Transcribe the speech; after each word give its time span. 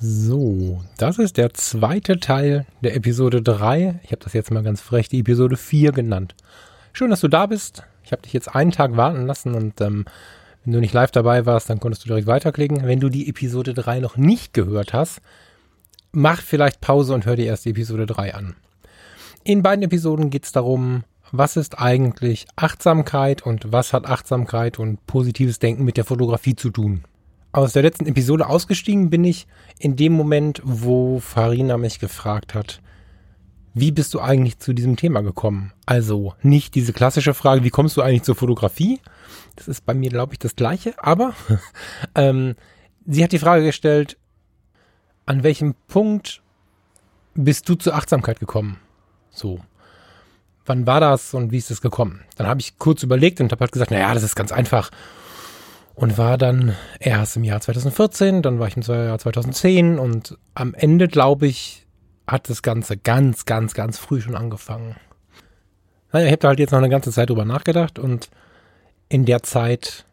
So, 0.00 0.80
das 0.96 1.18
ist 1.18 1.38
der 1.38 1.54
zweite 1.54 2.20
Teil 2.20 2.66
der 2.84 2.94
Episode 2.94 3.42
3. 3.42 3.98
Ich 4.04 4.12
habe 4.12 4.22
das 4.22 4.32
jetzt 4.32 4.52
mal 4.52 4.62
ganz 4.62 4.80
frech 4.80 5.08
die 5.08 5.18
Episode 5.18 5.56
4 5.56 5.90
genannt. 5.90 6.36
Schön, 6.92 7.10
dass 7.10 7.20
du 7.20 7.26
da 7.26 7.46
bist. 7.46 7.82
Ich 8.04 8.12
habe 8.12 8.22
dich 8.22 8.32
jetzt 8.32 8.54
einen 8.54 8.70
Tag 8.70 8.96
warten 8.96 9.26
lassen 9.26 9.54
und 9.56 9.80
ähm, 9.80 10.04
wenn 10.64 10.74
du 10.74 10.78
nicht 10.78 10.94
live 10.94 11.10
dabei 11.10 11.46
warst, 11.46 11.68
dann 11.68 11.80
konntest 11.80 12.04
du 12.04 12.06
direkt 12.06 12.28
weiterklicken. 12.28 12.86
Wenn 12.86 13.00
du 13.00 13.08
die 13.08 13.28
Episode 13.28 13.74
3 13.74 13.98
noch 13.98 14.16
nicht 14.16 14.54
gehört 14.54 14.92
hast, 14.92 15.20
mach 16.12 16.42
vielleicht 16.42 16.80
Pause 16.80 17.12
und 17.12 17.26
hör 17.26 17.34
dir 17.34 17.46
erst 17.46 17.64
die 17.64 17.70
Episode 17.70 18.06
3 18.06 18.34
an. 18.34 18.54
In 19.42 19.64
beiden 19.64 19.82
Episoden 19.82 20.30
geht 20.30 20.44
es 20.44 20.52
darum, 20.52 21.02
was 21.32 21.56
ist 21.56 21.80
eigentlich 21.80 22.46
Achtsamkeit 22.54 23.42
und 23.42 23.72
was 23.72 23.92
hat 23.92 24.06
Achtsamkeit 24.06 24.78
und 24.78 25.04
positives 25.08 25.58
Denken 25.58 25.84
mit 25.84 25.96
der 25.96 26.04
Fotografie 26.04 26.54
zu 26.54 26.70
tun 26.70 27.02
aus 27.58 27.72
der 27.72 27.82
letzten 27.82 28.06
Episode 28.06 28.46
ausgestiegen 28.46 29.10
bin 29.10 29.24
ich 29.24 29.46
in 29.78 29.96
dem 29.96 30.12
Moment, 30.12 30.60
wo 30.64 31.18
Farina 31.18 31.76
mich 31.76 31.98
gefragt 31.98 32.54
hat, 32.54 32.80
wie 33.74 33.92
bist 33.92 34.14
du 34.14 34.20
eigentlich 34.20 34.58
zu 34.58 34.72
diesem 34.72 34.96
Thema 34.96 35.20
gekommen? 35.22 35.72
Also 35.86 36.34
nicht 36.42 36.74
diese 36.74 36.92
klassische 36.92 37.34
Frage, 37.34 37.64
wie 37.64 37.70
kommst 37.70 37.96
du 37.96 38.02
eigentlich 38.02 38.22
zur 38.22 38.34
Fotografie? 38.34 39.00
Das 39.56 39.68
ist 39.68 39.84
bei 39.84 39.94
mir, 39.94 40.10
glaube 40.10 40.34
ich, 40.34 40.38
das 40.38 40.56
gleiche, 40.56 40.94
aber 40.98 41.34
ähm, 42.14 42.54
sie 43.06 43.22
hat 43.22 43.32
die 43.32 43.38
Frage 43.38 43.64
gestellt, 43.64 44.16
an 45.26 45.42
welchem 45.42 45.74
Punkt 45.88 46.42
bist 47.34 47.68
du 47.68 47.74
zur 47.74 47.94
Achtsamkeit 47.94 48.40
gekommen? 48.40 48.78
So. 49.30 49.60
Wann 50.64 50.86
war 50.86 51.00
das 51.00 51.34
und 51.34 51.50
wie 51.50 51.58
ist 51.58 51.70
es 51.70 51.80
gekommen? 51.80 52.24
Dann 52.36 52.46
habe 52.46 52.60
ich 52.60 52.78
kurz 52.78 53.02
überlegt 53.02 53.40
und 53.40 53.52
habe 53.52 53.60
halt 53.60 53.72
gesagt, 53.72 53.90
naja, 53.90 54.12
das 54.14 54.22
ist 54.22 54.36
ganz 54.36 54.52
einfach 54.52 54.90
und 55.98 56.16
war 56.16 56.38
dann 56.38 56.76
erst 57.00 57.36
im 57.36 57.42
Jahr 57.42 57.60
2014, 57.60 58.40
dann 58.40 58.60
war 58.60 58.68
ich 58.68 58.76
im 58.76 58.82
Jahr 58.82 59.18
2010 59.18 59.98
und 59.98 60.38
am 60.54 60.72
Ende, 60.74 61.08
glaube 61.08 61.48
ich, 61.48 61.86
hat 62.24 62.48
das 62.48 62.62
Ganze 62.62 62.96
ganz, 62.96 63.46
ganz, 63.46 63.74
ganz 63.74 63.98
früh 63.98 64.20
schon 64.20 64.36
angefangen. 64.36 64.94
Naja, 66.12 66.26
ich 66.26 66.32
habe 66.32 66.40
da 66.40 66.48
halt 66.48 66.60
jetzt 66.60 66.70
noch 66.70 66.78
eine 66.78 66.88
ganze 66.88 67.10
Zeit 67.10 67.30
drüber 67.30 67.44
nachgedacht 67.44 67.98
und 67.98 68.30
in 69.08 69.24
der 69.24 69.42
Zeit, 69.42 70.04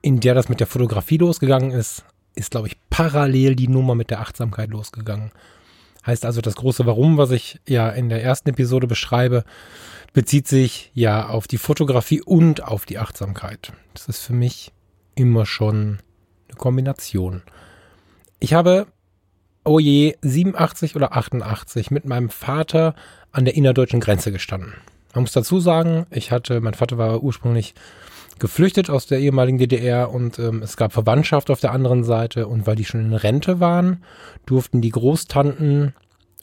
in 0.00 0.20
der 0.20 0.34
das 0.34 0.48
mit 0.48 0.60
der 0.60 0.66
Fotografie 0.66 1.18
losgegangen 1.18 1.70
ist, 1.70 2.06
ist, 2.34 2.52
glaube 2.52 2.68
ich, 2.68 2.78
parallel 2.88 3.56
die 3.56 3.68
Nummer 3.68 3.94
mit 3.94 4.08
der 4.08 4.20
Achtsamkeit 4.20 4.70
losgegangen. 4.70 5.32
Heißt 6.06 6.24
also, 6.24 6.40
das 6.40 6.56
große 6.56 6.86
Warum, 6.86 7.18
was 7.18 7.30
ich 7.30 7.60
ja 7.68 7.90
in 7.90 8.08
der 8.08 8.22
ersten 8.22 8.48
Episode 8.48 8.86
beschreibe, 8.86 9.44
bezieht 10.14 10.48
sich 10.48 10.90
ja 10.94 11.28
auf 11.28 11.46
die 11.46 11.58
Fotografie 11.58 12.22
und 12.22 12.62
auf 12.62 12.86
die 12.86 12.98
Achtsamkeit. 12.98 13.74
Das 13.92 14.08
ist 14.08 14.20
für 14.20 14.32
mich 14.32 14.72
immer 15.14 15.46
schon 15.46 15.98
eine 16.48 16.56
Kombination. 16.56 17.42
Ich 18.40 18.54
habe, 18.54 18.86
oh 19.64 19.78
je, 19.78 20.16
87 20.22 20.96
oder 20.96 21.16
88 21.16 21.90
mit 21.90 22.04
meinem 22.04 22.30
Vater 22.30 22.94
an 23.32 23.44
der 23.44 23.54
innerdeutschen 23.54 24.00
Grenze 24.00 24.32
gestanden. 24.32 24.74
Man 25.14 25.22
muss 25.22 25.32
dazu 25.32 25.60
sagen, 25.60 26.06
ich 26.10 26.30
hatte, 26.30 26.60
mein 26.60 26.74
Vater 26.74 26.98
war 26.98 27.22
ursprünglich 27.22 27.74
geflüchtet 28.38 28.90
aus 28.90 29.06
der 29.06 29.20
ehemaligen 29.20 29.58
DDR 29.58 30.10
und 30.10 30.38
ähm, 30.38 30.62
es 30.62 30.76
gab 30.76 30.92
Verwandtschaft 30.92 31.50
auf 31.50 31.60
der 31.60 31.72
anderen 31.72 32.02
Seite 32.02 32.48
und 32.48 32.66
weil 32.66 32.76
die 32.76 32.84
schon 32.84 33.00
in 33.00 33.14
Rente 33.14 33.60
waren, 33.60 34.02
durften 34.44 34.80
die 34.80 34.90
Großtanten 34.90 35.94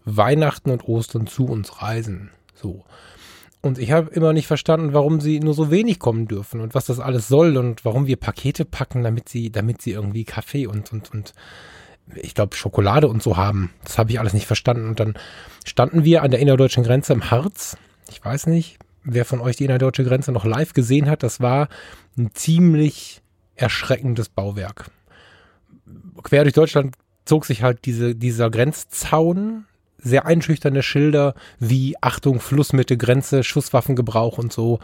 Weihnachten 0.05 0.71
und 0.71 0.87
Ostern 0.87 1.27
zu 1.27 1.45
uns 1.45 1.81
reisen. 1.81 2.31
So. 2.55 2.83
Und 3.61 3.77
ich 3.77 3.91
habe 3.91 4.09
immer 4.11 4.33
nicht 4.33 4.47
verstanden, 4.47 4.93
warum 4.93 5.21
sie 5.21 5.39
nur 5.39 5.53
so 5.53 5.69
wenig 5.69 5.99
kommen 5.99 6.27
dürfen 6.27 6.61
und 6.61 6.73
was 6.73 6.85
das 6.85 6.99
alles 6.99 7.27
soll 7.27 7.57
und 7.57 7.85
warum 7.85 8.07
wir 8.07 8.17
Pakete 8.17 8.65
packen, 8.65 9.03
damit 9.03 9.29
sie, 9.29 9.51
damit 9.51 9.81
sie 9.81 9.91
irgendwie 9.91 10.23
Kaffee 10.23 10.65
und, 10.65 10.91
und, 10.91 11.11
und 11.11 11.33
ich 12.15 12.33
glaube 12.33 12.55
Schokolade 12.55 13.07
und 13.07 13.21
so 13.21 13.37
haben. 13.37 13.71
Das 13.83 13.99
habe 13.99 14.11
ich 14.11 14.19
alles 14.19 14.33
nicht 14.33 14.47
verstanden. 14.47 14.89
Und 14.89 14.99
dann 14.99 15.13
standen 15.63 16.03
wir 16.03 16.23
an 16.23 16.31
der 16.31 16.39
innerdeutschen 16.39 16.83
Grenze 16.83 17.13
im 17.13 17.29
Harz. 17.29 17.77
Ich 18.09 18.23
weiß 18.23 18.47
nicht, 18.47 18.79
wer 19.03 19.25
von 19.25 19.39
euch 19.39 19.57
die 19.57 19.65
innerdeutsche 19.65 20.03
Grenze 20.03 20.31
noch 20.31 20.45
live 20.45 20.73
gesehen 20.73 21.09
hat. 21.09 21.21
Das 21.21 21.39
war 21.39 21.69
ein 22.17 22.31
ziemlich 22.33 23.21
erschreckendes 23.55 24.29
Bauwerk. 24.29 24.89
Quer 26.23 26.43
durch 26.43 26.55
Deutschland 26.55 26.95
zog 27.25 27.45
sich 27.45 27.61
halt 27.61 27.85
diese, 27.85 28.15
dieser 28.15 28.49
Grenzzaun 28.49 29.65
sehr 30.01 30.25
einschüchternde 30.25 30.83
Schilder 30.83 31.35
wie 31.59 31.95
Achtung, 32.01 32.39
Flussmitte, 32.39 32.97
Grenze, 32.97 33.43
Schusswaffengebrauch 33.43 34.37
und 34.37 34.51
so 34.51 34.79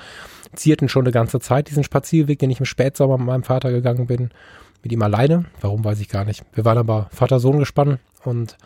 zierten 0.55 0.89
schon 0.89 1.05
eine 1.05 1.11
ganze 1.11 1.39
Zeit 1.39 1.69
diesen 1.69 1.83
Spazierweg, 1.83 2.39
den 2.39 2.49
ich 2.49 2.59
im 2.59 2.65
Spätsommer 2.65 3.17
mit 3.17 3.27
meinem 3.27 3.43
Vater 3.43 3.71
gegangen 3.71 4.07
bin. 4.07 4.29
Mit 4.83 4.91
ihm 4.91 5.01
alleine. 5.01 5.45
Warum 5.59 5.83
weiß 5.83 5.99
ich 5.99 6.07
gar 6.07 6.23
nicht. 6.23 6.43
Wir 6.53 6.63
waren 6.63 6.77
aber 6.77 7.09
Vater-Sohn 7.11 7.59
gespannt 7.59 7.99
und 8.23 8.57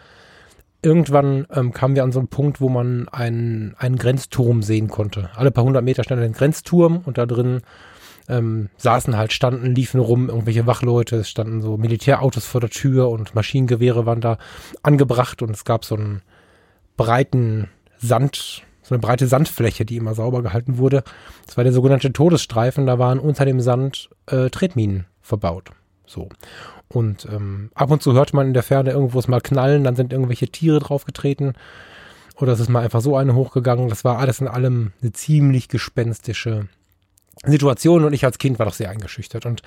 irgendwann 0.82 1.48
ähm, 1.54 1.74
kamen 1.74 1.96
wir 1.96 2.04
an 2.04 2.12
so 2.12 2.20
einen 2.20 2.28
Punkt, 2.28 2.60
wo 2.60 2.70
man 2.70 3.08
einen, 3.10 3.76
einen 3.78 3.98
Grenzturm 3.98 4.62
sehen 4.62 4.88
konnte. 4.90 5.30
Alle 5.36 5.52
paar 5.52 5.64
hundert 5.64 5.84
Meter 5.84 6.04
stand 6.04 6.22
ein 6.22 6.34
Grenzturm 6.34 7.02
und 7.06 7.18
da 7.18 7.26
drin 7.26 7.62
ähm, 8.28 8.70
saßen 8.78 9.18
halt, 9.18 9.34
standen, 9.34 9.74
liefen 9.74 10.00
rum, 10.00 10.30
irgendwelche 10.30 10.68
Wachleute, 10.68 11.18
es 11.18 11.30
standen 11.30 11.62
so 11.62 11.78
Militärautos 11.78 12.46
vor 12.46 12.62
der 12.62 12.70
Tür 12.70 13.10
und 13.10 13.36
Maschinengewehre 13.36 14.06
waren 14.06 14.22
da 14.22 14.38
angebracht 14.84 15.42
und 15.42 15.52
es 15.52 15.66
gab 15.66 15.86
so 15.86 15.96
einen 15.96 16.22
breiten 16.98 17.70
Sand, 17.98 18.64
so 18.82 18.96
eine 18.96 19.02
breite 19.02 19.28
Sandfläche, 19.28 19.86
die 19.86 19.98
immer 19.98 20.14
sauber 20.14 20.42
gehalten 20.42 20.78
wurde. 20.78 21.04
Das 21.46 21.58
war 21.58 21.64
der 21.64 21.74
sogenannte 21.74 22.12
Todesstreifen, 22.14 22.86
da 22.86 23.00
waren 23.00 23.20
unter 23.20 23.46
dem 23.46 23.62
Sand 23.62 24.10
äh, 24.28 24.50
Tretminen 24.50 25.06
verbaut. 25.22 25.72
So. 26.06 26.30
Und 26.88 27.26
ähm, 27.32 27.72
ab 27.74 27.90
und 27.90 28.02
zu 28.02 28.14
hörte 28.14 28.36
man 28.36 28.48
in 28.48 28.54
der 28.54 28.64
Ferne 28.64 28.92
irgendwo 28.92 29.20
es 29.20 29.28
mal 29.28 29.42
knallen, 29.42 29.84
dann 29.84 29.96
sind 29.96 30.12
irgendwelche 30.12 30.48
Tiere 30.48 30.80
draufgetreten. 30.80 31.54
Oder 32.36 32.54
es 32.54 32.60
ist 32.60 32.70
mal 32.70 32.84
einfach 32.84 33.02
so 33.02 33.16
eine 33.16 33.36
hochgegangen. 33.36 33.88
Das 33.88 34.04
war 34.04 34.18
alles 34.18 34.42
in 34.42 34.48
allem 34.48 34.92
eine 35.02 35.12
ziemlich 35.14 35.70
gespenstische 35.70 36.68
Situation 37.46 38.04
und 38.04 38.14
ich 38.14 38.24
als 38.24 38.38
Kind 38.38 38.60
war 38.60 38.68
doch 38.68 38.74
sehr 38.74 38.90
eingeschüchtert 38.90 39.46
und 39.48 39.62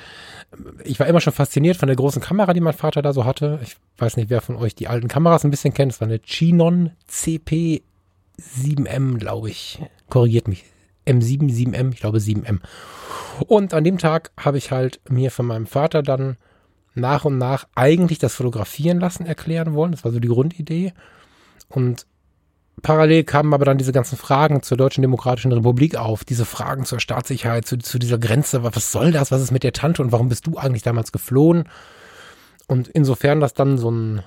ich 0.84 1.00
war 1.00 1.08
immer 1.08 1.20
schon 1.20 1.32
fasziniert 1.32 1.76
von 1.76 1.88
der 1.88 1.96
großen 1.96 2.22
Kamera, 2.22 2.52
die 2.52 2.60
mein 2.60 2.72
Vater 2.72 3.02
da 3.02 3.12
so 3.12 3.24
hatte. 3.24 3.58
Ich 3.62 3.76
weiß 3.98 4.16
nicht, 4.16 4.30
wer 4.30 4.40
von 4.40 4.56
euch 4.56 4.74
die 4.74 4.86
alten 4.86 5.08
Kameras 5.08 5.44
ein 5.44 5.50
bisschen 5.50 5.74
kennt. 5.74 5.92
Es 5.92 6.00
war 6.00 6.06
eine 6.06 6.20
Chinon 6.20 6.92
CP 7.08 7.82
7M, 8.38 9.18
glaube 9.18 9.50
ich. 9.50 9.82
Korrigiert 10.08 10.46
mich. 10.46 10.64
M7, 11.06 11.50
7M, 11.50 11.92
ich 11.92 12.00
glaube 12.00 12.18
7M. 12.18 12.60
Und 13.46 13.74
an 13.74 13.84
dem 13.84 13.98
Tag 13.98 14.30
habe 14.38 14.58
ich 14.58 14.70
halt 14.70 15.00
mir 15.08 15.30
von 15.30 15.46
meinem 15.46 15.66
Vater 15.66 16.02
dann 16.02 16.36
nach 16.94 17.24
und 17.24 17.38
nach 17.38 17.66
eigentlich 17.74 18.18
das 18.18 18.34
Fotografieren 18.34 19.00
lassen 19.00 19.26
erklären 19.26 19.74
wollen. 19.74 19.92
Das 19.92 20.04
war 20.04 20.12
so 20.12 20.20
die 20.20 20.28
Grundidee. 20.28 20.92
Und 21.68 22.06
Parallel 22.82 23.24
kamen 23.24 23.54
aber 23.54 23.64
dann 23.64 23.78
diese 23.78 23.92
ganzen 23.92 24.18
Fragen 24.18 24.62
zur 24.62 24.76
Deutschen 24.76 25.02
Demokratischen 25.02 25.52
Republik 25.52 25.96
auf, 25.96 26.24
diese 26.24 26.44
Fragen 26.44 26.84
zur 26.84 27.00
Staatssicherheit, 27.00 27.66
zu, 27.66 27.78
zu 27.78 27.98
dieser 27.98 28.18
Grenze, 28.18 28.62
was 28.64 28.92
soll 28.92 29.12
das, 29.12 29.30
was 29.30 29.40
ist 29.40 29.52
mit 29.52 29.62
der 29.62 29.72
Tante 29.72 30.02
und 30.02 30.12
warum 30.12 30.28
bist 30.28 30.46
du 30.46 30.58
eigentlich 30.58 30.82
damals 30.82 31.12
geflohen? 31.12 31.68
Und 32.66 32.88
insofern 32.88 33.40
das 33.40 33.54
dann 33.54 33.78
so 33.78 33.90
ein 33.90 34.22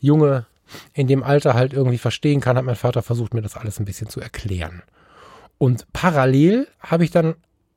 Junge 0.00 0.46
in 0.92 1.06
dem 1.06 1.22
Alter 1.22 1.54
halt 1.54 1.72
irgendwie 1.72 1.98
verstehen 1.98 2.40
kann, 2.40 2.56
hat 2.56 2.64
mein 2.64 2.76
Vater 2.76 3.02
versucht, 3.02 3.34
mir 3.34 3.42
das 3.42 3.56
alles 3.56 3.78
ein 3.78 3.84
bisschen 3.84 4.08
zu 4.08 4.20
erklären. 4.20 4.82
Und 5.58 5.86
parallel 5.92 6.68
habe 6.80 7.04
ich 7.04 7.10
dann 7.10 7.34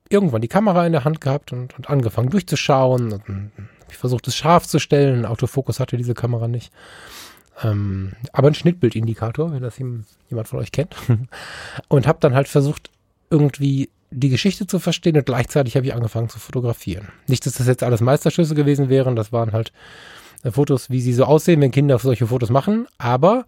irgendwann 0.09 0.41
die 0.41 0.47
Kamera 0.47 0.85
in 0.85 0.93
der 0.93 1.03
Hand 1.03 1.21
gehabt 1.21 1.51
und, 1.51 1.77
und 1.77 1.89
angefangen 1.89 2.29
durchzuschauen 2.29 3.11
und, 3.11 3.29
und 3.29 3.51
ich 3.89 3.97
versucht, 3.97 4.27
es 4.27 4.35
scharf 4.35 4.67
zu 4.67 4.79
stellen. 4.79 5.25
Autofokus 5.25 5.79
hatte 5.79 5.97
diese 5.97 6.13
Kamera 6.13 6.47
nicht. 6.47 6.71
Ähm, 7.63 8.13
aber 8.33 8.49
ein 8.49 8.53
Schnittbildindikator, 8.53 9.51
wenn 9.51 9.63
das 9.63 9.77
jemand 9.77 10.47
von 10.47 10.59
euch 10.59 10.71
kennt. 10.71 10.95
und 11.87 12.07
habe 12.07 12.19
dann 12.21 12.35
halt 12.35 12.47
versucht, 12.47 12.89
irgendwie 13.29 13.89
die 14.09 14.29
Geschichte 14.29 14.67
zu 14.67 14.79
verstehen 14.79 15.17
und 15.17 15.25
gleichzeitig 15.25 15.75
habe 15.75 15.85
ich 15.85 15.93
angefangen 15.93 16.29
zu 16.29 16.39
fotografieren. 16.39 17.09
Nicht, 17.27 17.45
dass 17.45 17.55
das 17.55 17.67
jetzt 17.67 17.83
alles 17.83 18.01
Meisterschüsse 18.01 18.55
gewesen 18.55 18.89
wären, 18.89 19.15
das 19.15 19.31
waren 19.31 19.51
halt 19.51 19.73
äh, 20.43 20.51
Fotos, 20.51 20.89
wie 20.89 21.01
sie 21.01 21.13
so 21.13 21.25
aussehen, 21.25 21.61
wenn 21.61 21.71
Kinder 21.71 21.99
solche 21.99 22.27
Fotos 22.27 22.49
machen, 22.49 22.87
aber 22.97 23.45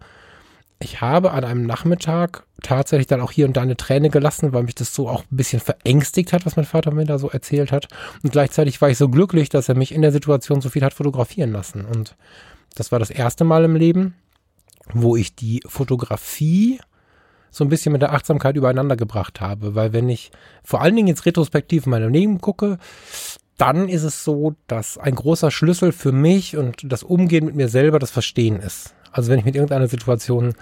ich 0.82 1.00
habe 1.00 1.32
an 1.32 1.44
einem 1.44 1.66
Nachmittag 1.66 2.44
tatsächlich 2.62 3.06
dann 3.06 3.20
auch 3.20 3.32
hier 3.32 3.46
und 3.46 3.56
da 3.56 3.62
eine 3.62 3.76
Träne 3.76 4.08
gelassen, 4.08 4.54
weil 4.54 4.62
mich 4.62 4.74
das 4.74 4.94
so 4.94 5.08
auch 5.08 5.22
ein 5.30 5.36
bisschen 5.36 5.60
verängstigt 5.60 6.32
hat, 6.32 6.46
was 6.46 6.56
mein 6.56 6.64
Vater 6.64 6.90
mir 6.90 7.04
da 7.04 7.18
so 7.18 7.28
erzählt 7.28 7.70
hat. 7.70 7.88
Und 8.22 8.32
gleichzeitig 8.32 8.80
war 8.80 8.88
ich 8.88 8.96
so 8.96 9.10
glücklich, 9.10 9.50
dass 9.50 9.68
er 9.68 9.74
mich 9.74 9.92
in 9.92 10.00
der 10.00 10.12
Situation 10.12 10.62
so 10.62 10.70
viel 10.70 10.82
hat 10.82 10.94
fotografieren 10.94 11.52
lassen. 11.52 11.84
Und 11.84 12.16
Das 12.74 12.92
war 12.92 12.98
das 12.98 13.10
erste 13.10 13.44
Mal 13.44 13.64
im 13.64 13.76
Leben, 13.76 14.14
wo 14.92 15.16
ich 15.16 15.34
die 15.34 15.62
Fotografie 15.66 16.80
so 17.50 17.64
ein 17.64 17.68
bisschen 17.68 17.92
mit 17.92 18.02
der 18.02 18.12
Achtsamkeit 18.12 18.56
übereinander 18.56 18.96
gebracht 18.96 19.40
habe. 19.40 19.74
Weil 19.74 19.92
wenn 19.92 20.08
ich 20.08 20.30
vor 20.62 20.80
allen 20.80 20.96
Dingen 20.96 21.08
jetzt 21.08 21.26
retrospektiv 21.26 21.86
in 21.86 21.90
meinem 21.90 22.12
Leben 22.12 22.40
gucke, 22.40 22.78
dann 23.56 23.88
ist 23.88 24.04
es 24.04 24.24
so, 24.24 24.54
dass 24.68 24.96
ein 24.96 25.14
großer 25.14 25.50
Schlüssel 25.50 25.92
für 25.92 26.12
mich 26.12 26.56
und 26.56 26.90
das 26.90 27.02
Umgehen 27.02 27.44
mit 27.44 27.56
mir 27.56 27.68
selber 27.68 27.98
das 27.98 28.10
Verstehen 28.10 28.60
ist. 28.60 28.94
Also 29.12 29.30
wenn 29.30 29.38
ich 29.38 29.44
mit 29.44 29.54
irgendeiner 29.54 29.88
Situation, 29.88 30.54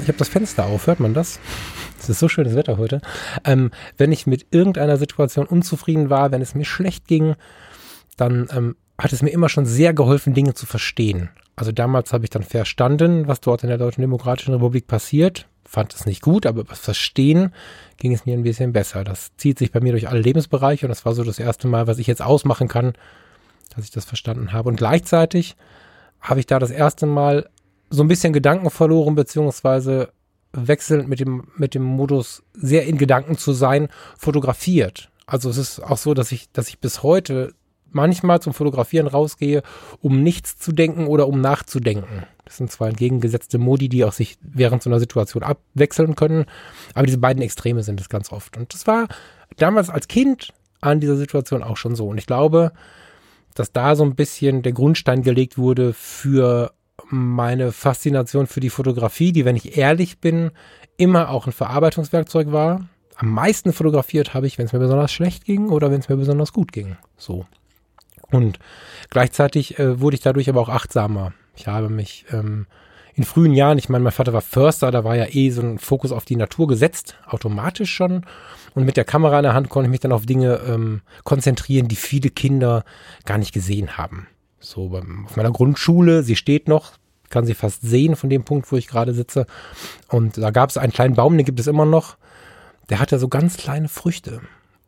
ich 0.00 0.08
habe 0.08 0.18
das 0.18 0.28
Fenster 0.28 0.64
auf, 0.66 0.86
hört 0.86 0.98
man 0.98 1.14
das? 1.14 1.38
Es 2.00 2.08
ist 2.08 2.18
so 2.18 2.28
schönes 2.28 2.56
Wetter 2.56 2.78
heute. 2.78 3.00
Ähm, 3.44 3.70
wenn 3.96 4.10
ich 4.10 4.26
mit 4.26 4.46
irgendeiner 4.50 4.96
Situation 4.96 5.46
unzufrieden 5.46 6.10
war, 6.10 6.32
wenn 6.32 6.42
es 6.42 6.56
mir 6.56 6.64
schlecht 6.64 7.06
ging, 7.06 7.36
dann 8.16 8.48
ähm, 8.52 8.76
hat 9.02 9.12
es 9.12 9.20
mir 9.20 9.30
immer 9.30 9.48
schon 9.48 9.66
sehr 9.66 9.92
geholfen, 9.92 10.32
Dinge 10.32 10.54
zu 10.54 10.64
verstehen. 10.64 11.30
Also 11.56 11.72
damals 11.72 12.12
habe 12.12 12.24
ich 12.24 12.30
dann 12.30 12.44
verstanden, 12.44 13.26
was 13.26 13.40
dort 13.40 13.64
in 13.64 13.68
der 13.68 13.78
Deutschen 13.78 14.00
Demokratischen 14.00 14.54
Republik 14.54 14.86
passiert. 14.86 15.48
Fand 15.64 15.92
es 15.92 16.06
nicht 16.06 16.22
gut, 16.22 16.46
aber 16.46 16.68
was 16.68 16.78
Verstehen 16.78 17.52
ging 17.96 18.12
es 18.12 18.26
mir 18.26 18.34
ein 18.34 18.44
bisschen 18.44 18.72
besser. 18.72 19.02
Das 19.02 19.32
zieht 19.36 19.58
sich 19.58 19.72
bei 19.72 19.80
mir 19.80 19.90
durch 19.90 20.08
alle 20.08 20.20
Lebensbereiche 20.20 20.86
und 20.86 20.90
das 20.90 21.04
war 21.04 21.14
so 21.14 21.24
das 21.24 21.40
erste 21.40 21.66
Mal, 21.66 21.88
was 21.88 21.98
ich 21.98 22.06
jetzt 22.06 22.22
ausmachen 22.22 22.68
kann, 22.68 22.92
dass 23.74 23.84
ich 23.84 23.90
das 23.90 24.04
verstanden 24.04 24.52
habe. 24.52 24.68
Und 24.68 24.76
gleichzeitig 24.76 25.56
habe 26.20 26.38
ich 26.38 26.46
da 26.46 26.60
das 26.60 26.70
erste 26.70 27.06
Mal 27.06 27.48
so 27.90 28.04
ein 28.04 28.08
bisschen 28.08 28.32
Gedanken 28.32 28.70
verloren, 28.70 29.16
beziehungsweise 29.16 30.12
wechselnd 30.52 31.08
mit 31.08 31.18
dem, 31.18 31.48
mit 31.56 31.74
dem 31.74 31.82
Modus 31.82 32.44
sehr 32.54 32.86
in 32.86 32.98
Gedanken 32.98 33.36
zu 33.36 33.52
sein, 33.52 33.88
fotografiert. 34.16 35.10
Also 35.26 35.50
es 35.50 35.56
ist 35.56 35.80
auch 35.80 35.98
so, 35.98 36.14
dass 36.14 36.30
ich, 36.30 36.52
dass 36.52 36.68
ich 36.68 36.78
bis 36.78 37.02
heute 37.02 37.52
manchmal 37.94 38.40
zum 38.40 38.54
Fotografieren 38.54 39.06
rausgehe, 39.06 39.62
um 40.00 40.22
nichts 40.22 40.58
zu 40.58 40.72
denken 40.72 41.06
oder 41.06 41.28
um 41.28 41.40
nachzudenken. 41.40 42.24
Das 42.44 42.56
sind 42.56 42.70
zwei 42.70 42.88
entgegengesetzte 42.88 43.58
Modi, 43.58 43.88
die 43.88 44.04
auch 44.04 44.12
sich 44.12 44.36
während 44.42 44.82
so 44.82 44.90
einer 44.90 45.00
Situation 45.00 45.42
abwechseln 45.42 46.16
können. 46.16 46.46
Aber 46.94 47.06
diese 47.06 47.18
beiden 47.18 47.42
Extreme 47.42 47.82
sind 47.82 48.00
es 48.00 48.08
ganz 48.08 48.32
oft. 48.32 48.56
Und 48.56 48.74
das 48.74 48.86
war 48.86 49.08
damals 49.56 49.90
als 49.90 50.08
Kind 50.08 50.52
an 50.80 51.00
dieser 51.00 51.16
Situation 51.16 51.62
auch 51.62 51.76
schon 51.76 51.94
so. 51.94 52.08
Und 52.08 52.18
ich 52.18 52.26
glaube, 52.26 52.72
dass 53.54 53.72
da 53.72 53.96
so 53.96 54.04
ein 54.04 54.14
bisschen 54.14 54.62
der 54.62 54.72
Grundstein 54.72 55.22
gelegt 55.22 55.58
wurde 55.58 55.92
für 55.92 56.72
meine 57.08 57.72
Faszination 57.72 58.46
für 58.46 58.60
die 58.60 58.70
Fotografie, 58.70 59.32
die, 59.32 59.44
wenn 59.44 59.56
ich 59.56 59.76
ehrlich 59.76 60.18
bin, 60.18 60.50
immer 60.96 61.30
auch 61.30 61.46
ein 61.46 61.52
Verarbeitungswerkzeug 61.52 62.52
war. 62.52 62.88
Am 63.16 63.30
meisten 63.30 63.72
fotografiert 63.72 64.34
habe 64.34 64.46
ich, 64.46 64.58
wenn 64.58 64.66
es 64.66 64.72
mir 64.72 64.78
besonders 64.78 65.12
schlecht 65.12 65.44
ging 65.44 65.68
oder 65.68 65.90
wenn 65.90 66.00
es 66.00 66.08
mir 66.08 66.16
besonders 66.16 66.52
gut 66.52 66.72
ging. 66.72 66.96
So. 67.16 67.46
Und 68.32 68.58
gleichzeitig 69.10 69.78
äh, 69.78 70.00
wurde 70.00 70.16
ich 70.16 70.22
dadurch 70.22 70.48
aber 70.48 70.60
auch 70.60 70.68
achtsamer. 70.68 71.32
Ich 71.54 71.68
habe 71.68 71.90
mich 71.90 72.24
ähm, 72.32 72.66
in 73.14 73.24
frühen 73.24 73.52
Jahren, 73.52 73.78
ich 73.78 73.88
meine, 73.88 74.02
mein 74.02 74.12
Vater 74.12 74.32
war 74.32 74.40
Förster, 74.40 74.90
da 74.90 75.04
war 75.04 75.14
ja 75.16 75.26
eh 75.28 75.50
so 75.50 75.60
ein 75.60 75.78
Fokus 75.78 76.12
auf 76.12 76.24
die 76.24 76.36
Natur 76.36 76.66
gesetzt, 76.66 77.16
automatisch 77.26 77.92
schon. 77.92 78.24
Und 78.74 78.84
mit 78.84 78.96
der 78.96 79.04
Kamera 79.04 79.38
in 79.38 79.42
der 79.42 79.54
Hand 79.54 79.68
konnte 79.68 79.86
ich 79.86 79.90
mich 79.90 80.00
dann 80.00 80.12
auf 80.12 80.24
Dinge 80.24 80.60
ähm, 80.66 81.02
konzentrieren, 81.24 81.88
die 81.88 81.96
viele 81.96 82.30
Kinder 82.30 82.84
gar 83.26 83.36
nicht 83.36 83.52
gesehen 83.52 83.98
haben. 83.98 84.28
So 84.60 84.88
beim, 84.88 85.26
auf 85.26 85.36
meiner 85.36 85.52
Grundschule, 85.52 86.22
sie 86.22 86.36
steht 86.36 86.68
noch, 86.68 86.92
kann 87.28 87.44
sie 87.44 87.54
fast 87.54 87.82
sehen 87.82 88.16
von 88.16 88.30
dem 88.30 88.44
Punkt, 88.44 88.72
wo 88.72 88.76
ich 88.76 88.86
gerade 88.86 89.12
sitze. 89.12 89.46
Und 90.08 90.38
da 90.38 90.50
gab 90.50 90.70
es 90.70 90.78
einen 90.78 90.92
kleinen 90.92 91.14
Baum, 91.14 91.36
den 91.36 91.44
gibt 91.44 91.60
es 91.60 91.66
immer 91.66 91.84
noch. 91.84 92.16
Der 92.88 92.98
hatte 92.98 93.18
so 93.18 93.28
ganz 93.28 93.58
kleine 93.58 93.88
Früchte. 93.88 94.40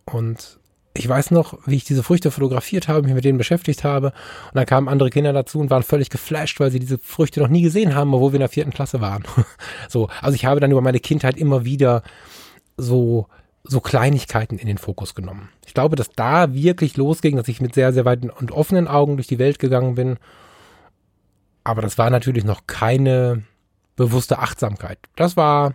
Und 0.07 0.59
ich 0.97 1.09
weiß 1.09 1.33
noch, 1.33 1.59
wie 1.67 1.77
ich 1.77 1.85
diese 1.85 2.05
Früchte 2.05 2.31
fotografiert 2.31 2.87
habe, 2.87 3.03
mich 3.03 3.15
mit 3.15 3.25
denen 3.25 3.39
beschäftigt 3.39 3.83
habe. 3.83 4.09
Und 4.09 4.55
dann 4.55 4.67
kamen 4.67 4.89
andere 4.89 5.11
Kinder 5.11 5.33
dazu 5.33 5.59
und 5.59 5.69
waren 5.71 5.83
völlig 5.83 6.09
geflasht, 6.09 6.61
weil 6.61 6.71
sie 6.71 6.79
diese 6.79 6.99
Früchte 6.99 7.41
noch 7.41 7.49
nie 7.49 7.63
gesehen 7.63 7.95
haben, 7.95 8.15
obwohl 8.15 8.33
wir 8.33 8.37
in 8.37 8.41
der 8.41 8.49
vierten 8.49 8.73
Klasse 8.73 9.01
waren. 9.01 9.25
so, 9.89 10.09
also 10.21 10.37
ich 10.37 10.45
habe 10.45 10.61
dann 10.61 10.71
über 10.71 10.81
meine 10.81 11.01
Kindheit 11.01 11.37
immer 11.37 11.65
wieder 11.65 12.03
so 12.77 13.27
so 13.67 13.81
Kleinigkeiten 13.81 14.59
in 14.59 14.67
den 14.67 14.77
Fokus 14.77 15.15
genommen. 15.15 15.49
Ich 15.67 15.73
glaube, 15.73 15.97
dass 15.97 16.11
da 16.11 16.53
wirklich 16.53 16.99
losging, 16.99 17.37
dass 17.37 17.49
ich 17.49 17.63
mit 17.63 17.75
sehr, 17.75 17.95
sehr 17.95 18.05
weiten 18.05 18.29
und 18.29 18.53
offenen 18.53 18.87
Augen 18.87 19.17
durch 19.17 19.27
die 19.27 19.39
Welt 19.39 19.59
gegangen 19.59 19.95
bin. 19.95 20.19
Aber 21.65 21.81
das 21.81 21.97
war 21.97 22.11
natürlich 22.11 22.45
noch 22.45 22.67
keine 22.67 23.45
bewusste 23.97 24.39
Achtsamkeit. 24.39 24.99
Das 25.17 25.39
war 25.39 25.73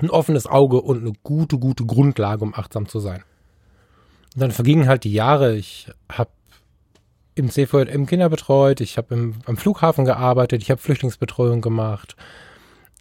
ein 0.00 0.08
offenes 0.08 0.46
Auge 0.46 0.80
und 0.80 1.00
eine 1.00 1.12
gute, 1.22 1.58
gute 1.58 1.84
Grundlage, 1.84 2.42
um 2.42 2.54
achtsam 2.54 2.88
zu 2.88 3.00
sein. 3.00 3.22
Und 4.34 4.42
dann 4.42 4.50
vergingen 4.50 4.88
halt 4.88 5.04
die 5.04 5.12
Jahre. 5.12 5.56
Ich 5.56 5.90
habe 6.10 6.30
im 7.34 7.50
CVM 7.50 8.06
Kinder 8.06 8.28
betreut, 8.28 8.80
ich 8.80 8.96
habe 8.98 9.34
am 9.46 9.56
Flughafen 9.56 10.04
gearbeitet, 10.04 10.62
ich 10.62 10.70
habe 10.70 10.80
Flüchtlingsbetreuung 10.80 11.60
gemacht, 11.60 12.16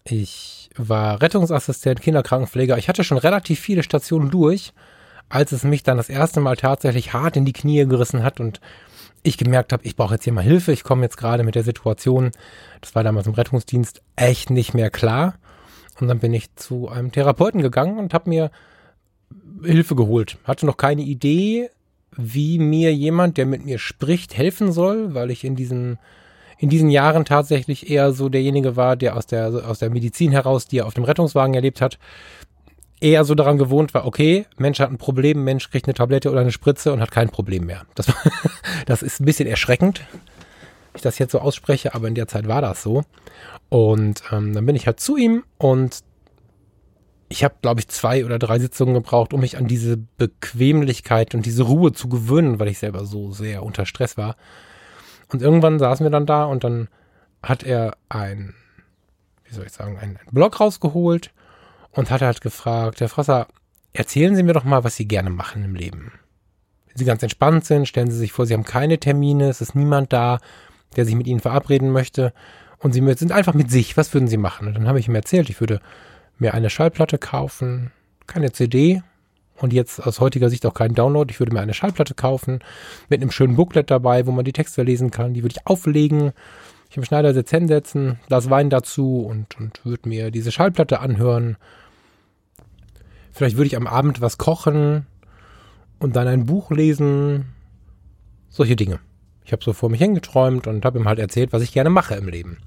ich 0.04 0.70
war 0.76 1.22
Rettungsassistent, 1.22 2.02
Kinderkrankenpfleger. 2.02 2.78
Ich 2.78 2.88
hatte 2.88 3.04
schon 3.04 3.18
relativ 3.18 3.60
viele 3.60 3.84
Stationen 3.84 4.30
durch, 4.30 4.74
als 5.28 5.52
es 5.52 5.64
mich 5.64 5.84
dann 5.84 5.98
das 5.98 6.10
erste 6.10 6.40
Mal 6.40 6.56
tatsächlich 6.56 7.14
hart 7.14 7.36
in 7.36 7.46
die 7.46 7.54
Knie 7.54 7.86
gerissen 7.86 8.24
hat 8.24 8.40
und 8.40 8.62
ich 9.24 9.38
gemerkt 9.38 9.74
habe, 9.74 9.84
ich 9.86 9.96
brauche 9.96 10.14
jetzt 10.14 10.24
hier 10.24 10.34
mal 10.34 10.44
Hilfe. 10.44 10.72
Ich 10.72 10.84
komme 10.84 11.04
jetzt 11.04 11.18
gerade 11.18 11.44
mit 11.44 11.56
der 11.56 11.64
Situation, 11.64 12.32
das 12.80 12.96
war 12.96 13.04
damals 13.04 13.28
im 13.28 13.34
Rettungsdienst, 13.34 14.02
echt 14.16 14.50
nicht 14.50 14.74
mehr 14.74 14.90
klar. 14.90 15.36
Und 16.00 16.08
dann 16.08 16.20
bin 16.20 16.34
ich 16.34 16.56
zu 16.56 16.88
einem 16.88 17.12
Therapeuten 17.12 17.62
gegangen 17.62 17.98
und 17.98 18.14
habe 18.14 18.30
mir 18.30 18.52
Hilfe 19.64 19.96
geholt. 19.96 20.38
Hatte 20.44 20.66
noch 20.66 20.78
keine 20.78 21.02
Idee, 21.02 21.70
wie 22.16 22.60
mir 22.60 22.94
jemand, 22.94 23.38
der 23.38 23.46
mit 23.46 23.66
mir 23.66 23.80
spricht, 23.80 24.38
helfen 24.38 24.72
soll, 24.72 25.14
weil 25.14 25.32
ich 25.32 25.44
in 25.44 25.56
diesen, 25.56 26.00
in 26.58 26.70
diesen 26.70 26.90
Jahren 26.90 27.26
tatsächlich 27.26 27.90
eher 27.90 28.12
so 28.12 28.30
derjenige 28.30 28.76
war, 28.76 28.96
der 28.96 29.16
aus 29.16 29.28
der, 29.28 29.48
aus 29.68 29.80
der 29.80 29.90
Medizin 29.90 30.32
heraus, 30.32 30.68
die 30.68 30.80
er 30.80 30.88
auf 30.88 30.94
dem 30.94 31.04
Rettungswagen 31.04 31.54
erlebt 31.54 31.82
hat, 31.82 32.00
eher 33.00 33.24
so 33.26 33.36
daran 33.36 33.58
gewohnt 33.58 33.94
war, 33.94 34.06
okay, 34.06 34.46
Mensch 34.58 34.80
hat 34.80 34.90
ein 34.90 34.98
Problem, 34.98 35.44
Mensch 35.44 35.70
kriegt 35.70 35.86
eine 35.86 35.94
Tablette 35.94 36.32
oder 36.32 36.42
eine 36.42 36.52
Spritze 36.52 36.92
und 36.92 37.00
hat 37.00 37.12
kein 37.12 37.30
Problem 37.30 37.66
mehr. 37.66 37.84
Das, 37.96 38.08
das 38.86 39.04
ist 39.04 39.20
ein 39.20 39.26
bisschen 39.26 39.48
erschreckend, 39.48 40.02
ich 40.96 41.02
das 41.04 41.20
jetzt 41.20 41.32
so 41.32 41.40
ausspreche, 41.40 41.94
aber 41.94 42.08
in 42.08 42.16
der 42.16 42.28
Zeit 42.28 42.48
war 42.48 42.62
das 42.62 42.82
so. 42.82 43.04
Und 43.70 44.24
ähm, 44.32 44.54
dann 44.54 44.66
bin 44.66 44.76
ich 44.76 44.88
halt 44.88 45.00
zu 45.00 45.18
ihm 45.18 45.44
und 45.58 46.04
ich 47.30 47.44
habe, 47.44 47.56
glaube 47.62 47.80
ich, 47.82 47.88
zwei 47.90 48.26
oder 48.26 48.40
drei 48.40 48.60
Sitzungen 48.60 48.94
gebraucht, 48.94 49.34
um 49.34 49.42
mich 49.42 49.58
an 49.58 49.68
diese 49.68 49.98
Bequemlichkeit 49.98 51.36
und 51.36 51.46
diese 51.46 51.64
Ruhe 51.64 51.92
zu 51.92 52.08
gewöhnen, 52.08 52.60
weil 52.60 52.70
ich 52.70 52.80
selber 52.80 53.06
so 53.06 53.32
sehr 53.32 53.64
unter 53.64 53.86
Stress 53.86 54.18
war. 54.18 54.36
Und 55.30 55.42
irgendwann 55.42 55.80
saßen 55.80 56.06
wir 56.06 56.10
dann 56.10 56.26
da 56.26 56.46
und 56.46 56.64
dann 56.64 56.88
hat 57.44 57.64
er 57.64 57.98
ein, 58.08 58.56
wie 59.46 59.54
soll 59.54 59.66
ich 59.66 59.74
sagen, 59.74 59.98
einen 59.98 60.20
Blog 60.32 60.60
rausgeholt 60.60 61.32
und 61.92 62.10
hat 62.10 62.22
halt 62.22 62.42
gefragt, 62.42 63.02
Herr 63.02 63.10
Frasser, 63.10 63.48
erzählen 63.92 64.36
Sie 64.36 64.44
mir 64.44 64.54
doch 64.54 64.64
mal, 64.64 64.84
was 64.84 64.96
Sie 64.96 65.08
gerne 65.08 65.30
machen 65.30 65.64
im 65.66 65.76
Leben. 65.76 66.14
Wenn 66.88 66.98
Sie 66.98 67.06
ganz 67.06 67.24
entspannt 67.24 67.66
sind, 67.66 67.88
stellen 67.88 68.10
Sie 68.10 68.18
sich 68.18 68.32
vor, 68.32 68.46
Sie 68.46 68.54
haben 68.54 68.64
keine 68.64 69.00
Termine, 69.00 69.50
es 69.50 69.60
ist 69.60 69.76
niemand 69.76 70.14
da, 70.14 70.40
der 70.96 71.04
sich 71.04 71.16
mit 71.16 71.28
Ihnen 71.28 71.42
verabreden 71.42 71.92
möchte 71.92 72.34
und 72.80 72.94
Sie 72.94 73.02
sind 73.16 73.34
einfach 73.34 73.54
mit 73.54 73.70
sich. 73.70 73.98
Was 73.98 74.14
würden 74.14 74.28
Sie 74.30 74.38
machen? 74.38 74.68
Und 74.68 74.76
dann 74.76 74.88
habe 74.88 75.00
ich 75.00 75.08
ihm 75.08 75.16
erzählt, 75.16 75.50
ich 75.50 75.60
würde 75.60 75.82
mir 76.40 76.54
eine 76.54 76.70
Schallplatte 76.70 77.18
kaufen, 77.18 77.92
keine 78.26 78.52
CD 78.52 79.02
und 79.58 79.74
jetzt 79.74 80.06
aus 80.06 80.20
heutiger 80.20 80.50
Sicht 80.50 80.66
auch 80.66 80.74
keinen 80.74 80.96
Download. 80.96 81.32
Ich 81.32 81.40
würde 81.40 81.54
mir 81.54 81.62
eine 81.62 81.74
Schallplatte 81.74 82.14
kaufen 82.14 82.60
mit 83.10 83.22
einem 83.22 83.32
schönen 83.32 83.56
Booklet 83.56 83.90
dabei, 83.90 84.26
wo 84.28 84.32
man 84.32 84.46
die 84.46 84.54
Texte 84.54 84.84
lesen 84.84 85.12
kann. 85.12 85.34
Die 85.34 85.44
würde 85.44 85.56
ich 85.58 85.68
auflegen, 85.68 86.34
ich 86.90 86.98
im 86.98 87.04
Schneidersitz 87.04 87.50
hinsetzen, 87.50 88.20
das 88.30 88.50
Wein 88.50 88.70
dazu 88.70 89.22
und, 89.22 89.58
und 89.60 89.84
würde 89.84 90.08
mir 90.08 90.32
diese 90.32 90.52
Schallplatte 90.52 91.00
anhören. 91.00 91.58
Vielleicht 93.32 93.58
würde 93.58 93.68
ich 93.68 93.78
am 93.78 93.88
Abend 93.88 94.22
was 94.22 94.38
kochen 94.38 95.06
und 96.00 96.16
dann 96.16 96.28
ein 96.28 96.46
Buch 96.46 96.72
lesen. 96.72 97.54
Solche 98.50 98.76
Dinge. 98.76 99.00
Ich 99.44 99.52
habe 99.52 99.64
so 99.64 99.74
vor 99.74 99.90
mich 99.90 100.02
hingeträumt 100.02 100.68
und 100.68 100.86
habe 100.86 101.00
ihm 101.00 101.08
halt 101.08 101.20
erzählt, 101.20 101.54
was 101.54 101.62
ich 101.62 101.72
gerne 101.72 101.90
mache 101.90 102.16
im 102.16 102.28
Leben. 102.28 102.58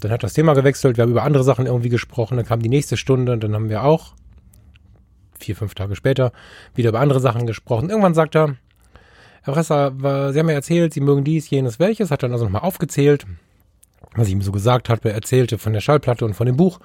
Dann 0.00 0.10
hat 0.10 0.22
das 0.22 0.34
Thema 0.34 0.54
gewechselt, 0.54 0.96
wir 0.96 1.02
haben 1.02 1.10
über 1.12 1.22
andere 1.22 1.44
Sachen 1.44 1.66
irgendwie 1.66 1.88
gesprochen, 1.88 2.36
dann 2.36 2.46
kam 2.46 2.60
die 2.60 2.68
nächste 2.68 2.96
Stunde 2.96 3.32
und 3.32 3.42
dann 3.42 3.54
haben 3.54 3.68
wir 3.68 3.84
auch 3.84 4.14
vier, 5.38 5.56
fünf 5.56 5.74
Tage 5.74 5.96
später 5.96 6.32
wieder 6.74 6.90
über 6.90 7.00
andere 7.00 7.20
Sachen 7.20 7.46
gesprochen. 7.46 7.90
Irgendwann 7.90 8.14
sagt 8.14 8.34
er, 8.36 8.56
Herr 9.42 9.54
Fresser, 9.54 9.92
Sie 10.32 10.38
haben 10.38 10.46
mir 10.46 10.52
erzählt, 10.52 10.94
Sie 10.94 11.00
mögen 11.00 11.24
dies, 11.24 11.50
jenes, 11.50 11.78
welches, 11.78 12.10
hat 12.10 12.22
dann 12.22 12.32
also 12.32 12.44
nochmal 12.44 12.62
aufgezählt, 12.62 13.26
was 14.14 14.28
ich 14.28 14.32
ihm 14.32 14.42
so 14.42 14.52
gesagt 14.52 14.88
habe, 14.88 15.08
er 15.08 15.14
erzählte 15.14 15.58
von 15.58 15.72
der 15.72 15.80
Schallplatte 15.80 16.24
und 16.24 16.34
von 16.34 16.46
dem 16.46 16.56
Buch 16.56 16.80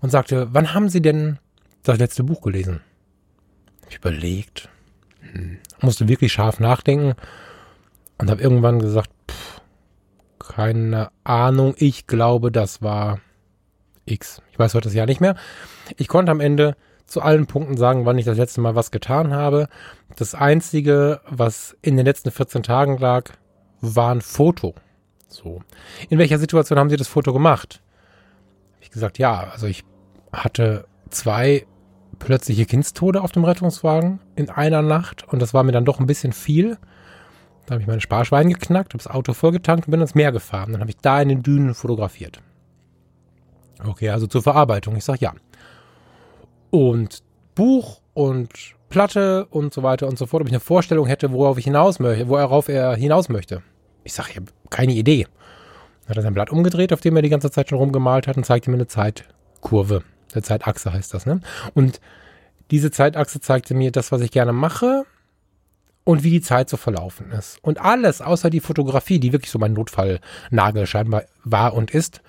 und 0.00 0.10
sagte, 0.10 0.48
wann 0.52 0.74
haben 0.74 0.88
Sie 0.88 1.00
denn 1.00 1.38
das 1.84 1.98
letzte 1.98 2.24
Buch 2.24 2.42
gelesen? 2.42 2.80
Ich 3.88 3.96
überlegt, 3.96 4.68
hm, 5.32 5.58
musste 5.80 6.08
wirklich 6.08 6.32
scharf 6.32 6.60
nachdenken 6.60 7.14
und 8.18 8.30
habe 8.30 8.42
irgendwann 8.42 8.78
gesagt, 8.78 9.10
keine 10.48 11.10
Ahnung. 11.24 11.74
Ich 11.78 12.06
glaube, 12.06 12.52
das 12.52 12.82
war 12.82 13.20
X. 14.04 14.42
Ich 14.50 14.58
weiß 14.58 14.74
heute 14.74 14.88
das 14.88 14.94
Jahr 14.94 15.06
nicht 15.06 15.20
mehr. 15.20 15.36
Ich 15.96 16.08
konnte 16.08 16.32
am 16.32 16.40
Ende 16.40 16.76
zu 17.06 17.20
allen 17.20 17.46
Punkten 17.46 17.76
sagen, 17.76 18.06
wann 18.06 18.18
ich 18.18 18.24
das 18.24 18.38
letzte 18.38 18.60
Mal 18.60 18.74
was 18.74 18.90
getan 18.90 19.34
habe. 19.34 19.68
Das 20.16 20.34
Einzige, 20.34 21.20
was 21.28 21.76
in 21.82 21.96
den 21.96 22.06
letzten 22.06 22.30
14 22.30 22.62
Tagen 22.62 22.98
lag, 22.98 23.30
war 23.80 24.14
ein 24.14 24.20
Foto. 24.20 24.74
So. 25.28 25.62
In 26.08 26.18
welcher 26.18 26.38
Situation 26.38 26.78
haben 26.78 26.90
Sie 26.90 26.96
das 26.96 27.08
Foto 27.08 27.32
gemacht? 27.32 27.82
Ich 28.80 28.90
gesagt, 28.90 29.18
ja, 29.18 29.50
also 29.52 29.66
ich 29.66 29.84
hatte 30.32 30.86
zwei 31.10 31.66
plötzliche 32.18 32.66
Kindstode 32.66 33.22
auf 33.22 33.32
dem 33.32 33.44
Rettungswagen 33.44 34.20
in 34.36 34.50
einer 34.50 34.82
Nacht 34.82 35.26
und 35.28 35.40
das 35.40 35.54
war 35.54 35.64
mir 35.64 35.72
dann 35.72 35.84
doch 35.84 36.00
ein 36.00 36.06
bisschen 36.06 36.32
viel. 36.32 36.78
Da 37.66 37.74
habe 37.74 37.82
ich 37.82 37.86
meine 37.86 38.00
Sparschwein 38.00 38.48
geknackt, 38.48 38.92
habe 38.92 39.02
das 39.02 39.12
Auto 39.12 39.32
vollgetankt 39.32 39.86
und 39.86 39.90
bin 39.90 40.00
ins 40.00 40.14
Meer 40.14 40.32
gefahren. 40.32 40.72
Dann 40.72 40.80
habe 40.80 40.90
ich 40.90 40.96
da 40.96 41.20
in 41.22 41.28
den 41.28 41.42
Dünen 41.42 41.74
fotografiert. 41.74 42.40
Okay, 43.84 44.10
also 44.10 44.26
zur 44.26 44.42
Verarbeitung. 44.42 44.96
Ich 44.96 45.04
sage 45.04 45.20
ja. 45.20 45.32
Und 46.70 47.22
Buch 47.54 48.00
und 48.14 48.50
Platte 48.88 49.46
und 49.46 49.72
so 49.72 49.82
weiter 49.82 50.06
und 50.08 50.18
so 50.18 50.26
fort, 50.26 50.42
ob 50.42 50.48
ich 50.48 50.52
eine 50.52 50.60
Vorstellung 50.60 51.06
hätte, 51.06 51.32
worauf 51.32 51.58
ich 51.58 51.64
hinaus 51.64 51.98
möchte, 51.98 52.28
worauf 52.28 52.68
er 52.68 52.94
hinaus 52.94 53.28
möchte. 53.28 53.62
Ich 54.04 54.12
sage, 54.12 54.30
ich 54.30 54.36
habe 54.36 54.46
keine 54.70 54.92
Idee. 54.92 55.26
Dann 56.02 56.10
hat 56.10 56.16
er 56.16 56.22
sein 56.22 56.34
Blatt 56.34 56.50
umgedreht, 56.50 56.92
auf 56.92 57.00
dem 57.00 57.16
er 57.16 57.22
die 57.22 57.28
ganze 57.28 57.50
Zeit 57.50 57.68
schon 57.68 57.78
rumgemalt 57.78 58.26
hat 58.26 58.36
und 58.36 58.44
zeigte 58.44 58.70
mir 58.70 58.76
eine 58.76 58.86
Zeitkurve. 58.88 60.02
Eine 60.32 60.42
Zeitachse 60.42 60.92
heißt 60.92 61.14
das, 61.14 61.26
ne? 61.26 61.40
Und 61.74 62.00
diese 62.70 62.90
Zeitachse 62.90 63.40
zeigte 63.40 63.74
mir 63.74 63.92
das, 63.92 64.12
was 64.12 64.20
ich 64.20 64.30
gerne 64.30 64.52
mache 64.52 65.04
und 66.04 66.24
wie 66.24 66.30
die 66.30 66.40
Zeit 66.40 66.68
so 66.68 66.76
verlaufen 66.76 67.30
ist. 67.30 67.58
Und 67.62 67.80
alles, 67.80 68.20
außer 68.20 68.50
die 68.50 68.60
Fotografie, 68.60 69.20
die 69.20 69.32
wirklich 69.32 69.50
so 69.50 69.58
mein 69.58 69.72
Notfallnagel 69.72 70.86
scheinbar 70.86 71.24
war 71.44 71.74
und 71.74 71.90
ist, 71.90 72.22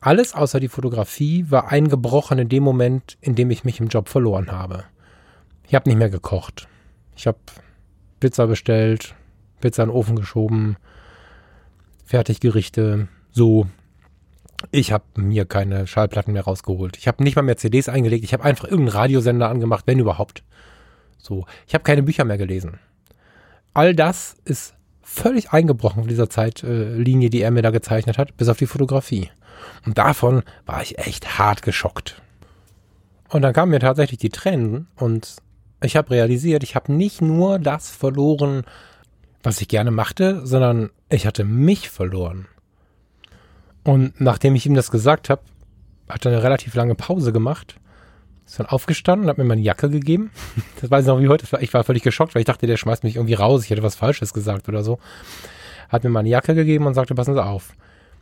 alles 0.00 0.34
außer 0.34 0.60
die 0.60 0.68
Fotografie 0.68 1.46
war 1.48 1.72
eingebrochen 1.72 2.38
in 2.38 2.48
dem 2.48 2.62
Moment, 2.62 3.16
in 3.20 3.34
dem 3.34 3.50
ich 3.50 3.64
mich 3.64 3.80
im 3.80 3.88
Job 3.88 4.08
verloren 4.08 4.52
habe. 4.52 4.84
Ich 5.66 5.74
habe 5.74 5.88
nicht 5.88 5.98
mehr 5.98 6.10
gekocht. 6.10 6.68
Ich 7.16 7.26
habe 7.26 7.38
Pizza 8.20 8.46
bestellt, 8.46 9.14
Pizza 9.60 9.82
in 9.82 9.88
den 9.88 9.96
Ofen 9.96 10.16
geschoben, 10.16 10.76
Fertiggerichte, 12.04 13.08
so. 13.32 13.66
Ich 14.70 14.92
habe 14.92 15.04
mir 15.16 15.44
keine 15.44 15.86
Schallplatten 15.86 16.32
mehr 16.32 16.44
rausgeholt. 16.44 16.96
Ich 16.96 17.08
habe 17.08 17.22
nicht 17.22 17.36
mal 17.36 17.42
mehr 17.42 17.56
CDs 17.56 17.88
eingelegt. 17.88 18.24
Ich 18.24 18.32
habe 18.32 18.44
einfach 18.44 18.64
irgendeinen 18.64 18.96
Radiosender 18.96 19.48
angemacht, 19.48 19.86
wenn 19.86 19.98
überhaupt. 19.98 20.44
So. 21.18 21.46
Ich 21.66 21.74
habe 21.74 21.84
keine 21.84 22.02
Bücher 22.02 22.24
mehr 22.24 22.38
gelesen. 22.38 22.78
All 23.76 23.94
das 23.94 24.36
ist 24.46 24.72
völlig 25.02 25.52
eingebrochen 25.52 26.04
von 26.04 26.08
dieser 26.08 26.30
Zeitlinie, 26.30 27.28
die 27.28 27.42
er 27.42 27.50
mir 27.50 27.60
da 27.60 27.70
gezeichnet 27.70 28.16
hat, 28.16 28.34
bis 28.38 28.48
auf 28.48 28.56
die 28.56 28.66
Fotografie. 28.66 29.30
Und 29.84 29.98
davon 29.98 30.44
war 30.64 30.80
ich 30.80 30.96
echt 30.96 31.38
hart 31.38 31.60
geschockt. 31.60 32.22
Und 33.28 33.42
dann 33.42 33.52
kamen 33.52 33.72
mir 33.72 33.80
tatsächlich 33.80 34.18
die 34.18 34.30
Tränen 34.30 34.86
und 34.96 35.36
ich 35.82 35.94
habe 35.94 36.12
realisiert, 36.12 36.62
ich 36.62 36.74
habe 36.74 36.90
nicht 36.90 37.20
nur 37.20 37.58
das 37.58 37.90
verloren, 37.90 38.64
was 39.42 39.60
ich 39.60 39.68
gerne 39.68 39.90
machte, 39.90 40.46
sondern 40.46 40.88
ich 41.10 41.26
hatte 41.26 41.44
mich 41.44 41.90
verloren. 41.90 42.46
Und 43.84 44.18
nachdem 44.22 44.54
ich 44.54 44.64
ihm 44.64 44.74
das 44.74 44.90
gesagt 44.90 45.28
habe, 45.28 45.42
hat 46.08 46.24
er 46.24 46.32
eine 46.32 46.42
relativ 46.42 46.74
lange 46.76 46.94
Pause 46.94 47.30
gemacht. 47.30 47.76
Ist 48.46 48.60
dann 48.60 48.66
aufgestanden, 48.66 49.28
hat 49.28 49.38
mir 49.38 49.44
meine 49.44 49.60
Jacke 49.60 49.90
gegeben. 49.90 50.30
Das 50.80 50.90
weiß 50.90 51.04
ich 51.04 51.08
noch 51.08 51.20
wie 51.20 51.28
heute. 51.28 51.46
Ich 51.60 51.74
war 51.74 51.84
völlig 51.84 52.02
geschockt, 52.02 52.34
weil 52.34 52.40
ich 52.40 52.46
dachte, 52.46 52.66
der 52.66 52.76
schmeißt 52.76 53.02
mich 53.02 53.16
irgendwie 53.16 53.34
raus. 53.34 53.64
Ich 53.64 53.70
hätte 53.70 53.82
was 53.82 53.96
Falsches 53.96 54.32
gesagt 54.32 54.68
oder 54.68 54.84
so. 54.84 54.98
Hat 55.88 56.04
mir 56.04 56.10
meine 56.10 56.28
Jacke 56.28 56.54
gegeben 56.54 56.86
und 56.86 56.94
sagte, 56.94 57.14
passen 57.14 57.34
Sie 57.34 57.44
auf. 57.44 57.72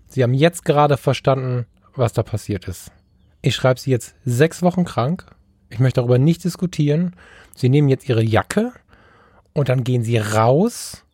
Sie 0.08 0.22
haben 0.22 0.34
jetzt 0.34 0.64
gerade 0.64 0.96
verstanden, 0.96 1.66
was 1.94 2.12
da 2.12 2.22
passiert 2.22 2.68
ist. 2.68 2.90
Ich 3.42 3.54
schreibe 3.54 3.80
Sie 3.80 3.90
jetzt 3.90 4.14
sechs 4.24 4.62
Wochen 4.62 4.84
krank. 4.84 5.26
Ich 5.68 5.78
möchte 5.78 6.00
darüber 6.00 6.18
nicht 6.18 6.44
diskutieren. 6.44 7.14
Sie 7.54 7.68
nehmen 7.68 7.88
jetzt 7.88 8.08
Ihre 8.08 8.22
Jacke 8.22 8.72
und 9.52 9.68
dann 9.68 9.84
gehen 9.84 10.02
Sie 10.02 10.18
raus 10.18 11.04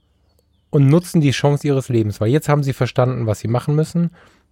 und 0.70 0.86
nutzen 0.86 1.20
die 1.20 1.32
Chance 1.32 1.66
Ihres 1.66 1.88
Lebens, 1.88 2.20
weil 2.20 2.28
jetzt 2.28 2.48
haben 2.48 2.62
Sie 2.62 2.72
verstanden, 2.72 3.26
was 3.26 3.40
Sie 3.40 3.48
machen 3.48 3.74
müssen. 3.74 4.10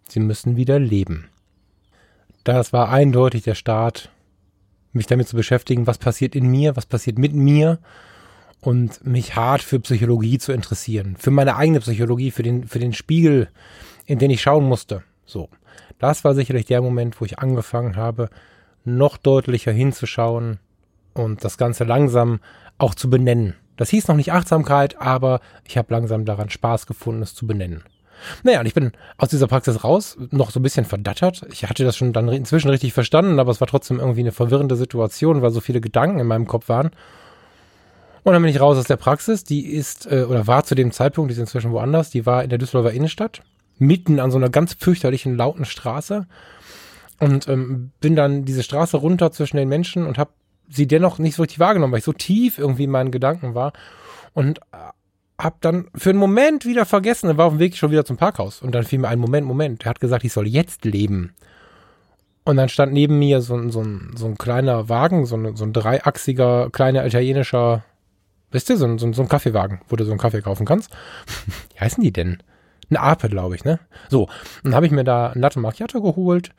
Sie 0.08 0.20
müssen 0.20 0.56
wieder 0.56 0.78
leben. 0.78 1.28
Das 2.44 2.72
war 2.72 2.88
eindeutig 2.88 3.42
der 3.42 3.54
Start, 3.54 4.10
mich 4.92 5.06
damit 5.06 5.28
zu 5.28 5.36
beschäftigen, 5.36 5.86
was 5.86 5.98
passiert 5.98 6.34
in 6.34 6.46
mir, 6.48 6.76
was 6.76 6.86
passiert 6.86 7.18
mit 7.18 7.34
mir 7.34 7.78
und 8.60 9.06
mich 9.06 9.36
hart 9.36 9.62
für 9.62 9.80
Psychologie 9.80 10.38
zu 10.38 10.52
interessieren. 10.52 11.16
Für 11.18 11.30
meine 11.30 11.56
eigene 11.56 11.80
Psychologie, 11.80 12.30
für 12.30 12.42
den, 12.42 12.66
für 12.66 12.78
den 12.78 12.92
Spiegel, 12.92 13.48
in 14.06 14.18
den 14.18 14.30
ich 14.30 14.42
schauen 14.42 14.64
musste. 14.64 15.02
So. 15.24 15.48
Das 15.98 16.24
war 16.24 16.34
sicherlich 16.34 16.66
der 16.66 16.80
Moment, 16.80 17.20
wo 17.20 17.24
ich 17.24 17.38
angefangen 17.38 17.96
habe, 17.96 18.30
noch 18.84 19.16
deutlicher 19.16 19.72
hinzuschauen 19.72 20.58
und 21.12 21.44
das 21.44 21.58
Ganze 21.58 21.84
langsam 21.84 22.40
auch 22.78 22.94
zu 22.94 23.10
benennen. 23.10 23.54
Das 23.76 23.90
hieß 23.90 24.08
noch 24.08 24.16
nicht 24.16 24.32
Achtsamkeit, 24.32 25.00
aber 25.00 25.40
ich 25.64 25.76
habe 25.76 25.92
langsam 25.92 26.24
daran 26.24 26.50
Spaß 26.50 26.86
gefunden, 26.86 27.22
es 27.22 27.34
zu 27.34 27.46
benennen. 27.46 27.82
Naja, 28.42 28.60
und 28.60 28.66
ich 28.66 28.74
bin 28.74 28.92
aus 29.16 29.28
dieser 29.28 29.46
Praxis 29.46 29.84
raus, 29.84 30.16
noch 30.30 30.50
so 30.50 30.60
ein 30.60 30.62
bisschen 30.62 30.84
verdattert. 30.84 31.42
Ich 31.50 31.68
hatte 31.68 31.84
das 31.84 31.96
schon 31.96 32.12
dann 32.12 32.28
inzwischen 32.28 32.70
richtig 32.70 32.92
verstanden, 32.92 33.38
aber 33.38 33.50
es 33.50 33.60
war 33.60 33.68
trotzdem 33.68 34.00
irgendwie 34.00 34.20
eine 34.20 34.32
verwirrende 34.32 34.76
Situation, 34.76 35.42
weil 35.42 35.50
so 35.50 35.60
viele 35.60 35.80
Gedanken 35.80 36.20
in 36.20 36.26
meinem 36.26 36.46
Kopf 36.46 36.68
waren. 36.68 36.90
Und 38.24 38.32
dann 38.32 38.42
bin 38.42 38.50
ich 38.50 38.60
raus 38.60 38.76
aus 38.76 38.86
der 38.86 38.96
Praxis. 38.96 39.44
Die 39.44 39.66
ist, 39.66 40.10
äh, 40.10 40.24
oder 40.28 40.46
war 40.46 40.64
zu 40.64 40.74
dem 40.74 40.92
Zeitpunkt, 40.92 41.30
die 41.30 41.32
ist 41.32 41.40
inzwischen 41.40 41.72
woanders, 41.72 42.10
die 42.10 42.26
war 42.26 42.42
in 42.42 42.50
der 42.50 42.58
Düsseldorfer 42.58 42.94
Innenstadt, 42.94 43.42
mitten 43.78 44.20
an 44.20 44.30
so 44.30 44.36
einer 44.36 44.50
ganz 44.50 44.74
fürchterlichen, 44.74 45.36
lauten 45.36 45.64
Straße. 45.64 46.26
Und 47.20 47.48
ähm, 47.48 47.90
bin 48.00 48.16
dann 48.16 48.44
diese 48.44 48.62
Straße 48.62 48.96
runter 48.96 49.32
zwischen 49.32 49.56
den 49.56 49.68
Menschen 49.68 50.06
und 50.06 50.18
habe 50.18 50.30
sie 50.68 50.86
dennoch 50.86 51.18
nicht 51.18 51.36
so 51.36 51.42
richtig 51.42 51.58
wahrgenommen, 51.58 51.92
weil 51.92 51.98
ich 51.98 52.04
so 52.04 52.12
tief 52.12 52.58
irgendwie 52.58 52.84
in 52.84 52.90
meinen 52.90 53.10
Gedanken 53.10 53.54
war. 53.54 53.72
Und 54.34 54.58
äh, 54.72 54.76
hab 55.38 55.60
dann 55.60 55.88
für 55.94 56.10
einen 56.10 56.18
Moment 56.18 56.64
wieder 56.64 56.84
vergessen, 56.84 57.28
er 57.28 57.36
war 57.38 57.46
auf 57.46 57.52
dem 57.52 57.60
Weg 57.60 57.76
schon 57.76 57.92
wieder 57.92 58.04
zum 58.04 58.16
Parkhaus. 58.16 58.60
Und 58.60 58.74
dann 58.74 58.84
fiel 58.84 58.98
mir 58.98 59.08
ein 59.08 59.20
Moment, 59.20 59.46
Moment. 59.46 59.84
Er 59.84 59.90
hat 59.90 60.00
gesagt, 60.00 60.24
ich 60.24 60.32
soll 60.32 60.48
jetzt 60.48 60.84
leben. 60.84 61.32
Und 62.44 62.56
dann 62.56 62.68
stand 62.68 62.92
neben 62.92 63.18
mir 63.18 63.40
so, 63.40 63.68
so, 63.68 63.80
ein, 63.80 64.12
so 64.16 64.26
ein 64.26 64.36
kleiner 64.36 64.88
Wagen, 64.88 65.26
so 65.26 65.36
ein, 65.36 65.54
so 65.54 65.64
ein 65.64 65.72
dreiachsiger, 65.72 66.70
kleiner 66.70 67.06
italienischer, 67.06 67.84
wisst 68.50 68.70
ihr, 68.70 68.76
so 68.76 68.86
ein, 68.86 68.98
so, 68.98 69.06
ein, 69.06 69.12
so 69.12 69.22
ein 69.22 69.28
Kaffeewagen, 69.28 69.82
wo 69.88 69.96
du 69.96 70.04
so 70.04 70.10
einen 70.10 70.18
Kaffee 70.18 70.40
kaufen 70.40 70.66
kannst. 70.66 70.90
Wie 71.74 71.80
heißen 71.80 72.02
die 72.02 72.12
denn? 72.12 72.42
Eine 72.90 73.00
Ape, 73.00 73.28
glaube 73.28 73.54
ich, 73.54 73.64
ne? 73.64 73.78
So, 74.08 74.28
dann 74.64 74.74
habe 74.74 74.86
ich 74.86 74.92
mir 74.92 75.04
da 75.04 75.28
ein 75.28 75.40
Latte 75.40 75.60
Macchiato 75.60 76.00
geholt 76.00 76.52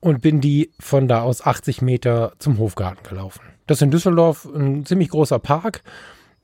und 0.00 0.22
bin 0.22 0.40
die 0.40 0.70
von 0.78 1.08
da 1.08 1.22
aus 1.22 1.44
80 1.44 1.82
Meter 1.82 2.32
zum 2.38 2.58
Hofgarten 2.58 3.02
gelaufen. 3.02 3.42
Das 3.66 3.78
ist 3.78 3.82
in 3.82 3.90
Düsseldorf 3.90 4.44
ein 4.44 4.86
ziemlich 4.86 5.08
großer 5.08 5.40
Park 5.40 5.82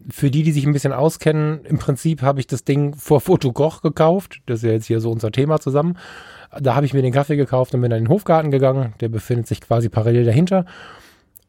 für 0.09 0.31
die, 0.31 0.43
die 0.43 0.53
sich 0.53 0.67
ein 0.67 0.73
bisschen 0.73 0.93
auskennen, 0.93 1.65
im 1.65 1.79
Prinzip 1.79 2.23
habe 2.23 2.41
ich 2.41 2.47
das 2.47 2.65
Ding 2.65 2.95
vor 2.95 3.21
Fotokoch 3.21 3.83
gekauft. 3.83 4.41
Das 4.47 4.59
ist 4.59 4.65
ja 4.65 4.73
jetzt 4.73 4.87
hier 4.87 5.01
so 5.01 5.11
unser 5.11 5.33
Thema 5.33 5.59
zusammen. 5.61 5.99
Da 6.59 6.75
habe 6.75 6.87
ich 6.87 6.95
mir 6.95 7.03
den 7.03 7.13
Kaffee 7.13 7.37
gekauft 7.37 7.75
und 7.75 7.81
bin 7.81 7.91
in 7.91 8.05
den 8.05 8.09
Hofgarten 8.09 8.51
gegangen. 8.51 8.95
Der 9.01 9.09
befindet 9.09 9.47
sich 9.47 9.61
quasi 9.61 9.89
parallel 9.89 10.25
dahinter 10.25 10.65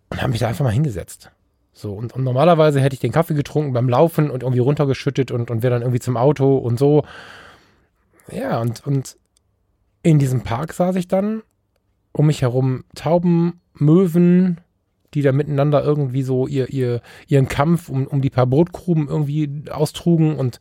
und 0.10 0.22
habe 0.22 0.32
mich 0.32 0.40
da 0.40 0.48
einfach 0.48 0.66
mal 0.66 0.72
hingesetzt. 0.72 1.32
So, 1.72 1.94
und, 1.94 2.14
und, 2.14 2.24
normalerweise 2.24 2.82
hätte 2.82 2.96
ich 2.96 3.00
den 3.00 3.14
Kaffee 3.14 3.36
getrunken 3.36 3.72
beim 3.72 3.88
Laufen 3.88 4.30
und 4.30 4.44
irgendwie 4.44 4.60
runtergeschüttet 4.60 5.32
und, 5.32 5.50
und 5.50 5.64
wäre 5.64 5.74
dann 5.74 5.82
irgendwie 5.82 6.02
zum 6.02 6.18
Auto 6.18 6.58
und 6.58 6.78
so. 6.78 7.06
Ja, 8.32 8.60
und, 8.60 8.86
und 8.86 9.16
in 10.04 10.20
diesem 10.20 10.42
Park 10.42 10.74
saß 10.74 10.96
ich 10.96 11.08
dann. 11.08 11.44
Um 12.12 12.26
mich 12.26 12.42
herum 12.42 12.84
Tauben, 12.96 13.62
Möwen, 13.76 14.60
die 15.14 15.22
da 15.22 15.32
miteinander 15.32 15.84
irgendwie 15.84 16.24
so 16.24 16.48
ihr, 16.48 16.70
ihr, 16.70 17.02
ihren 17.28 17.48
Kampf 17.48 17.90
um, 17.90 18.08
um 18.08 18.22
die 18.22 18.30
paar 18.30 18.48
Brotkrumen 18.48 19.08
irgendwie 19.08 19.64
austrugen. 19.70 20.36
Und 20.36 20.60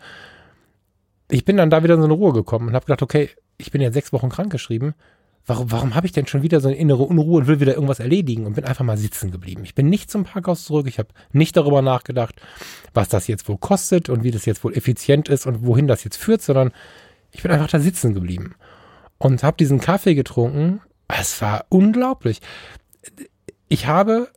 ich 1.30 1.44
bin 1.44 1.56
dann 1.56 1.70
da 1.70 1.82
wieder 1.82 1.94
in 1.94 2.00
so 2.00 2.06
eine 2.06 2.14
Ruhe 2.14 2.32
gekommen 2.32 2.68
und 2.68 2.74
habe 2.74 2.86
gedacht, 2.86 3.02
okay, 3.02 3.30
ich 3.58 3.70
bin 3.70 3.80
ja 3.80 3.92
sechs 3.92 4.12
Wochen 4.12 4.28
krankgeschrieben. 4.28 4.94
Warum, 5.46 5.70
warum 5.72 5.94
habe 5.94 6.06
ich 6.06 6.12
denn 6.12 6.26
schon 6.26 6.42
wieder 6.42 6.60
so 6.60 6.68
eine 6.68 6.76
innere 6.76 7.04
Unruhe 7.04 7.38
und 7.40 7.46
will 7.46 7.60
wieder 7.60 7.74
irgendwas 7.74 8.00
erledigen 8.00 8.44
und 8.44 8.54
bin 8.54 8.64
einfach 8.64 8.84
mal 8.84 8.98
sitzen 8.98 9.30
geblieben? 9.30 9.62
Ich 9.64 9.74
bin 9.74 9.88
nicht 9.88 10.10
zum 10.10 10.24
Parkhaus 10.24 10.64
zurück. 10.64 10.86
Ich 10.86 10.98
habe 10.98 11.08
nicht 11.32 11.56
darüber 11.56 11.80
nachgedacht, 11.80 12.34
was 12.92 13.08
das 13.08 13.26
jetzt 13.28 13.48
wohl 13.48 13.56
kostet 13.56 14.10
und 14.10 14.24
wie 14.24 14.30
das 14.30 14.44
jetzt 14.44 14.62
wohl 14.62 14.76
effizient 14.76 15.28
ist 15.28 15.46
und 15.46 15.64
wohin 15.64 15.86
das 15.86 16.04
jetzt 16.04 16.16
führt, 16.16 16.42
sondern 16.42 16.72
ich 17.32 17.42
bin 17.42 17.50
einfach 17.50 17.68
da 17.68 17.80
sitzen 17.80 18.14
geblieben 18.14 18.54
und 19.18 19.42
habe 19.42 19.56
diesen 19.56 19.80
Kaffee 19.80 20.14
getrunken. 20.14 20.80
Es 21.08 21.40
war 21.40 21.64
unglaublich. 21.70 22.40
Ich 23.68 23.86
habe 23.86 24.28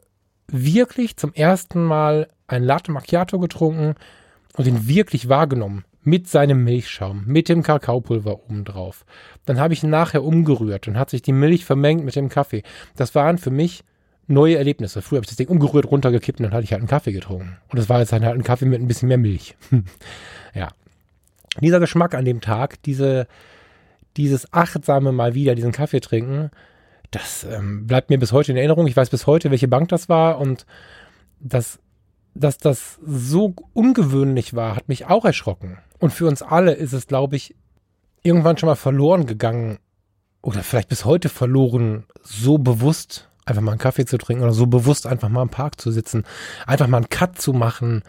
wirklich 0.51 1.17
zum 1.17 1.34
ersten 1.34 1.84
Mal 1.84 2.27
ein 2.48 2.63
Latte 2.63 2.91
Macchiato 2.91 3.39
getrunken 3.39 3.96
und 4.55 4.67
ihn 4.67 4.88
wirklich 4.88 5.29
wahrgenommen. 5.29 5.86
Mit 6.03 6.27
seinem 6.27 6.63
Milchschaum, 6.63 7.25
mit 7.27 7.48
dem 7.48 7.62
Kakaopulver 7.62 8.43
obendrauf. 8.46 9.05
Dann 9.46 9.60
habe 9.60 9.75
ich 9.75 9.84
ihn 9.84 9.91
nachher 9.91 10.24
umgerührt 10.24 10.88
und 10.88 10.98
hat 10.98 11.12
sich 11.12 11.22
die 11.22 11.31
Milch 11.31 11.63
vermengt 11.63 12.03
mit 12.03 12.15
dem 12.15 12.27
Kaffee. 12.27 12.63
Das 12.96 13.13
waren 13.13 13.38
für 13.38 13.51
mich 13.51 13.84
neue 14.27 14.58
Erlebnisse. 14.58 15.03
Früher 15.03 15.17
habe 15.17 15.25
ich 15.25 15.29
das 15.29 15.38
Ding 15.38 15.48
umgerührt, 15.48 15.86
runtergekippt 15.86 16.39
und 16.39 16.46
dann 16.46 16.53
hatte 16.53 16.63
ich 16.63 16.72
halt 16.72 16.81
einen 16.81 16.89
Kaffee 16.89 17.12
getrunken. 17.12 17.58
Und 17.70 17.77
das 17.77 17.88
war 17.88 18.00
jetzt 18.00 18.13
halt 18.13 18.24
ein 18.24 18.43
Kaffee 18.43 18.65
mit 18.65 18.81
ein 18.81 18.88
bisschen 18.88 19.10
mehr 19.10 19.20
Milch. 19.20 19.55
ja. 20.55 20.70
Dieser 21.60 21.79
Geschmack 21.79 22.15
an 22.15 22.25
dem 22.25 22.41
Tag, 22.41 22.81
diese, 22.84 23.27
dieses 24.17 24.51
achtsame 24.53 25.12
mal 25.12 25.36
wieder 25.36 25.53
diesen 25.53 25.72
Kaffee 25.72 26.00
trinken, 26.00 26.50
das 27.12 27.44
ähm, 27.44 27.88
bleibt 27.88 28.10
mir 28.10 28.18
bis 28.18 28.32
heute 28.32 28.51
in 28.51 28.58
Erinnerung. 28.58 28.88
Ich 28.88 28.96
weiß 28.96 29.10
bis 29.10 29.27
heute, 29.27 29.51
welche 29.51 29.68
Bank 29.68 29.89
das 29.89 30.10
war 30.10 30.39
und 30.39 30.65
das, 31.39 31.80
dass 32.34 32.58
das 32.58 33.00
so 33.06 33.53
ungewöhnlich 33.74 34.53
war, 34.53 34.75
hat 34.75 34.88
mich 34.88 35.08
auch 35.08 35.25
erschrocken. 35.25 35.77
Und 36.00 36.12
für 36.12 36.27
uns 36.27 36.41
alle 36.41 36.74
ist 36.74 36.94
es, 36.94 37.08
glaube 37.08 37.36
ich, 37.36 37.56
irgendwann 38.24 38.58
schon 38.58 38.68
mal 38.68 38.75
verloren 38.75 39.25
gegangen 39.25 39.80
oder 40.41 40.63
vielleicht 40.63 40.89
bis 40.89 41.06
heute 41.06 41.30
verloren, 41.30 42.06
so 42.24 42.58
bewusst 42.58 43.30
einfach 43.46 43.62
mal 43.62 43.72
einen 43.72 43.80
Kaffee 43.80 44.06
zu 44.06 44.18
trinken 44.18 44.44
oder 44.44 44.53
so 44.53 44.68
bewusst 44.68 45.06
einfach 45.06 45.30
mal 45.30 45.41
im 45.41 45.50
Park 45.50 45.82
zu 45.82 45.91
sitzen, 45.91 46.24
einfach 46.65 46.88
mal 46.88 46.98
einen 46.98 47.10
Cut 47.10 47.41
zu 47.41 47.53
machen 47.53 48.03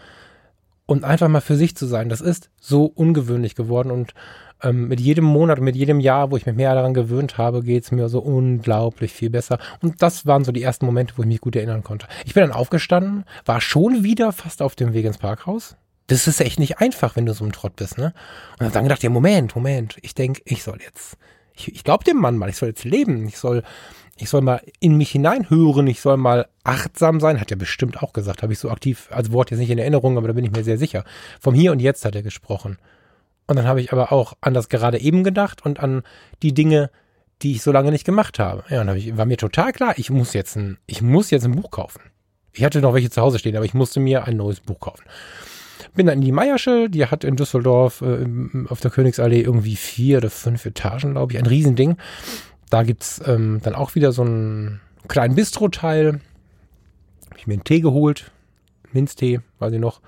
und 0.87 1.05
einfach 1.05 1.29
mal 1.29 1.41
für 1.41 1.57
sich 1.57 1.77
zu 1.77 1.87
sein. 1.87 2.09
Das 2.09 2.21
ist 2.21 2.51
so 2.61 2.85
ungewöhnlich 2.85 3.55
geworden 3.55 3.91
und 3.91 4.15
ähm, 4.63 4.89
mit 4.89 5.01
jedem 5.01 5.25
Monat, 5.25 5.61
mit 5.61 5.77
jedem 5.77 6.01
Jahr, 6.01 6.31
wo 6.31 6.37
ich 6.37 6.47
mich 6.47 6.55
mehr 6.55 6.75
daran 6.75 6.95
gewöhnt 6.95 7.39
habe, 7.39 7.63
geht 7.63 7.85
es 7.85 7.93
mir 7.93 8.09
so 8.09 8.21
unglaublich 8.21 9.13
viel 9.13 9.31
besser. 9.31 9.59
Und 9.81 10.03
das 10.03 10.27
waren 10.27 10.45
so 10.45 10.53
die 10.53 10.63
ersten 10.63 10.87
Momente, 10.87 11.15
wo 11.17 11.23
ich 11.23 11.29
mich 11.29 11.41
gut 11.41 11.57
erinnern 11.57 11.83
konnte. 11.83 12.07
Ich 12.25 12.35
bin 12.35 12.43
dann 12.43 12.53
aufgestanden, 12.53 13.25
war 13.45 13.61
schon 13.61 14.05
wieder 14.05 14.33
fast 14.33 14.63
auf 14.63 14.75
dem 14.75 14.93
Weg 14.93 15.05
ins 15.05 15.19
Parkhaus. 15.19 15.77
Das 16.07 16.27
ist 16.27 16.41
echt 16.41 16.59
nicht 16.59 16.79
einfach, 16.79 17.17
wenn 17.17 17.27
du 17.27 17.33
so 17.33 17.45
im 17.45 17.53
Trott 17.53 17.77
bist, 17.77 17.97
ne? 17.97 18.13
Und 18.59 18.67
hab 18.67 18.73
dann 18.73 18.85
gedacht, 18.85 19.03
ja, 19.03 19.11
Moment, 19.11 19.55
Moment, 19.55 19.97
ich 20.03 20.15
denke, 20.15 20.43
ich 20.45 20.63
soll 20.63 20.79
jetzt, 20.83 21.17
ich, 21.55 21.75
ich 21.75 21.85
glaube 21.85 22.05
dem 22.05 22.19
Mann 22.19 22.37
mal, 22.37 22.49
ich 22.49 22.57
soll 22.57 22.69
jetzt 22.69 22.85
leben, 22.85 23.27
ich 23.27 23.39
soll, 23.39 23.63
ich 24.17 24.29
soll 24.29 24.41
mal 24.41 24.61
in 24.81 24.97
mich 24.97 25.11
hineinhören, 25.11 25.87
ich 25.87 26.01
soll 26.01 26.17
mal 26.17 26.49
achtsam 26.65 27.21
sein, 27.21 27.41
hat 27.41 27.51
er 27.51 27.57
bestimmt 27.57 28.03
auch 28.03 28.13
gesagt, 28.13 28.43
habe 28.43 28.53
ich 28.53 28.59
so 28.59 28.71
aktiv 28.71 29.09
als 29.11 29.33
Wort 29.33 29.51
jetzt 29.51 29.61
nicht 29.61 29.71
in 29.71 29.79
Erinnerung, 29.79 30.19
aber 30.19 30.29
da 30.29 30.35
bin 30.35 30.45
ich 30.45 30.51
mir 30.51 30.65
sehr 30.65 30.79
sicher. 30.79 31.05
Vom 31.41 31.55
Hier 31.55 31.73
und 31.73 31.81
Jetzt 31.81 32.05
hat 32.05 32.15
er 32.15 32.23
gesprochen. 32.23 32.79
Und 33.53 33.57
dann 33.57 33.67
habe 33.67 33.83
ich 33.83 33.93
aber 33.93 34.13
auch 34.13 34.33
an 34.41 34.55
das 34.55 34.71
gerade 34.71 34.99
eben 34.99 35.25
gedacht 35.25 35.63
und 35.63 35.79
an 35.79 36.05
die 36.41 36.55
Dinge, 36.55 36.91
die 37.43 37.53
ich 37.53 37.61
so 37.61 37.71
lange 37.71 37.91
nicht 37.91 38.07
gemacht 38.07 38.39
habe. 38.39 38.65
Ja, 38.71 38.81
und 38.81 38.97
ich, 38.97 39.15
war 39.19 39.27
mir 39.27 39.37
total 39.37 39.73
klar, 39.73 39.93
ich 39.99 40.09
muss 40.09 40.33
jetzt 40.33 40.57
ein, 40.57 40.79
ich 40.87 41.03
muss 41.03 41.31
jetzt 41.31 41.45
ein 41.45 41.55
Buch 41.55 41.71
kaufen. 41.71 42.01
Ich 42.55 42.65
hatte 42.65 42.81
noch 42.81 42.95
welche 42.95 43.11
zu 43.11 43.21
Hause 43.21 43.39
stehen, 43.39 43.55
aber 43.55 43.67
ich 43.67 43.75
musste 43.75 44.01
mir 44.01 44.25
ein 44.25 44.39
neues 44.39 44.61
Buch 44.61 44.81
kaufen. 44.81 45.05
Bin 45.95 46.07
dann 46.07 46.15
in 46.15 46.25
die 46.25 46.33
Meiersche, 46.33 46.89
die 46.89 47.05
hat 47.05 47.25
in 47.25 47.37
Düsseldorf 47.37 48.01
äh, 48.01 48.25
auf 48.71 48.81
der 48.81 48.91
Königsallee 48.91 49.43
irgendwie 49.43 49.77
vier 49.77 50.17
oder 50.17 50.31
fünf 50.31 50.65
Etagen, 50.65 51.13
glaube 51.13 51.35
ich, 51.35 51.39
ein 51.39 51.45
Riesending. 51.45 51.99
Da 52.71 52.85
gibt's 52.85 53.21
ähm, 53.27 53.61
dann 53.63 53.75
auch 53.75 53.95
wieder 53.95 54.13
so 54.13 54.23
einen 54.23 54.81
kleinen 55.09 55.35
Bistro-Teil. 55.35 56.21
Habe 57.27 57.37
ich 57.37 57.47
mir 57.47 57.53
einen 57.53 57.65
Tee 57.65 57.81
geholt, 57.81 58.31
Minztee, 58.95 59.41
weiß 59.59 59.75
ich 59.75 59.81
noch 59.81 60.01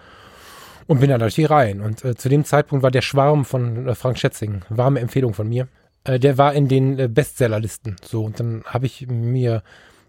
und 0.87 1.01
bin 1.01 1.11
dann 1.11 1.27
die 1.29 1.45
Reihen. 1.45 1.81
Und 1.81 2.05
äh, 2.05 2.15
zu 2.15 2.29
dem 2.29 2.45
Zeitpunkt 2.45 2.83
war 2.83 2.91
der 2.91 3.03
Schwarm 3.03 3.45
von 3.45 3.89
äh, 3.89 3.95
Frank 3.95 4.19
Schätzing, 4.19 4.63
warme 4.69 5.01
Empfehlung 5.01 5.35
von 5.35 5.49
mir, 5.49 5.69
äh, 6.05 6.19
der 6.19 6.39
war 6.39 6.55
in 6.55 6.69
den 6.69 6.99
äh, 6.99 7.09
Bestsellerlisten. 7.09 7.97
So, 8.03 8.25
und 8.25 8.41
dann 8.41 8.63
habe 8.67 8.87
ich 8.87 9.07
mir 9.09 9.63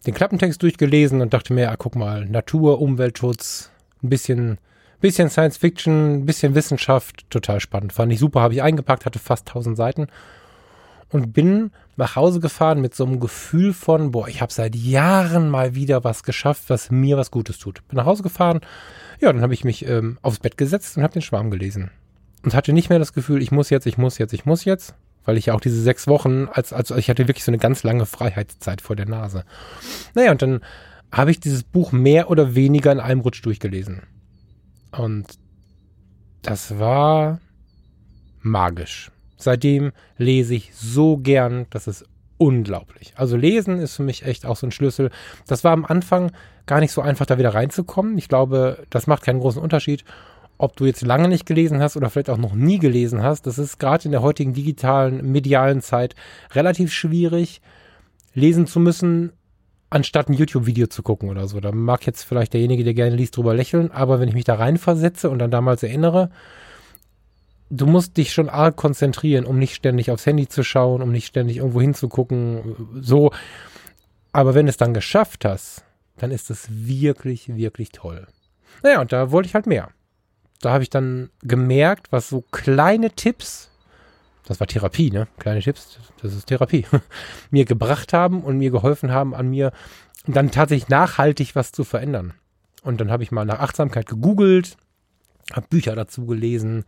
den 0.05 0.13
Klappentext 0.13 0.61
durchgelesen 0.61 1.21
und 1.21 1.33
dachte 1.33 1.53
mir, 1.53 1.71
ah, 1.71 1.75
guck 1.77 1.95
mal, 1.95 2.25
Natur, 2.25 2.81
Umweltschutz, 2.81 3.71
ein 4.03 4.09
bisschen, 4.09 4.59
bisschen 5.01 5.29
Science 5.29 5.57
Fiction, 5.57 6.15
ein 6.15 6.25
bisschen 6.25 6.53
Wissenschaft, 6.55 7.29
total 7.29 7.59
spannend. 7.59 7.93
Fand 7.93 8.11
ich 8.13 8.19
super, 8.19 8.41
habe 8.41 8.53
ich 8.53 8.61
eingepackt, 8.61 9.05
hatte 9.05 9.19
fast 9.19 9.47
1000 9.47 9.75
Seiten 9.75 10.07
und 11.09 11.33
bin 11.33 11.71
nach 11.95 12.15
Hause 12.15 12.39
gefahren 12.39 12.81
mit 12.81 12.93
so 12.93 13.05
einem 13.05 13.19
Gefühl 13.19 13.73
von, 13.73 14.11
boah, 14.11 14.27
ich 14.27 14.41
habe 14.41 14.51
seit 14.51 14.75
Jahren 14.75 15.49
mal 15.49 15.75
wieder 15.75 16.03
was 16.03 16.23
geschafft, 16.23 16.65
was 16.67 16.91
mir 16.91 17.17
was 17.17 17.31
Gutes 17.31 17.57
tut. 17.57 17.87
Bin 17.87 17.97
nach 17.97 18.05
Hause 18.05 18.23
gefahren, 18.23 18.61
ja, 19.19 19.31
dann 19.31 19.41
habe 19.41 19.53
ich 19.53 19.63
mich 19.63 19.87
ähm, 19.87 20.17
aufs 20.21 20.39
Bett 20.39 20.57
gesetzt 20.57 20.97
und 20.97 21.03
habe 21.03 21.13
den 21.13 21.21
Schwarm 21.21 21.51
gelesen. 21.51 21.91
Und 22.43 22.53
hatte 22.53 22.73
nicht 22.73 22.89
mehr 22.89 22.99
das 22.99 23.13
Gefühl, 23.13 23.41
ich 23.41 23.51
muss 23.51 23.69
jetzt, 23.69 23.85
ich 23.85 23.97
muss 23.97 24.17
jetzt, 24.17 24.33
ich 24.33 24.45
muss 24.45 24.65
jetzt, 24.65 24.93
weil 25.23 25.37
ich 25.37 25.47
ja 25.47 25.53
auch 25.53 25.61
diese 25.61 25.81
sechs 25.81 26.07
Wochen, 26.07 26.47
als, 26.51 26.73
als 26.73 26.91
ich 26.91 27.09
hatte 27.09 27.27
wirklich 27.27 27.43
so 27.43 27.51
eine 27.51 27.57
ganz 27.57 27.83
lange 27.83 28.05
Freiheitszeit 28.05 28.81
vor 28.81 28.95
der 28.95 29.07
Nase. 29.07 29.43
Naja, 30.13 30.31
und 30.31 30.41
dann 30.41 30.61
habe 31.11 31.31
ich 31.31 31.39
dieses 31.39 31.63
Buch 31.63 31.91
mehr 31.91 32.29
oder 32.29 32.55
weniger 32.55 32.91
in 32.91 32.99
einem 32.99 33.21
Rutsch 33.21 33.43
durchgelesen. 33.43 34.03
Und 34.91 35.25
das 36.41 36.77
war 36.77 37.39
magisch. 38.41 39.11
Seitdem 39.37 39.91
lese 40.17 40.55
ich 40.55 40.73
so 40.75 41.17
gern, 41.17 41.65
das 41.69 41.87
ist 41.87 42.05
unglaublich. 42.37 43.13
Also 43.15 43.37
lesen 43.37 43.79
ist 43.79 43.95
für 43.95 44.03
mich 44.03 44.25
echt 44.25 44.45
auch 44.45 44.57
so 44.57 44.67
ein 44.67 44.71
Schlüssel. 44.71 45.09
Das 45.47 45.63
war 45.63 45.71
am 45.71 45.85
Anfang 45.85 46.31
gar 46.65 46.79
nicht 46.79 46.91
so 46.91 47.01
einfach, 47.01 47.25
da 47.25 47.37
wieder 47.37 47.53
reinzukommen. 47.53 48.17
Ich 48.17 48.27
glaube, 48.27 48.85
das 48.89 49.07
macht 49.07 49.23
keinen 49.23 49.39
großen 49.39 49.61
Unterschied, 49.61 50.03
ob 50.57 50.75
du 50.75 50.85
jetzt 50.85 51.01
lange 51.01 51.27
nicht 51.27 51.45
gelesen 51.45 51.81
hast 51.81 51.97
oder 51.97 52.09
vielleicht 52.09 52.29
auch 52.29 52.37
noch 52.37 52.53
nie 52.53 52.79
gelesen 52.79 53.23
hast. 53.23 53.47
Das 53.47 53.57
ist 53.57 53.79
gerade 53.79 54.05
in 54.05 54.11
der 54.11 54.21
heutigen 54.21 54.53
digitalen, 54.53 55.31
medialen 55.31 55.81
Zeit 55.81 56.15
relativ 56.53 56.93
schwierig, 56.93 57.61
lesen 58.33 58.67
zu 58.67 58.79
müssen, 58.79 59.31
anstatt 59.89 60.29
ein 60.29 60.33
YouTube-Video 60.33 60.87
zu 60.87 61.03
gucken 61.03 61.29
oder 61.29 61.47
so. 61.47 61.59
Da 61.59 61.71
mag 61.71 62.05
jetzt 62.05 62.23
vielleicht 62.23 62.53
derjenige, 62.53 62.83
der 62.83 62.93
gerne 62.93 63.15
liest, 63.15 63.37
drüber 63.37 63.53
lächeln, 63.53 63.91
aber 63.91 64.19
wenn 64.19 64.27
ich 64.27 64.35
mich 64.35 64.43
da 64.43 64.55
reinversetze 64.55 65.29
und 65.29 65.39
dann 65.39 65.51
damals 65.51 65.83
erinnere, 65.83 66.29
du 67.69 67.85
musst 67.85 68.17
dich 68.17 68.33
schon 68.33 68.49
arg 68.49 68.75
konzentrieren, 68.75 69.45
um 69.45 69.57
nicht 69.57 69.75
ständig 69.75 70.11
aufs 70.11 70.25
Handy 70.25 70.47
zu 70.47 70.63
schauen, 70.63 71.01
um 71.01 71.11
nicht 71.11 71.27
ständig 71.27 71.57
irgendwo 71.57 71.81
hinzugucken, 71.81 72.75
so. 73.01 73.31
Aber 74.31 74.53
wenn 74.53 74.65
du 74.65 74.69
es 74.69 74.77
dann 74.77 74.93
geschafft 74.93 75.45
hast, 75.45 75.83
dann 76.17 76.31
ist 76.31 76.49
es 76.49 76.67
wirklich, 76.69 77.55
wirklich 77.55 77.89
toll. 77.89 78.27
Naja, 78.83 79.01
und 79.01 79.11
da 79.11 79.31
wollte 79.31 79.47
ich 79.47 79.55
halt 79.55 79.67
mehr. 79.67 79.89
Da 80.61 80.71
habe 80.71 80.83
ich 80.83 80.89
dann 80.89 81.29
gemerkt, 81.41 82.11
was 82.11 82.29
so 82.29 82.41
kleine 82.51 83.11
Tipps, 83.11 83.71
das 84.45 84.59
war 84.59 84.67
Therapie, 84.67 85.11
ne? 85.11 85.27
Kleine 85.39 85.61
Tipps, 85.61 85.99
das 86.21 86.33
ist 86.33 86.45
Therapie, 86.45 86.85
mir 87.51 87.65
gebracht 87.65 88.13
haben 88.13 88.43
und 88.43 88.57
mir 88.57 88.71
geholfen 88.71 89.11
haben, 89.11 89.33
an 89.33 89.49
mir 89.49 89.71
dann 90.27 90.51
tatsächlich 90.51 90.89
nachhaltig 90.89 91.55
was 91.55 91.71
zu 91.71 91.83
verändern. 91.83 92.33
Und 92.83 93.01
dann 93.01 93.11
habe 93.11 93.23
ich 93.23 93.31
mal 93.31 93.45
nach 93.45 93.59
Achtsamkeit 93.59 94.05
gegoogelt, 94.05 94.77
habe 95.53 95.67
Bücher 95.67 95.95
dazu 95.95 96.25
gelesen, 96.25 96.85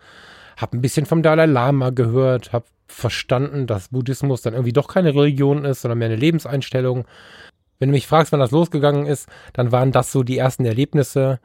habe 0.58 0.78
ein 0.78 0.82
bisschen 0.82 1.06
vom 1.06 1.22
Dalai 1.22 1.46
Lama 1.46 1.91
gehört, 1.91 2.52
habe 2.52 2.65
verstanden, 2.88 3.67
dass 3.67 3.89
Buddhismus 3.89 4.41
dann 4.41 4.54
irgendwie 4.54 4.74
doch 4.74 4.88
keine 4.88 5.13
Religion 5.13 5.65
ist, 5.65 5.82
sondern 5.82 6.00
mehr 6.00 6.08
eine 6.08 6.15
Lebenseinstellung. 6.15 7.06
Wenn 7.80 7.89
du 7.89 7.93
mich 7.93 8.08
fragst, 8.08 8.32
wann 8.32 8.39
das 8.39 8.52
losgegangen 8.52 9.06
ist, 9.06 9.28
dann 9.54 9.72
waren 9.72 9.91
das 9.91 10.12
so 10.12 10.24
die 10.24 10.38
ersten 10.38 10.65
Erlebnisse. 10.65 11.39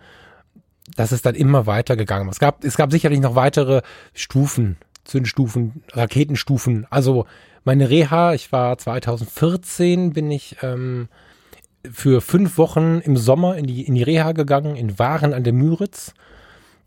Das 0.96 1.12
ist 1.12 1.26
dann 1.26 1.34
immer 1.34 1.66
weitergegangen. 1.66 2.28
Es 2.28 2.38
gab, 2.38 2.64
es 2.64 2.76
gab 2.76 2.90
sicherlich 2.90 3.20
noch 3.20 3.34
weitere 3.34 3.82
Stufen, 4.14 4.78
Zündstufen, 5.04 5.84
Raketenstufen. 5.92 6.86
Also 6.90 7.26
meine 7.64 7.90
Reha, 7.90 8.34
ich 8.34 8.50
war 8.50 8.78
2014, 8.78 10.12
bin 10.12 10.30
ich 10.30 10.56
ähm, 10.62 11.08
für 11.90 12.20
fünf 12.20 12.56
Wochen 12.58 13.00
im 13.00 13.16
Sommer 13.16 13.56
in 13.56 13.66
die, 13.66 13.82
in 13.82 13.94
die 13.94 14.02
Reha 14.02 14.32
gegangen, 14.32 14.76
in 14.76 14.98
Waren 14.98 15.34
an 15.34 15.44
der 15.44 15.52
Müritz. 15.52 16.14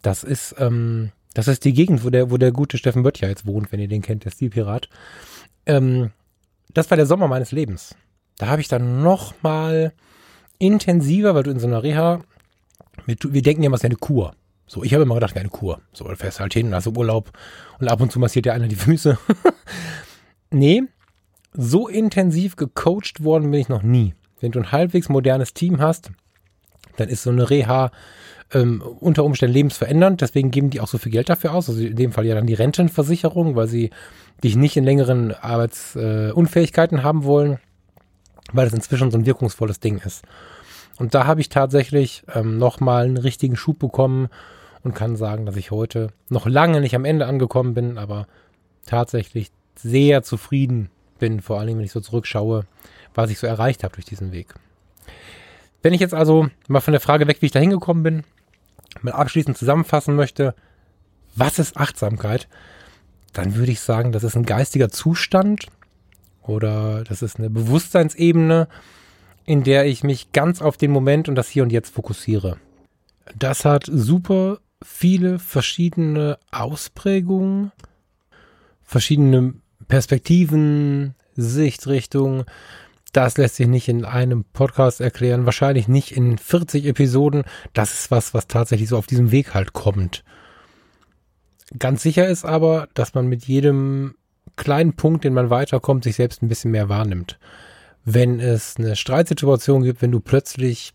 Das 0.02 0.24
ist 0.24 0.56
ähm, 0.58 1.12
das 1.36 1.50
ist 1.50 1.66
die 1.66 1.74
Gegend, 1.74 2.04
wo 2.04 2.10
der, 2.10 2.32
wo 2.32 2.38
der 2.38 2.54
gute 2.54 2.78
Steffen 2.78 3.04
Böttcher 3.04 3.28
jetzt 3.28 3.46
wohnt, 3.46 3.72
wenn 3.72 3.80
ihr 3.82 3.90
den 3.90 4.02
kennt, 4.02 4.24
der 4.24 4.32
Stilpirat. 4.32 4.90
Ähm, 5.66 6.12
das 6.74 6.90
war 6.90 6.96
der 6.96 7.06
Sommer 7.06 7.28
meines 7.28 7.52
Lebens. 7.52 7.94
Da 8.38 8.48
habe 8.48 8.62
ich 8.62 8.70
dann 8.70 9.04
noch 9.04 9.34
mal 9.44 9.92
intensiver, 10.60 11.36
weil 11.36 11.44
du 11.44 11.52
in 11.52 11.60
so 11.60 11.68
einer 11.68 11.84
Reha, 11.84 12.22
wir, 13.06 13.18
wir 13.22 13.42
denken 13.42 13.64
ja 13.64 13.68
immer, 13.68 13.76
es 13.76 13.82
ist 13.82 13.86
eine 13.86 13.98
Kur. 13.98 14.34
So, 14.66 14.82
ich 14.84 14.94
habe 14.94 15.04
immer 15.04 15.16
gedacht, 15.16 15.36
eine 15.38 15.50
Kur. 15.50 15.82
So, 15.92 16.08
du 16.08 16.16
fährst 16.16 16.40
halt 16.40 16.54
hin, 16.54 16.74
hast 16.74 16.88
du 16.88 16.92
Urlaub 16.92 17.32
und 17.80 17.90
ab 17.90 18.00
und 18.00 18.14
zu 18.14 18.20
massiert 18.20 18.46
dir 18.46 18.54
einer 18.54 18.70
die 18.70 18.76
Füße. 18.76 19.18
nee, 20.52 20.84
so 21.52 21.90
intensiv 21.90 22.56
gecoacht 22.56 23.24
worden 23.24 23.52
bin 23.52 23.60
ich 23.60 23.70
noch 23.70 23.84
nie. 23.84 24.16
Wenn 24.40 24.54
du 24.54 24.60
ein 24.60 24.72
halbwegs 24.72 25.10
modernes 25.10 25.54
Team 25.54 25.82
hast, 25.82 26.12
dann 26.96 27.10
ist 27.10 27.24
so 27.24 27.30
eine 27.30 27.50
Reha 27.50 27.92
ähm, 28.56 28.82
unter 28.82 29.26
Umständen 29.26 29.54
lebensverändernd. 29.54 30.22
Deswegen 30.22 30.50
geben 30.50 30.70
die 30.70 30.80
auch 30.80 30.88
so 30.88 30.98
viel 30.98 31.12
Geld 31.12 31.30
dafür 31.30 31.54
aus. 31.54 31.70
Also 31.70 31.82
in 31.82 31.96
dem 31.96 32.14
Fall 32.14 32.26
ja 32.26 32.36
dann 32.36 32.48
die 32.48 32.54
Rentenversicherung, 32.54 33.56
weil 33.56 33.68
sie 33.68 33.90
dich 34.44 34.56
nicht 34.56 34.78
in 34.78 34.86
längeren 34.86 35.34
Arbeitsunfähigkeiten 35.34 37.00
äh, 37.00 37.02
haben 37.04 37.26
wollen, 37.26 37.60
weil 38.54 38.66
das 38.66 38.74
inzwischen 38.74 39.12
so 39.12 39.18
ein 39.18 39.26
wirkungsvolles 39.26 39.82
Ding 39.82 40.00
ist. 40.00 40.24
Und 40.98 41.14
da 41.14 41.28
habe 41.28 41.42
ich 41.42 41.50
tatsächlich 41.50 42.24
ähm, 42.34 42.58
nochmal 42.58 43.06
einen 43.06 43.18
richtigen 43.18 43.58
Schub 43.58 43.78
bekommen 43.78 44.30
und 44.84 44.96
kann 44.96 45.18
sagen, 45.18 45.46
dass 45.46 45.58
ich 45.58 45.72
heute 45.72 46.12
noch 46.30 46.46
lange 46.46 46.80
nicht 46.80 46.96
am 46.96 47.06
Ende 47.06 47.26
angekommen 47.26 47.74
bin, 47.74 47.98
aber 47.98 48.28
tatsächlich 48.86 49.52
sehr 49.76 50.24
zufrieden 50.24 50.90
bin, 51.20 51.42
vor 51.42 51.60
allem 51.60 51.78
wenn 51.78 51.86
ich 51.86 51.92
so 51.92 52.00
zurückschaue, 52.00 52.66
was 53.14 53.30
ich 53.30 53.40
so 53.40 53.48
erreicht 53.48 53.84
habe 53.84 53.96
durch 53.96 54.06
diesen 54.06 54.32
Weg. 54.32 54.54
Wenn 55.82 55.94
ich 55.94 56.00
jetzt 56.00 56.14
also 56.14 56.48
mal 56.68 56.80
von 56.80 56.94
der 56.94 57.02
Frage 57.02 57.28
weg, 57.28 57.38
wie 57.42 57.48
ich 57.48 57.52
da 57.52 57.60
hingekommen 57.60 58.04
bin, 58.04 58.24
mal 59.02 59.12
abschließend 59.12 59.58
zusammenfassen 59.58 60.16
möchte, 60.16 60.56
was 61.36 61.60
ist 61.60 61.78
Achtsamkeit, 61.78 62.48
dann 63.34 63.56
würde 63.56 63.72
ich 63.72 63.82
sagen, 63.82 64.12
das 64.12 64.24
ist 64.24 64.36
ein 64.36 64.46
geistiger 64.46 64.90
Zustand 64.90 65.68
oder 66.42 67.04
das 67.04 67.22
ist 67.22 67.38
eine 67.38 67.50
Bewusstseinsebene, 67.50 68.68
in 69.46 69.64
der 69.64 69.86
ich 69.86 70.04
mich 70.04 70.32
ganz 70.32 70.62
auf 70.62 70.78
den 70.78 70.92
Moment 70.92 71.28
und 71.30 71.36
das 71.36 71.50
Hier 71.50 71.64
und 71.64 71.72
Jetzt 71.72 71.94
fokussiere. 71.94 72.58
Das 73.38 73.66
hat 73.66 73.86
super 73.86 74.60
viele 74.84 75.40
verschiedene 75.40 76.38
Ausprägungen, 76.52 77.72
verschiedene 78.84 79.56
Perspektiven, 79.88 81.16
Sichtrichtungen. 81.36 82.46
Das 83.16 83.38
lässt 83.38 83.56
sich 83.56 83.68
nicht 83.68 83.88
in 83.88 84.04
einem 84.04 84.44
Podcast 84.44 85.00
erklären, 85.00 85.46
wahrscheinlich 85.46 85.88
nicht 85.88 86.12
in 86.12 86.38
40 86.38 86.86
Episoden. 86.86 87.44
Das 87.72 87.94
ist 87.94 88.12
was, 88.12 88.34
was 88.34 88.48
tatsächlich 88.48 88.90
so 88.90 88.98
auf 88.98 89.08
diesem 89.08 89.32
Weg 89.32 89.54
halt 89.54 89.72
kommt. 89.72 90.26
Ganz 91.80 92.04
sicher 92.04 92.28
ist 92.28 92.44
aber, 92.44 92.90
dass 92.94 93.14
man 93.14 93.28
mit 93.28 93.46
jedem 93.46 94.16
kleinen 94.58 94.98
Punkt, 94.98 95.24
den 95.24 95.34
man 95.34 95.50
weiterkommt, 95.50 96.04
sich 96.04 96.18
selbst 96.18 96.44
ein 96.44 96.50
bisschen 96.50 96.72
mehr 96.72 96.90
wahrnimmt. 96.90 97.40
Wenn 98.04 98.42
es 98.42 98.76
eine 98.76 98.98
Streitsituation 98.98 99.84
gibt, 99.84 100.02
wenn 100.02 100.12
du 100.12 100.20
plötzlich, 100.20 100.92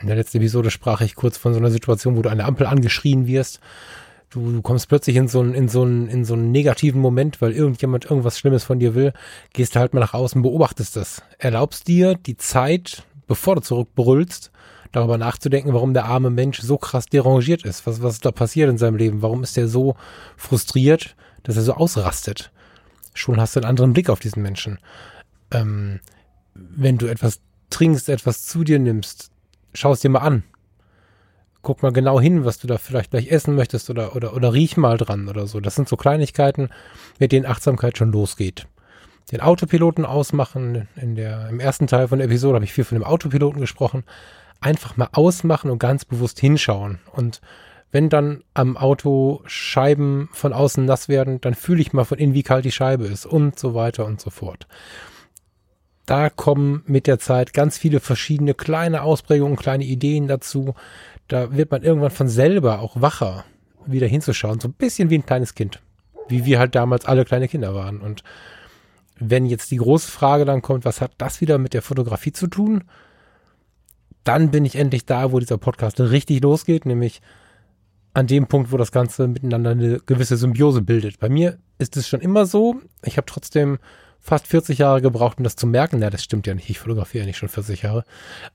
in 0.00 0.08
der 0.08 0.16
letzten 0.16 0.38
Episode 0.38 0.72
sprach 0.72 1.00
ich 1.00 1.14
kurz 1.14 1.38
von 1.38 1.52
so 1.52 1.60
einer 1.60 1.70
Situation, 1.70 2.16
wo 2.16 2.22
du 2.22 2.28
eine 2.28 2.44
Ampel 2.44 2.66
angeschrien 2.66 3.28
wirst, 3.28 3.60
du, 4.32 4.52
du 4.52 4.62
kommst 4.62 4.88
plötzlich 4.88 5.16
in 5.16 5.28
so 5.28 5.40
einen, 5.40 5.54
in 5.54 5.68
so 5.68 5.82
einen, 5.82 6.08
in 6.08 6.24
so 6.24 6.34
einen 6.34 6.50
negativen 6.50 7.00
Moment, 7.00 7.40
weil 7.40 7.52
irgendjemand 7.52 8.04
irgendwas 8.06 8.38
Schlimmes 8.38 8.64
von 8.64 8.78
dir 8.78 8.94
will, 8.94 9.12
gehst 9.52 9.74
du 9.74 9.80
halt 9.80 9.94
mal 9.94 10.00
nach 10.00 10.14
außen, 10.14 10.42
beobachtest 10.42 10.96
das, 10.96 11.22
erlaubst 11.38 11.88
dir 11.88 12.14
die 12.14 12.36
Zeit, 12.36 13.04
bevor 13.26 13.56
du 13.56 13.62
zurückbrüllst, 13.62 14.50
darüber 14.90 15.18
nachzudenken, 15.18 15.72
warum 15.72 15.94
der 15.94 16.04
arme 16.04 16.30
Mensch 16.30 16.60
so 16.60 16.76
krass 16.76 17.06
derangiert 17.06 17.64
ist. 17.64 17.86
Was, 17.86 18.02
was 18.02 18.20
da 18.20 18.30
passiert 18.30 18.68
in 18.68 18.78
seinem 18.78 18.96
Leben? 18.96 19.22
Warum 19.22 19.42
ist 19.42 19.56
er 19.56 19.66
so 19.66 19.96
frustriert, 20.36 21.16
dass 21.42 21.56
er 21.56 21.62
so 21.62 21.74
ausrastet? 21.74 22.52
Schon 23.14 23.40
hast 23.40 23.56
du 23.56 23.60
einen 23.60 23.68
anderen 23.68 23.94
Blick 23.94 24.10
auf 24.10 24.20
diesen 24.20 24.42
Menschen. 24.42 24.78
Ähm, 25.50 26.00
wenn 26.54 26.98
du 26.98 27.06
etwas 27.06 27.40
trinkst, 27.70 28.10
etwas 28.10 28.46
zu 28.46 28.64
dir 28.64 28.78
nimmst, 28.78 29.30
schau 29.72 29.92
es 29.92 30.00
dir 30.00 30.10
mal 30.10 30.20
an. 30.20 30.44
Guck 31.62 31.82
mal 31.82 31.92
genau 31.92 32.20
hin, 32.20 32.44
was 32.44 32.58
du 32.58 32.66
da 32.66 32.76
vielleicht 32.76 33.12
gleich 33.12 33.28
essen 33.30 33.54
möchtest 33.54 33.88
oder, 33.88 34.16
oder, 34.16 34.34
oder 34.34 34.52
riech 34.52 34.76
mal 34.76 34.98
dran 34.98 35.28
oder 35.28 35.46
so. 35.46 35.60
Das 35.60 35.76
sind 35.76 35.88
so 35.88 35.96
Kleinigkeiten, 35.96 36.70
mit 37.18 37.32
denen 37.32 37.46
Achtsamkeit 37.46 37.96
schon 37.96 38.12
losgeht. 38.12 38.66
Den 39.30 39.40
Autopiloten 39.40 40.04
ausmachen. 40.04 40.88
In 40.96 41.14
der, 41.14 41.48
Im 41.48 41.60
ersten 41.60 41.86
Teil 41.86 42.08
von 42.08 42.18
der 42.18 42.26
Episode 42.26 42.56
habe 42.56 42.64
ich 42.64 42.72
viel 42.72 42.84
von 42.84 42.98
dem 42.98 43.04
Autopiloten 43.04 43.60
gesprochen 43.60 44.04
einfach 44.62 44.96
mal 44.96 45.08
ausmachen 45.12 45.70
und 45.70 45.78
ganz 45.78 46.04
bewusst 46.04 46.40
hinschauen. 46.40 47.00
Und 47.12 47.40
wenn 47.90 48.08
dann 48.08 48.42
am 48.54 48.76
Auto 48.76 49.42
Scheiben 49.44 50.30
von 50.32 50.52
außen 50.52 50.84
nass 50.84 51.08
werden, 51.08 51.40
dann 51.40 51.54
fühle 51.54 51.82
ich 51.82 51.92
mal 51.92 52.04
von 52.04 52.18
innen, 52.18 52.34
wie 52.34 52.42
kalt 52.42 52.64
die 52.64 52.72
Scheibe 52.72 53.04
ist 53.04 53.26
und 53.26 53.58
so 53.58 53.74
weiter 53.74 54.06
und 54.06 54.20
so 54.20 54.30
fort. 54.30 54.66
Da 56.06 56.30
kommen 56.30 56.82
mit 56.86 57.06
der 57.06 57.18
Zeit 57.18 57.52
ganz 57.52 57.78
viele 57.78 58.00
verschiedene 58.00 58.54
kleine 58.54 59.02
Ausprägungen, 59.02 59.56
kleine 59.56 59.84
Ideen 59.84 60.26
dazu. 60.26 60.74
Da 61.32 61.56
wird 61.56 61.70
man 61.70 61.82
irgendwann 61.82 62.10
von 62.10 62.28
selber 62.28 62.80
auch 62.80 63.00
wacher, 63.00 63.44
wieder 63.86 64.06
hinzuschauen. 64.06 64.60
So 64.60 64.68
ein 64.68 64.74
bisschen 64.74 65.10
wie 65.10 65.18
ein 65.18 65.26
kleines 65.26 65.54
Kind. 65.54 65.80
Wie 66.28 66.44
wir 66.44 66.58
halt 66.58 66.74
damals 66.74 67.06
alle 67.06 67.24
kleine 67.24 67.48
Kinder 67.48 67.74
waren. 67.74 68.00
Und 68.00 68.22
wenn 69.18 69.46
jetzt 69.46 69.70
die 69.70 69.76
große 69.76 70.10
Frage 70.10 70.44
dann 70.44 70.62
kommt, 70.62 70.84
was 70.84 71.00
hat 71.00 71.12
das 71.18 71.40
wieder 71.40 71.58
mit 71.58 71.74
der 71.74 71.82
Fotografie 71.82 72.32
zu 72.32 72.46
tun? 72.46 72.84
dann 74.24 74.50
bin 74.50 74.64
ich 74.64 74.76
endlich 74.76 75.06
da, 75.06 75.32
wo 75.32 75.38
dieser 75.38 75.58
Podcast 75.58 76.00
richtig 76.00 76.42
losgeht, 76.42 76.86
nämlich 76.86 77.20
an 78.14 78.26
dem 78.26 78.46
Punkt, 78.46 78.72
wo 78.72 78.76
das 78.76 78.92
Ganze 78.92 79.26
miteinander 79.26 79.70
eine 79.70 80.00
gewisse 80.00 80.36
Symbiose 80.36 80.82
bildet. 80.82 81.18
Bei 81.18 81.28
mir 81.28 81.58
ist 81.78 81.96
es 81.96 82.08
schon 82.08 82.20
immer 82.20 82.46
so. 82.46 82.76
Ich 83.04 83.16
habe 83.16 83.26
trotzdem 83.26 83.78
fast 84.22 84.46
40 84.46 84.78
Jahre 84.78 85.02
gebraucht, 85.02 85.38
um 85.38 85.44
das 85.44 85.56
zu 85.56 85.66
merken. 85.66 85.98
Na, 85.98 86.08
das 86.08 86.22
stimmt 86.22 86.46
ja 86.46 86.54
nicht. 86.54 86.70
Ich 86.70 86.78
fotografiere 86.78 87.22
ja 87.22 87.26
nicht 87.26 87.36
schon 87.36 87.48
40 87.48 87.82
Jahre. 87.82 88.04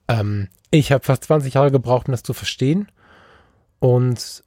Ähm, 0.08 0.47
ich 0.71 0.91
habe 0.91 1.03
fast 1.03 1.25
20 1.25 1.53
Jahre 1.53 1.71
gebraucht, 1.71 2.08
um 2.08 2.13
das 2.13 2.23
zu 2.23 2.34
verstehen. 2.34 2.88
Und 3.80 4.43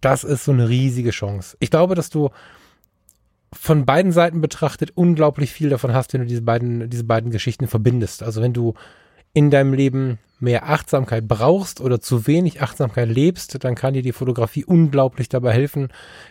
das 0.00 0.24
ist 0.24 0.44
so 0.44 0.52
eine 0.52 0.68
riesige 0.68 1.10
Chance. 1.10 1.56
Ich 1.60 1.70
glaube, 1.70 1.94
dass 1.94 2.10
du 2.10 2.30
von 3.52 3.86
beiden 3.86 4.12
Seiten 4.12 4.40
betrachtet 4.40 4.92
unglaublich 4.94 5.52
viel 5.52 5.70
davon 5.70 5.92
hast, 5.92 6.12
wenn 6.12 6.22
du 6.22 6.26
diese 6.26 6.42
beiden, 6.42 6.90
diese 6.90 7.04
beiden 7.04 7.30
Geschichten 7.30 7.66
verbindest. 7.66 8.22
Also 8.22 8.42
wenn 8.42 8.52
du 8.52 8.74
in 9.32 9.50
deinem 9.50 9.74
Leben 9.74 10.18
mehr 10.40 10.68
Achtsamkeit 10.68 11.26
brauchst 11.26 11.80
oder 11.80 12.00
zu 12.00 12.26
wenig 12.26 12.62
Achtsamkeit 12.62 13.08
lebst, 13.08 13.62
dann 13.64 13.74
kann 13.74 13.94
dir 13.94 14.02
die 14.02 14.12
Fotografie 14.12 14.64
unglaublich 14.64 15.28
dabei 15.28 15.52
helfen, 15.52 15.88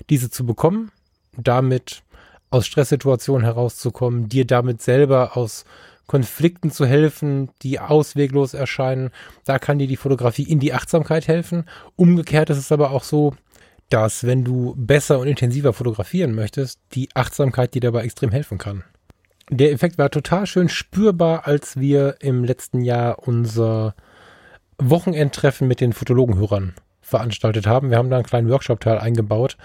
diese 0.10 0.30
zu 0.30 0.45
bekommen, 0.45 0.91
damit 1.36 2.03
aus 2.49 2.65
Stresssituationen 2.65 3.43
herauszukommen, 3.43 4.29
dir 4.29 4.45
damit 4.45 4.81
selber 4.81 5.36
aus 5.38 5.65
Konflikten 6.05 6.71
zu 6.71 6.86
helfen, 6.86 7.49
die 7.62 7.79
ausweglos 7.79 8.53
erscheinen. 8.53 9.12
Da 9.45 9.60
kann 9.60 9.79
dir 9.79 9.88
die 9.88 9.97
Fotografie 9.97 10.43
in 10.43 10.60
die 10.60 10.73
Achtsamkeit 10.73 11.27
helfen. 11.27 11.65
Umgekehrt 11.95 12.49
ist 12.49 12.57
es 12.57 12.71
aber 12.71 12.91
auch 12.91 13.03
so, 13.03 13.36
dass 13.89 14.25
wenn 14.25 14.43
du 14.43 14.73
besser 14.77 15.19
und 15.19 15.27
intensiver 15.27 15.73
fotografieren 15.73 16.33
möchtest, 16.33 16.79
die 16.93 17.10
Achtsamkeit 17.13 17.73
dir 17.73 17.81
dabei 17.81 18.03
extrem 18.03 18.31
helfen 18.31 18.57
kann 18.57 18.83
der 19.49 19.71
Effekt 19.71 19.97
war 19.97 20.10
total 20.10 20.45
schön 20.45 20.69
spürbar, 20.69 21.47
als 21.47 21.79
wir 21.79 22.17
im 22.19 22.43
letzten 22.43 22.81
Jahr 22.81 23.27
unser 23.27 23.95
Wochenendtreffen 24.77 25.67
mit 25.67 25.81
den 25.81 25.93
Fotologenhörern 25.93 26.73
veranstaltet 27.08 27.67
haben. 27.67 27.89
Wir 27.89 27.98
haben 27.98 28.10
da 28.10 28.17
einen 28.17 28.26
kleinen 28.26 28.50
Workshop-Teil 28.50 28.98
eingebaut 28.98 29.56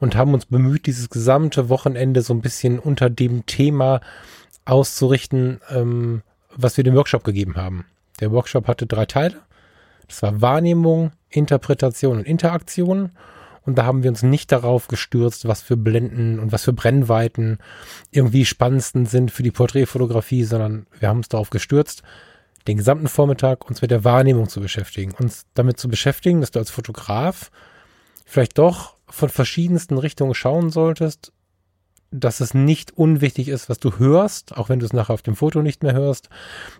und 0.00 0.16
haben 0.16 0.34
uns 0.34 0.44
bemüht, 0.44 0.84
dieses 0.84 1.08
gesamte 1.08 1.70
Wochenende 1.70 2.20
so 2.20 2.34
ein 2.34 2.42
bisschen 2.42 2.78
unter 2.78 3.08
dem 3.08 3.46
Thema 3.46 4.02
auszurichten, 4.66 5.60
ähm, 5.70 6.20
was 6.54 6.76
wir 6.76 6.84
dem 6.84 6.94
Workshop 6.94 7.24
gegeben 7.24 7.56
haben. 7.56 7.86
Der 8.20 8.32
Workshop 8.32 8.68
hatte 8.68 8.86
drei 8.86 9.06
Teile. 9.06 9.36
Das 10.08 10.22
war 10.22 10.42
Wahrnehmung, 10.42 11.12
Interpretation 11.30 12.18
und 12.18 12.26
Interaktion. 12.26 13.12
Und 13.64 13.78
da 13.78 13.86
haben 13.86 14.02
wir 14.02 14.10
uns 14.10 14.22
nicht 14.22 14.52
darauf 14.52 14.88
gestürzt, 14.88 15.48
was 15.48 15.62
für 15.62 15.78
Blenden 15.78 16.38
und 16.38 16.52
was 16.52 16.64
für 16.64 16.74
Brennweiten 16.74 17.58
irgendwie 18.10 18.44
spannendsten 18.44 19.06
sind 19.06 19.30
für 19.30 19.42
die 19.42 19.52
Porträtfotografie, 19.52 20.44
sondern 20.44 20.86
wir 20.98 21.08
haben 21.08 21.18
uns 21.18 21.28
darauf 21.30 21.48
gestürzt, 21.48 22.02
den 22.66 22.76
gesamten 22.76 23.08
Vormittag 23.08 23.68
uns 23.68 23.82
mit 23.82 23.90
der 23.90 24.04
Wahrnehmung 24.04 24.48
zu 24.48 24.60
beschäftigen, 24.60 25.14
uns 25.18 25.46
damit 25.54 25.78
zu 25.78 25.88
beschäftigen, 25.88 26.40
dass 26.40 26.50
du 26.50 26.58
als 26.58 26.70
Fotograf 26.70 27.50
vielleicht 28.24 28.58
doch 28.58 28.94
von 29.08 29.28
verschiedensten 29.28 29.98
Richtungen 29.98 30.34
schauen 30.34 30.70
solltest, 30.70 31.32
dass 32.12 32.40
es 32.40 32.54
nicht 32.54 32.96
unwichtig 32.96 33.48
ist, 33.48 33.68
was 33.68 33.78
du 33.78 33.98
hörst, 33.98 34.56
auch 34.56 34.68
wenn 34.68 34.80
du 34.80 34.86
es 34.86 34.92
nachher 34.92 35.14
auf 35.14 35.22
dem 35.22 35.36
Foto 35.36 35.62
nicht 35.62 35.82
mehr 35.82 35.94
hörst, 35.94 36.28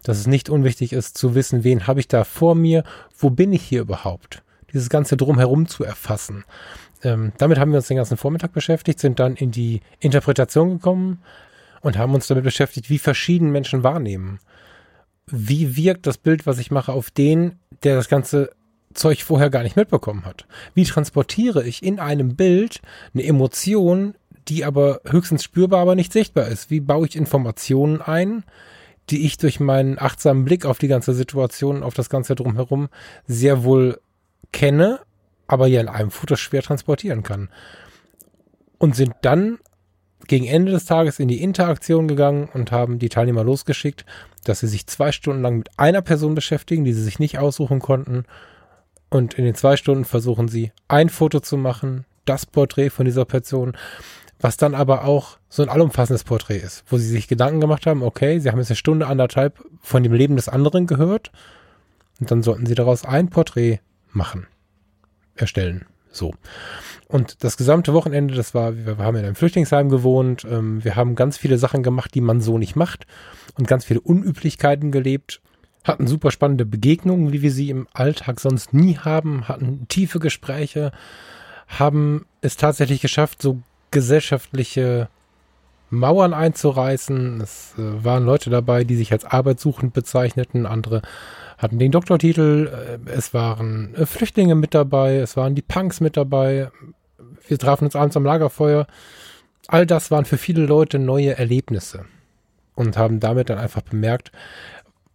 dass 0.03 0.19
es 0.19 0.27
nicht 0.27 0.51
unwichtig 0.51 0.93
ist 0.93 1.17
zu 1.17 1.35
wissen, 1.35 1.65
wen 1.65 1.87
habe 1.87 2.01
ich 2.01 2.09
da 2.09 2.25
vor 2.25 2.55
mir, 2.55 2.85
wo 3.17 3.31
bin 3.31 3.53
ich 3.53 3.63
hier 3.63 3.81
überhaupt? 3.81 4.43
dieses 4.73 4.89
ganze 4.89 5.17
Drumherum 5.17 5.67
zu 5.67 5.85
erfassen. 5.85 6.45
Ähm, 7.03 7.33
damit 7.39 7.59
haben 7.59 7.73
wir 7.73 7.79
uns 7.79 7.89
den 7.89 7.97
ganzen 7.97 8.17
Vormittag 8.17 8.53
beschäftigt, 8.53 9.01
sind 9.01 9.19
dann 9.19 9.37
in 9.37 9.51
die 9.51 9.81
Interpretation 10.01 10.71
gekommen 10.71 11.23
und 11.81 11.97
haben 11.97 12.15
uns 12.15 12.27
damit 12.27 12.45
beschäftigt, 12.45 12.91
wie 12.91 12.99
verschieden 12.99 13.51
Menschen 13.51 13.83
wahrnehmen. 13.83 14.39
Wie 15.31 15.77
wirkt 15.77 16.07
das 16.07 16.19
Bild, 16.19 16.47
was 16.47 16.59
ich 16.59 16.71
mache, 16.71 16.93
auf 16.93 17.11
den, 17.11 17.59
der 17.83 17.97
das 17.97 18.09
ganze 18.09 18.51
Zeug 18.95 19.23
vorher 19.23 19.51
gar 19.51 19.63
nicht 19.63 19.77
mitbekommen 19.77 20.25
hat? 20.25 20.47
Wie 20.75 20.85
transportiere 20.85 21.65
ich 21.65 21.83
in 21.83 22.01
einem 22.01 22.37
Bild 22.37 22.81
eine 23.15 23.25
Emotion, 23.25 24.15
die 24.49 24.65
aber 24.65 25.01
höchstens 25.09 25.45
spürbar, 25.45 25.81
aber 25.81 25.95
nicht 25.95 26.13
sichtbar 26.13 26.49
ist? 26.49 26.71
Wie 26.71 26.81
baue 26.81 27.07
ich 27.07 27.17
Informationen 27.17 28.01
ein, 28.01 28.45
die 29.11 29.25
ich 29.27 29.39
durch 29.39 29.61
meinen 29.61 29.99
achtsamen 29.99 30.45
Blick 30.45 30.65
auf 30.65 30.79
die 30.79 30.89
ganze 30.89 31.15
Situation, 31.15 31.83
auf 31.83 31.95
das 31.95 32.11
Ganze 32.11 32.35
drumherum 32.35 32.89
sehr 33.27 33.65
wohl 33.65 34.01
kenne, 34.53 35.01
aber 35.47 35.67
ja 35.67 35.81
in 35.81 35.89
einem 35.89 36.11
Foto 36.11 36.37
schwer 36.37 36.63
transportieren 36.63 37.23
kann. 37.23 37.49
Und 38.79 38.97
sind 38.97 39.15
dann 39.23 39.59
gegen 40.31 40.47
Ende 40.47 40.71
des 40.71 40.85
Tages 40.85 41.19
in 41.19 41.27
die 41.27 41.43
Interaktion 41.43 42.07
gegangen 42.07 42.49
und 42.55 42.71
haben 42.71 43.01
die 43.01 43.09
Teilnehmer 43.09 43.43
losgeschickt, 43.43 44.07
dass 44.45 44.61
sie 44.61 44.69
sich 44.69 44.87
zwei 44.87 45.11
Stunden 45.11 45.43
lang 45.43 45.59
mit 45.59 45.77
einer 45.77 46.03
Person 46.03 46.37
beschäftigen, 46.37 46.85
die 46.85 46.93
sie 46.93 47.03
sich 47.03 47.19
nicht 47.19 47.41
aussuchen 47.41 47.81
konnten. 47.81 48.25
Und 49.09 49.35
in 49.35 49.45
den 49.45 49.57
zwei 49.57 49.77
Stunden 49.77 50.05
versuchen 50.05 50.47
sie, 50.47 50.71
ein 50.87 51.09
Foto 51.09 51.41
zu 51.41 51.57
machen, 51.57 52.05
das 52.27 52.47
Porträt 52.47 52.91
von 52.91 53.07
dieser 53.07 53.25
Person, 53.25 53.77
was 54.39 54.57
dann 54.57 54.77
aber 54.77 55.05
auch 55.05 55.39
so 55.49 55.65
ein 55.65 55.69
allumfassendes 55.69 56.23
Porträt 56.23 56.59
ist, 56.59 56.85
wo 56.87 56.97
sie 56.97 57.09
sich 57.09 57.27
Gedanken 57.27 57.61
gemacht 57.61 57.85
haben, 57.89 58.05
okay, 58.05 58.39
sie 58.39 58.53
haben 58.53 58.61
jetzt 58.61 58.71
eine 58.71 58.77
Stunde, 58.77 59.09
anderthalb 59.09 59.61
von 59.81 60.05
dem 60.05 60.13
Leben 60.13 60.37
des 60.37 60.49
anderen 60.49 60.87
gehört 60.87 61.33
und 62.21 62.31
dann 62.31 62.45
sollten 62.45 62.67
sie 62.67 62.77
daraus 62.77 63.05
ein 63.05 63.31
Porträt 63.31 63.81
machen, 64.13 64.47
erstellen. 65.35 65.87
So. 66.13 66.33
Und 67.09 67.43
das 67.43 67.57
gesamte 67.57 67.93
Wochenende, 67.93 68.35
das 68.35 68.55
war, 68.55 68.77
wir 68.77 68.99
haben 68.99 69.17
in 69.17 69.25
einem 69.25 69.35
Flüchtlingsheim 69.35 69.89
gewohnt, 69.89 70.47
ähm, 70.49 70.85
wir 70.85 70.97
haben 70.97 71.15
ganz 71.15 71.37
viele 71.39 71.59
Sachen 71.59 71.83
gemacht, 71.83 72.15
die 72.15 72.21
man 72.21 72.41
so 72.41 72.59
nicht 72.59 72.77
macht 72.77 73.07
und 73.59 73.67
ganz 73.67 73.85
viele 73.85 74.01
Unüblichkeiten 74.01 74.93
gelebt, 74.93 75.41
hatten 75.85 76.07
super 76.07 76.31
spannende 76.31 76.67
Begegnungen, 76.67 77.33
wie 77.33 77.43
wir 77.43 77.51
sie 77.51 77.71
im 77.71 77.89
Alltag 77.93 78.39
sonst 78.41 78.73
nie 78.73 78.99
haben, 78.99 79.49
hatten 79.49 79.87
tiefe 79.89 80.19
Gespräche, 80.19 80.93
haben 81.67 82.27
es 82.43 82.57
tatsächlich 82.57 83.01
geschafft, 83.01 83.43
so 83.43 83.61
gesellschaftliche 83.91 85.09
Mauern 85.91 86.33
einzureißen. 86.33 87.41
Es 87.41 87.75
äh, 87.77 88.05
waren 88.05 88.25
Leute 88.25 88.51
dabei, 88.51 88.85
die 88.85 88.97
sich 88.97 89.13
als 89.13 89.25
arbeitssuchend 89.25 89.93
bezeichneten, 89.93 90.67
andere 90.67 91.03
hatten 91.61 91.79
den 91.79 91.93
Doktortitel, 91.93 92.99
äh, 93.07 93.11
es 93.11 93.35
waren 93.35 93.95
äh, 93.95 94.07
Flüchtlinge 94.07 94.55
mit 94.55 94.75
dabei, 94.75 95.17
es 95.17 95.37
waren 95.37 95.55
die 95.55 95.63
Punks 95.63 96.01
mit 96.01 96.17
dabei, 96.17 96.71
wir 97.47 97.59
trafen 97.59 97.85
uns 97.85 97.97
abends 97.97 98.17
am 98.17 98.25
Lagerfeuer. 98.25 98.87
All 99.69 99.87
das 99.87 100.11
waren 100.11 100.25
für 100.25 100.39
viele 100.39 100.65
Leute 100.65 100.99
neue 100.99 101.37
Erlebnisse 101.37 102.07
und 102.75 102.97
haben 102.97 103.21
damit 103.21 103.51
dann 103.51 103.59
einfach 103.59 103.83
bemerkt, 103.83 104.33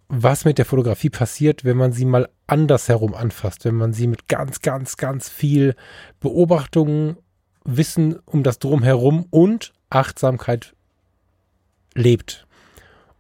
was 0.08 0.46
mit 0.46 0.60
der 0.60 0.66
Fotografie 0.66 1.10
passiert, 1.10 1.66
wenn 1.66 1.78
man 1.78 1.92
sie 1.92 2.06
mal 2.06 2.30
andersherum 2.46 3.16
anfasst, 3.16 3.66
wenn 3.66 3.76
man 3.76 3.94
sie 3.94 4.06
mit 4.06 4.28
ganz, 4.28 4.62
ganz, 4.62 4.98
ganz 4.98 5.30
viel 5.30 5.76
Beobachtungen 6.20 7.18
Wissen 7.64 8.20
um 8.26 8.44
das 8.44 8.60
Drumherum 8.60 9.26
und 9.32 9.74
Achtsamkeit 9.90 10.76
lebt. 11.96 12.45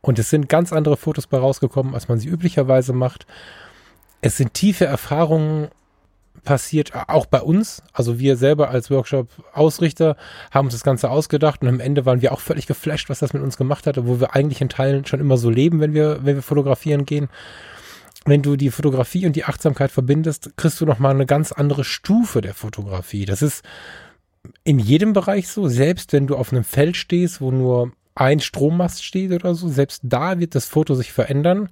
Und 0.06 0.20
es 0.20 0.30
sind 0.30 0.50
ganz 0.50 0.72
andere 0.72 0.98
Fotos 0.98 1.26
bei 1.26 1.39
rausgekommen, 1.39 1.96
als 1.96 2.08
man 2.08 2.20
sie 2.20 2.30
üblicherweise 2.30 2.94
macht. 2.94 3.26
Es 4.22 4.38
sind 4.38 4.54
tiefe 4.54 4.86
Erfahrungen 4.86 5.70
passiert, 6.44 6.91
auch 7.08 7.26
bei 7.26 7.41
uns. 7.41 7.82
Also 7.91 8.20
wir 8.20 8.38
selber 8.38 8.70
als 8.70 8.91
Workshop-Ausrichter 8.91 10.15
haben 10.52 10.68
uns 10.68 10.76
das 10.76 10.84
Ganze 10.84 11.10
ausgedacht 11.10 11.63
und 11.63 11.70
am 11.70 11.80
Ende 11.80 12.06
waren 12.06 12.22
wir 12.22 12.34
auch 12.34 12.39
völlig 12.39 12.68
geflasht, 12.68 13.10
was 13.10 13.18
das 13.18 13.34
mit 13.34 13.41
uns 13.41 13.58
gemacht 13.58 13.88
hat, 13.88 13.98
wo 14.06 14.20
wir 14.20 14.36
eigentlich 14.36 14.62
in 14.62 14.70
Teilen 14.70 15.08
schon 15.08 15.20
immer 15.20 15.38
so 15.38 15.50
leben, 15.50 15.80
wenn 15.80 15.96
wir, 15.96 16.20
wenn 16.24 16.36
wir 16.36 16.44
fotografieren 16.44 17.06
gehen. 17.06 17.28
Wenn 18.26 18.44
du 18.44 18.58
die 18.58 18.70
Fotografie 18.70 19.26
und 19.26 19.36
die 19.36 19.46
Achtsamkeit 19.46 19.89
verbindest, 19.89 20.56
kriegst 20.56 20.80
du 20.80 20.86
nochmal 20.86 21.15
eine 21.15 21.26
ganz 21.26 21.52
andere 21.52 21.84
Stufe 21.84 22.41
der 22.41 22.54
Fotografie. 22.54 23.26
Das 23.26 23.41
ist 23.41 23.63
in 24.63 24.78
jedem 24.78 25.13
Bereich 25.13 25.48
so, 25.48 25.68
selbst 25.68 26.13
wenn 26.13 26.28
du 26.28 26.36
auf 26.36 26.54
einem 26.54 26.63
Feld 26.63 26.96
stehst, 26.96 27.41
wo 27.41 27.50
nur 27.50 27.91
ein 28.15 28.39
Strommast 28.39 29.04
steht 29.04 29.32
oder 29.32 29.54
so, 29.56 29.67
selbst 29.67 30.01
da 30.04 30.39
wird 30.39 30.56
das 30.56 30.65
Foto 30.65 30.95
sich 30.95 31.12
verändern. 31.12 31.69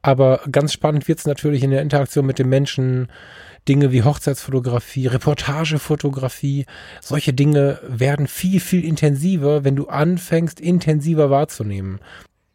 Aber 0.00 0.40
ganz 0.50 0.72
spannend 0.72 1.06
wird 1.06 1.18
es 1.18 1.26
natürlich 1.26 1.62
in 1.62 1.70
der 1.70 1.82
Interaktion 1.82 2.26
mit 2.26 2.38
den 2.38 2.48
Menschen. 2.48 3.08
Dinge 3.68 3.92
wie 3.92 4.02
Hochzeitsfotografie, 4.02 5.06
Reportagefotografie, 5.06 6.66
solche 7.00 7.32
Dinge 7.32 7.78
werden 7.86 8.26
viel, 8.26 8.58
viel 8.58 8.84
intensiver, 8.84 9.62
wenn 9.62 9.76
du 9.76 9.86
anfängst, 9.86 10.58
intensiver 10.58 11.30
wahrzunehmen. 11.30 12.00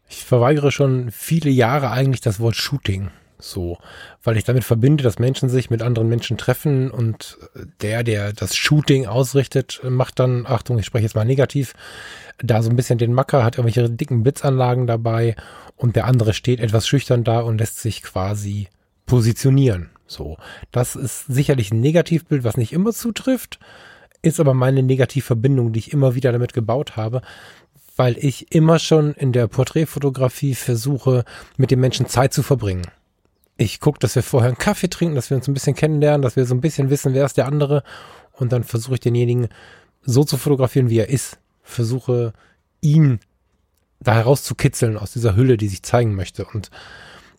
Ich 0.09 0.25
verweigere 0.25 0.71
schon 0.71 1.11
viele 1.11 1.49
Jahre 1.49 1.91
eigentlich 1.91 2.19
das 2.19 2.41
Wort 2.41 2.57
Shooting. 2.57 3.09
So, 3.39 3.77
weil 4.23 4.35
ich 4.35 4.45
damit 4.45 4.63
verbinde, 4.63 5.03
dass 5.03 5.19
Menschen 5.19 5.47
sich 5.47 5.69
mit 5.69 5.83
anderen 5.83 6.09
Menschen 6.09 6.37
treffen 6.37 6.89
und 6.89 7.37
der, 7.81 8.03
der 8.03 8.33
das 8.33 8.55
Shooting 8.55 9.05
ausrichtet, 9.05 9.79
macht 9.83 10.19
dann, 10.19 10.47
Achtung, 10.47 10.79
ich 10.79 10.87
spreche 10.87 11.03
jetzt 11.03 11.15
mal 11.15 11.23
negativ, 11.23 11.73
da 12.39 12.61
so 12.61 12.69
ein 12.69 12.75
bisschen 12.75 12.97
den 12.97 13.13
Macker, 13.13 13.43
hat 13.43 13.57
irgendwelche 13.57 13.89
dicken 13.89 14.23
Blitzanlagen 14.23 14.87
dabei 14.87 15.35
und 15.75 15.95
der 15.95 16.05
andere 16.05 16.33
steht 16.33 16.59
etwas 16.59 16.87
schüchtern 16.87 17.23
da 17.23 17.39
und 17.39 17.57
lässt 17.57 17.79
sich 17.79 18.03
quasi 18.03 18.67
positionieren. 19.05 19.89
So, 20.05 20.37
das 20.71 20.95
ist 20.95 21.25
sicherlich 21.27 21.71
ein 21.71 21.81
Negativbild, 21.81 22.43
was 22.43 22.57
nicht 22.57 22.73
immer 22.73 22.93
zutrifft, 22.93 23.59
ist 24.21 24.39
aber 24.39 24.53
meine 24.53 24.83
Negativverbindung, 24.83 25.73
die 25.73 25.79
ich 25.79 25.93
immer 25.93 26.15
wieder 26.15 26.31
damit 26.31 26.53
gebaut 26.53 26.95
habe, 26.95 27.21
weil 27.95 28.17
ich 28.17 28.53
immer 28.53 28.79
schon 28.79 29.13
in 29.13 29.31
der 29.31 29.47
Porträtfotografie 29.47 30.55
versuche, 30.55 31.25
mit 31.57 31.71
den 31.71 31.79
Menschen 31.79 32.07
Zeit 32.07 32.33
zu 32.33 32.43
verbringen. 32.43 32.83
Ich 33.57 33.79
gucke, 33.79 33.99
dass 33.99 34.15
wir 34.15 34.23
vorher 34.23 34.49
einen 34.49 34.59
Kaffee 34.59 34.87
trinken, 34.87 35.15
dass 35.15 35.31
wir 35.31 35.37
uns 35.37 35.47
ein 35.47 35.53
bisschen 35.53 35.75
kennenlernen, 35.75 36.21
dass 36.21 36.35
wir 36.35 36.45
so 36.45 36.53
ein 36.53 36.61
bisschen 36.61 36.89
wissen, 36.91 37.13
wer 37.13 37.25
ist 37.25 37.37
der 37.37 37.47
andere 37.47 37.83
und 38.33 38.51
dann 38.51 38.63
versuche 38.63 38.95
ich 38.95 38.99
denjenigen 38.99 39.49
so 40.03 40.23
zu 40.23 40.37
fotografieren, 40.37 40.89
wie 40.89 40.99
er 40.99 41.09
ist 41.09 41.39
versuche, 41.67 42.33
ihn 42.81 43.19
da 43.99 44.13
herauszukitzeln 44.13 44.97
aus 44.97 45.11
dieser 45.11 45.35
Hülle, 45.35 45.57
die 45.57 45.67
sich 45.67 45.83
zeigen 45.83 46.15
möchte. 46.15 46.45
Und 46.45 46.69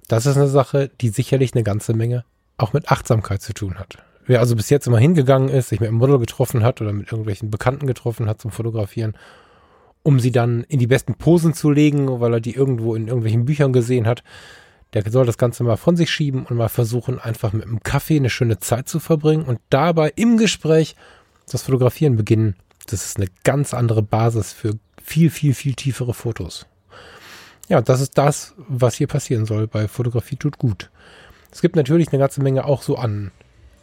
das 0.08 0.26
ist 0.26 0.36
eine 0.36 0.48
Sache, 0.48 0.90
die 1.00 1.08
sicherlich 1.08 1.54
eine 1.54 1.62
ganze 1.62 1.94
Menge 1.94 2.24
auch 2.56 2.72
mit 2.72 2.90
Achtsamkeit 2.90 3.42
zu 3.42 3.52
tun 3.52 3.78
hat. 3.78 3.98
Wer 4.26 4.40
also 4.40 4.56
bis 4.56 4.68
jetzt 4.68 4.86
immer 4.86 4.98
hingegangen 4.98 5.48
ist, 5.48 5.68
sich 5.68 5.80
mit 5.80 5.88
einem 5.88 5.98
Model 5.98 6.18
getroffen 6.18 6.62
hat 6.62 6.80
oder 6.80 6.92
mit 6.92 7.10
irgendwelchen 7.10 7.50
Bekannten 7.50 7.86
getroffen 7.86 8.28
hat 8.28 8.40
zum 8.40 8.50
Fotografieren, 8.50 9.16
um 10.02 10.20
sie 10.20 10.32
dann 10.32 10.64
in 10.64 10.78
die 10.78 10.86
besten 10.86 11.14
Posen 11.14 11.54
zu 11.54 11.70
legen, 11.70 12.20
weil 12.20 12.34
er 12.34 12.40
die 12.40 12.54
irgendwo 12.54 12.94
in 12.94 13.06
irgendwelchen 13.06 13.44
Büchern 13.44 13.72
gesehen 13.72 14.06
hat, 14.06 14.22
der 14.92 15.08
soll 15.10 15.26
das 15.26 15.38
Ganze 15.38 15.64
mal 15.64 15.76
von 15.76 15.96
sich 15.96 16.10
schieben 16.10 16.44
und 16.46 16.56
mal 16.56 16.68
versuchen, 16.68 17.18
einfach 17.18 17.52
mit 17.52 17.64
einem 17.64 17.82
Kaffee 17.82 18.16
eine 18.16 18.30
schöne 18.30 18.58
Zeit 18.58 18.88
zu 18.88 19.00
verbringen 19.00 19.44
und 19.44 19.60
dabei 19.70 20.12
im 20.16 20.36
Gespräch 20.36 20.96
das 21.50 21.62
Fotografieren 21.62 22.16
beginnen 22.16 22.56
das 22.92 23.04
ist 23.04 23.16
eine 23.16 23.28
ganz 23.44 23.74
andere 23.74 24.02
Basis 24.02 24.52
für 24.52 24.74
viel, 25.02 25.30
viel, 25.30 25.54
viel 25.54 25.74
tiefere 25.74 26.14
Fotos. 26.14 26.66
Ja, 27.68 27.80
das 27.80 28.00
ist 28.00 28.16
das, 28.16 28.54
was 28.56 28.94
hier 28.94 29.06
passieren 29.06 29.46
soll 29.46 29.66
bei 29.66 29.88
Fotografie 29.88 30.36
tut 30.36 30.58
gut. 30.58 30.90
Es 31.50 31.60
gibt 31.60 31.76
natürlich 31.76 32.08
eine 32.08 32.18
ganze 32.18 32.42
Menge 32.42 32.64
auch 32.64 32.82
so 32.82 32.96
an 32.96 33.30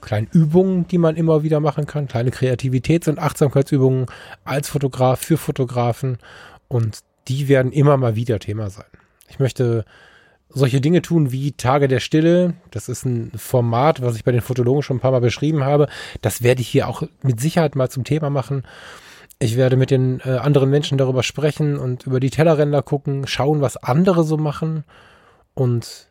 kleinen 0.02 0.28
Übungen, 0.32 0.88
die 0.88 0.98
man 0.98 1.15
immer 1.15 1.44
wieder 1.44 1.60
machen 1.60 1.88
kann, 1.88 2.08
kleine 2.08 2.30
Kreativitäts- 2.30 3.10
und 3.10 3.20
Achtsamkeitsübungen 3.20 4.06
als 4.44 4.70
Fotograf 4.70 5.20
für 5.20 5.38
Fotografen 5.38 6.18
und 6.68 7.00
die 7.28 7.48
werden 7.48 7.72
immer 7.72 7.98
mal 7.98 8.15
wieder 8.15 8.39
Thema 8.39 8.70
sein. 8.70 8.86
Ich 9.30 9.39
möchte 9.39 9.84
solche 10.56 10.82
Dinge 10.82 11.02
tun 11.02 11.32
wie 11.32 11.52
Tage 11.52 11.88
der 11.88 12.00
Stille. 12.00 12.56
Das 12.72 12.89
ist 12.89 13.06
ein 13.06 13.32
Format, 13.36 14.02
was 14.02 14.15
ich 14.15 14.24
bei 14.24 14.32
den 14.32 14.41
Fotologen 14.41 14.82
schon 14.82 14.98
ein 14.98 15.02
paar 15.02 15.12
Mal 15.12 15.22
beschrieben 15.22 15.63
habe. 15.63 15.88
Das 16.22 16.41
werde 16.41 16.62
ich 16.62 16.70
hier 16.70 16.88
auch 16.88 17.04
mit 17.22 17.39
Sicherheit 17.39 17.76
mal 17.76 17.89
zum 17.89 18.06
Thema 18.06 18.30
machen. 18.30 18.63
Ich 19.38 19.58
werde 19.58 19.76
mit 19.76 19.91
den 19.91 20.22
äh, 20.22 20.38
anderen 20.38 20.70
Menschen 20.70 20.98
darüber 20.98 21.22
sprechen 21.22 21.78
und 21.78 22.08
über 22.08 22.22
die 22.22 22.30
Tellerränder 22.30 22.82
gucken, 22.82 23.28
schauen, 23.28 23.60
was 23.60 23.76
andere 23.76 24.24
so 24.24 24.38
machen 24.38 24.86
und 25.54 26.08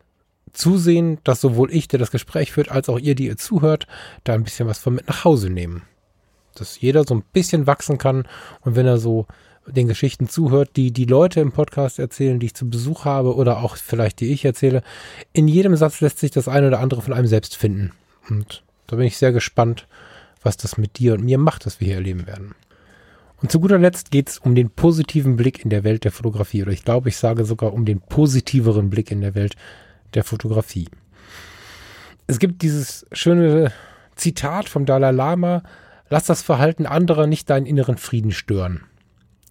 zusehen, 0.53 1.19
dass 1.25 1.41
sowohl 1.41 1.73
ich, 1.73 1.89
der 1.89 1.99
das 1.99 2.11
Gespräch 2.11 2.53
führt, 2.53 2.71
als 2.71 2.91
auch 2.91 2.99
ihr, 2.99 3.15
die 3.15 3.27
ihr 3.27 3.39
zuhört, 3.39 3.87
da 4.25 4.35
ein 4.35 4.45
bisschen 4.45 4.69
was 4.69 4.79
von 4.79 4.95
mit 4.95 5.09
nach 5.09 5.25
Hause 5.25 5.49
nehmen. 5.49 5.83
Dass 6.55 6.81
jeder 6.81 7.05
so 7.05 7.15
ein 7.15 7.25
bisschen 7.33 7.67
wachsen 7.67 7.97
kann 7.97 8.29
und 8.61 8.77
wenn 8.77 8.87
er 8.87 8.99
so 8.99 9.27
den 9.67 9.89
Geschichten 9.89 10.29
zuhört, 10.29 10.71
die 10.77 10.93
die 10.93 11.05
Leute 11.05 11.41
im 11.41 11.53
Podcast 11.53 11.99
erzählen, 11.99 12.39
die 12.39 12.47
ich 12.47 12.55
zu 12.55 12.69
Besuch 12.69 13.05
habe 13.05 13.35
oder 13.35 13.59
auch 13.59 13.77
vielleicht 13.77 14.21
die 14.21 14.33
ich 14.33 14.45
erzähle, 14.45 14.83
in 15.33 15.49
jedem 15.49 15.77
Satz 15.77 16.01
lässt 16.01 16.19
sich 16.19 16.31
das 16.31 16.49
eine 16.49 16.69
oder 16.69 16.81
andere 16.81 17.03
von 17.03 17.13
einem 17.13 17.27
selbst 17.27 17.57
finden. 17.57 17.93
Und 18.29 18.63
da 18.87 18.97
bin 18.97 19.07
ich 19.07 19.17
sehr 19.17 19.33
gespannt, 19.33 19.87
was 20.43 20.57
das 20.57 20.77
mit 20.77 20.99
dir 20.99 21.15
und 21.15 21.25
mir 21.25 21.39
macht, 21.39 21.67
dass 21.67 21.81
wir 21.81 21.87
hier 21.87 21.97
erleben 21.97 22.27
werden. 22.27 22.55
Und 23.41 23.51
zu 23.51 23.61
guter 23.61 23.79
Letzt 23.79 24.11
geht 24.11 24.29
es 24.29 24.39
um 24.39 24.55
den 24.55 24.71
positiven 24.71 25.37
Blick 25.37 25.65
in 25.65 25.71
der 25.71 25.85
Welt 25.85 26.05
der 26.05 26.13
Fotografie. 26.13 26.63
Oder 26.63 26.73
ich 26.73 26.85
glaube, 26.85 27.09
ich 27.09 27.17
sage 27.17 27.45
sogar 27.45 27.73
um 27.73 27.85
den 27.85 28.01
positiveren 28.01 28.91
Blick 28.91 29.11
in 29.11 29.21
der 29.21 29.35
Welt 29.35 29.57
der 30.15 30.25
Fotografie. 30.25 30.89
Es 32.27 32.39
gibt 32.39 32.63
dieses 32.63 33.07
schöne 33.13 33.73
Zitat 34.17 34.69
vom 34.69 34.87
Dalai 34.87 35.11
Lama, 35.11 35.63
lass 36.09 36.25
das 36.25 36.43
Verhalten 36.43 36.87
anderer 36.87 37.27
nicht 37.27 37.51
deinen 37.51 37.67
inneren 37.67 37.99
Frieden 37.99 38.31
stören. 38.31 38.85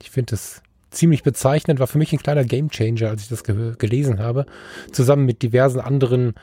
Ich 0.04 0.12
finde 0.12 0.36
es 0.36 0.62
ziemlich 0.92 1.24
bezeichnend, 1.24 1.80
war 1.80 1.88
für 1.88 1.98
mich 1.98 2.12
ein 2.12 2.20
kleiner 2.20 2.44
Gamechanger, 2.44 3.10
als 3.10 3.24
ich 3.24 3.30
das 3.30 3.46
ge 3.46 3.74
gelesen 3.78 4.20
habe, 4.20 4.46
zusammen 4.92 5.26
mit 5.26 5.42
diversen 5.42 5.80
anderen 5.80 6.34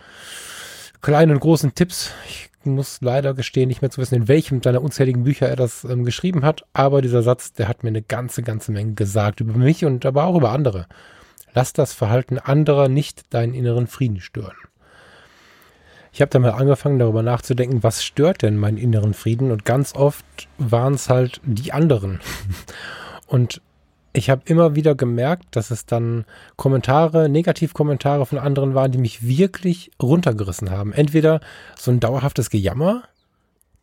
kleinen 1.03 1.33
und 1.33 1.40
großen 1.40 1.75
Tipps. 1.75 2.11
Ich 2.27 2.49
muss 2.64 3.03
leider 3.03 3.35
gestehen, 3.35 3.68
nicht 3.68 3.83
mehr 3.83 3.90
zu 3.90 4.01
wissen, 4.01 4.14
in 4.14 4.29
welchem 4.29 4.62
seiner 4.62 4.81
unzähligen 4.81 5.25
Bücher 5.25 5.46
er 5.46 5.57
das 5.57 5.85
ähm, 5.85 6.07
geschrieben 6.07 6.42
hat, 6.42 6.64
aber 6.73 7.03
dieser 7.03 7.23
Satz, 7.23 7.53
der 7.53 7.68
hat 7.68 7.85
mir 7.85 7.90
eine 7.90 8.01
ganze, 8.01 8.42
ganze 8.42 8.73
Menge 8.73 8.94
gesagt 8.94 9.40
über 9.40 9.53
mich 9.53 9.85
und 9.85 10.07
aber 10.07 10.25
auch 10.25 10.37
über 10.37 10.53
andere. 10.53 10.87
Lass 11.53 11.75
das 11.75 11.92
Verhalten 11.92 12.38
anderer 12.38 12.88
nicht 12.88 13.35
deinen 13.35 13.53
inneren 13.53 13.88
Frieden 13.88 14.20
stören. 14.20 14.57
Ich 16.12 16.23
habe 16.23 16.31
dann 16.31 16.42
mal 16.42 16.53
angefangen, 16.53 16.99
darüber 16.99 17.23
nachzudenken, 17.23 17.83
was 17.83 18.03
stört 18.03 18.40
denn 18.40 18.57
meinen 18.57 18.79
inneren 18.79 19.12
Frieden? 19.12 19.51
Und 19.53 19.66
ganz 19.66 19.94
oft 19.94 20.25
waren 20.57 20.94
es 20.94 21.11
halt 21.11 21.42
die 21.44 21.75
anderen. 21.75 22.20
Und 23.31 23.62
ich 24.12 24.29
habe 24.29 24.43
immer 24.47 24.75
wieder 24.75 24.97
gemerkt, 24.97 25.55
dass 25.55 25.71
es 25.71 25.87
dann 25.87 26.25
Kommentare, 26.57 27.29
Negativkommentare 27.29 28.27
von 28.27 28.38
anderen 28.38 28.75
waren, 28.75 28.90
die 28.90 28.99
mich 28.99 29.27
wirklich 29.27 29.93
runtergerissen 30.03 30.71
haben. 30.71 30.93
Entweder 30.93 31.40
so 31.79 31.93
ein 31.93 32.01
dauerhaftes 32.01 32.51
Gejammer, 32.51 33.05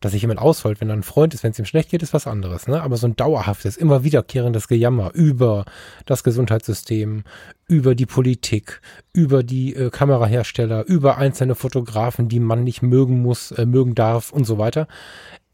dass 0.00 0.12
sich 0.12 0.20
jemand 0.20 0.38
ausfällt, 0.38 0.82
wenn 0.82 0.90
er 0.90 0.96
ein 0.96 1.02
Freund 1.02 1.32
ist, 1.32 1.42
wenn 1.42 1.52
es 1.52 1.58
ihm 1.58 1.64
schlecht 1.64 1.90
geht, 1.90 2.02
ist 2.02 2.12
was 2.12 2.26
anderes. 2.26 2.68
Ne? 2.68 2.82
Aber 2.82 2.98
so 2.98 3.06
ein 3.06 3.16
dauerhaftes, 3.16 3.78
immer 3.78 4.04
wiederkehrendes 4.04 4.68
Gejammer 4.68 5.12
über 5.14 5.64
das 6.04 6.22
Gesundheitssystem, 6.22 7.24
über 7.66 7.94
die 7.94 8.06
Politik, 8.06 8.82
über 9.14 9.42
die 9.42 9.74
äh, 9.74 9.88
Kamerahersteller, 9.88 10.84
über 10.84 11.16
einzelne 11.16 11.54
Fotografen, 11.54 12.28
die 12.28 12.38
man 12.38 12.64
nicht 12.64 12.82
mögen 12.82 13.22
muss, 13.22 13.50
äh, 13.52 13.64
mögen 13.64 13.94
darf 13.94 14.30
und 14.30 14.44
so 14.44 14.58
weiter 14.58 14.86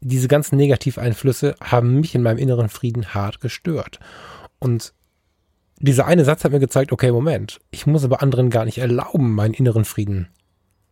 diese 0.07 0.27
ganzen 0.27 0.55
Negativeinflüsse 0.57 1.55
haben 1.63 1.99
mich 1.99 2.13
in 2.13 2.21
meinem 2.21 2.37
inneren 2.37 2.69
Frieden 2.69 3.15
hart 3.15 3.41
gestört. 3.41 3.99
Und 4.59 4.93
dieser 5.79 6.05
eine 6.05 6.23
Satz 6.25 6.43
hat 6.43 6.51
mir 6.51 6.59
gezeigt, 6.59 6.91
okay, 6.91 7.11
Moment, 7.11 7.59
ich 7.71 7.87
muss 7.87 8.03
aber 8.03 8.21
anderen 8.21 8.51
gar 8.51 8.65
nicht 8.65 8.77
erlauben, 8.77 9.33
meinen 9.33 9.55
inneren 9.55 9.83
Frieden 9.83 10.27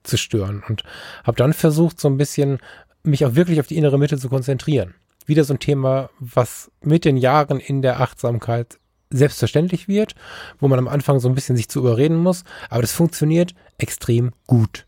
zu 0.01 0.17
stören. 0.17 0.63
Und 0.67 0.83
habe 1.23 1.37
dann 1.37 1.53
versucht, 1.53 1.99
so 1.99 2.07
ein 2.07 2.17
bisschen 2.17 2.57
mich 3.03 3.23
auch 3.23 3.35
wirklich 3.35 3.59
auf 3.59 3.67
die 3.67 3.77
innere 3.77 3.99
Mitte 3.99 4.17
zu 4.17 4.29
konzentrieren. 4.29 4.95
Wieder 5.27 5.43
so 5.43 5.53
ein 5.53 5.59
Thema, 5.59 6.09
was 6.19 6.71
mit 6.81 7.05
den 7.05 7.17
Jahren 7.17 7.59
in 7.59 7.83
der 7.83 7.99
Achtsamkeit 7.99 8.79
selbstverständlich 9.11 9.87
wird, 9.87 10.15
wo 10.59 10.67
man 10.67 10.79
am 10.79 10.87
Anfang 10.87 11.19
so 11.19 11.29
ein 11.29 11.35
bisschen 11.35 11.55
sich 11.55 11.69
zu 11.69 11.79
überreden 11.81 12.17
muss, 12.17 12.43
aber 12.71 12.81
das 12.81 12.93
funktioniert 12.93 13.53
extrem 13.77 14.31
gut. 14.47 14.87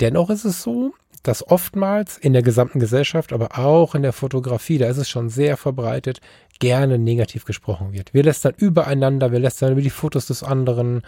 Dennoch 0.00 0.30
ist 0.30 0.44
es 0.44 0.62
so, 0.62 0.94
dass 1.22 1.46
oftmals 1.46 2.16
in 2.16 2.32
der 2.32 2.42
gesamten 2.42 2.80
Gesellschaft, 2.80 3.32
aber 3.32 3.58
auch 3.58 3.94
in 3.94 4.02
der 4.02 4.12
Fotografie, 4.12 4.78
da 4.78 4.88
ist 4.88 4.96
es 4.96 5.08
schon 5.08 5.28
sehr 5.28 5.56
verbreitet, 5.56 6.20
gerne 6.58 6.98
negativ 6.98 7.44
gesprochen 7.44 7.92
wird. 7.92 8.14
Wir 8.14 8.22
lästern 8.22 8.54
übereinander, 8.56 9.32
wir 9.32 9.38
lästern 9.38 9.72
über 9.72 9.82
die 9.82 9.90
Fotos 9.90 10.26
des 10.26 10.42
anderen. 10.42 11.02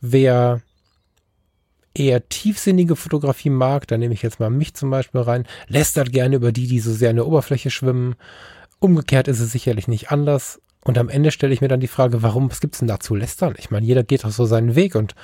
Wer 0.00 0.60
eher 1.94 2.28
tiefsinnige 2.28 2.96
Fotografie 2.96 3.50
mag, 3.50 3.86
da 3.88 3.98
nehme 3.98 4.14
ich 4.14 4.22
jetzt 4.22 4.40
mal 4.40 4.50
mich 4.50 4.74
zum 4.74 4.90
Beispiel 4.90 5.20
rein, 5.20 5.46
lästert 5.66 6.12
gerne 6.12 6.36
über 6.36 6.52
die, 6.52 6.66
die 6.66 6.80
so 6.80 6.92
sehr 6.92 7.10
in 7.10 7.16
der 7.16 7.26
Oberfläche 7.26 7.70
schwimmen. 7.70 8.14
Umgekehrt 8.78 9.28
ist 9.28 9.40
es 9.40 9.52
sicherlich 9.52 9.88
nicht 9.88 10.10
anders. 10.10 10.60
Und 10.84 10.96
am 10.96 11.08
Ende 11.08 11.30
stelle 11.30 11.52
ich 11.52 11.60
mir 11.60 11.68
dann 11.68 11.80
die 11.80 11.88
Frage, 11.88 12.22
warum, 12.22 12.50
was 12.50 12.60
gibt's 12.60 12.78
denn 12.78 12.88
da 12.88 13.00
zu 13.00 13.14
lästern? 13.14 13.54
Ich 13.58 13.70
meine, 13.70 13.84
jeder 13.84 14.02
geht 14.02 14.24
doch 14.24 14.30
so 14.30 14.46
seinen 14.46 14.74
Weg 14.76 14.94
und 14.94 15.14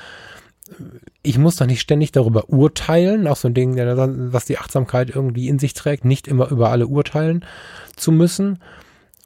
ich 1.22 1.38
muss 1.38 1.57
doch 1.57 1.66
nicht 1.66 1.81
ständig 1.81 2.12
darüber 2.12 2.48
urteilen, 2.48 3.26
auch 3.26 3.37
so 3.37 3.48
ein 3.48 3.55
Ding, 3.55 3.76
was 3.76 4.44
die 4.44 4.59
Achtsamkeit 4.59 5.11
irgendwie 5.11 5.48
in 5.48 5.59
sich 5.59 5.74
trägt, 5.74 6.05
nicht 6.05 6.29
immer 6.29 6.50
über 6.50 6.70
alle 6.70 6.87
urteilen 6.87 7.44
zu 7.96 8.12
müssen 8.12 8.59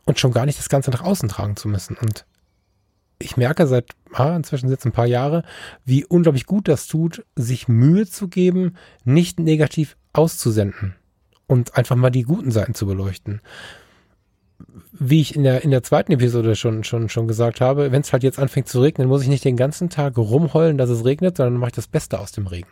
und 0.04 0.18
schon 0.18 0.32
gar 0.32 0.46
nicht 0.46 0.58
das 0.58 0.68
Ganze 0.68 0.90
nach 0.90 1.02
außen 1.02 1.28
tragen 1.28 1.56
zu 1.56 1.68
müssen. 1.68 1.96
Und 1.96 2.26
ich 3.18 3.36
merke 3.36 3.66
seit 3.66 3.90
ah, 4.12 4.36
inzwischen 4.36 4.70
jetzt 4.70 4.84
ein 4.86 4.92
paar 4.92 5.06
Jahre, 5.06 5.44
wie 5.84 6.04
unglaublich 6.04 6.46
gut 6.46 6.68
das 6.68 6.86
tut, 6.86 7.24
sich 7.36 7.68
Mühe 7.68 8.06
zu 8.06 8.28
geben, 8.28 8.76
nicht 9.04 9.38
negativ 9.38 9.96
auszusenden 10.12 10.96
und 11.46 11.76
einfach 11.76 11.96
mal 11.96 12.10
die 12.10 12.22
guten 12.22 12.50
Seiten 12.50 12.74
zu 12.74 12.86
beleuchten 12.86 13.40
wie 14.92 15.20
ich 15.20 15.34
in 15.34 15.42
der, 15.42 15.62
in 15.62 15.70
der 15.70 15.82
zweiten 15.82 16.12
Episode 16.12 16.56
schon, 16.56 16.84
schon, 16.84 17.08
schon 17.08 17.28
gesagt 17.28 17.60
habe, 17.60 17.92
wenn 17.92 18.02
es 18.02 18.12
halt 18.12 18.22
jetzt 18.22 18.38
anfängt 18.38 18.68
zu 18.68 18.80
regnen, 18.80 19.08
muss 19.08 19.22
ich 19.22 19.28
nicht 19.28 19.44
den 19.44 19.56
ganzen 19.56 19.90
Tag 19.90 20.16
rumheulen, 20.16 20.78
dass 20.78 20.90
es 20.90 21.04
regnet, 21.04 21.36
sondern 21.36 21.56
mache 21.56 21.70
ich 21.70 21.76
das 21.76 21.86
Beste 21.86 22.18
aus 22.18 22.32
dem 22.32 22.46
Regen. 22.46 22.68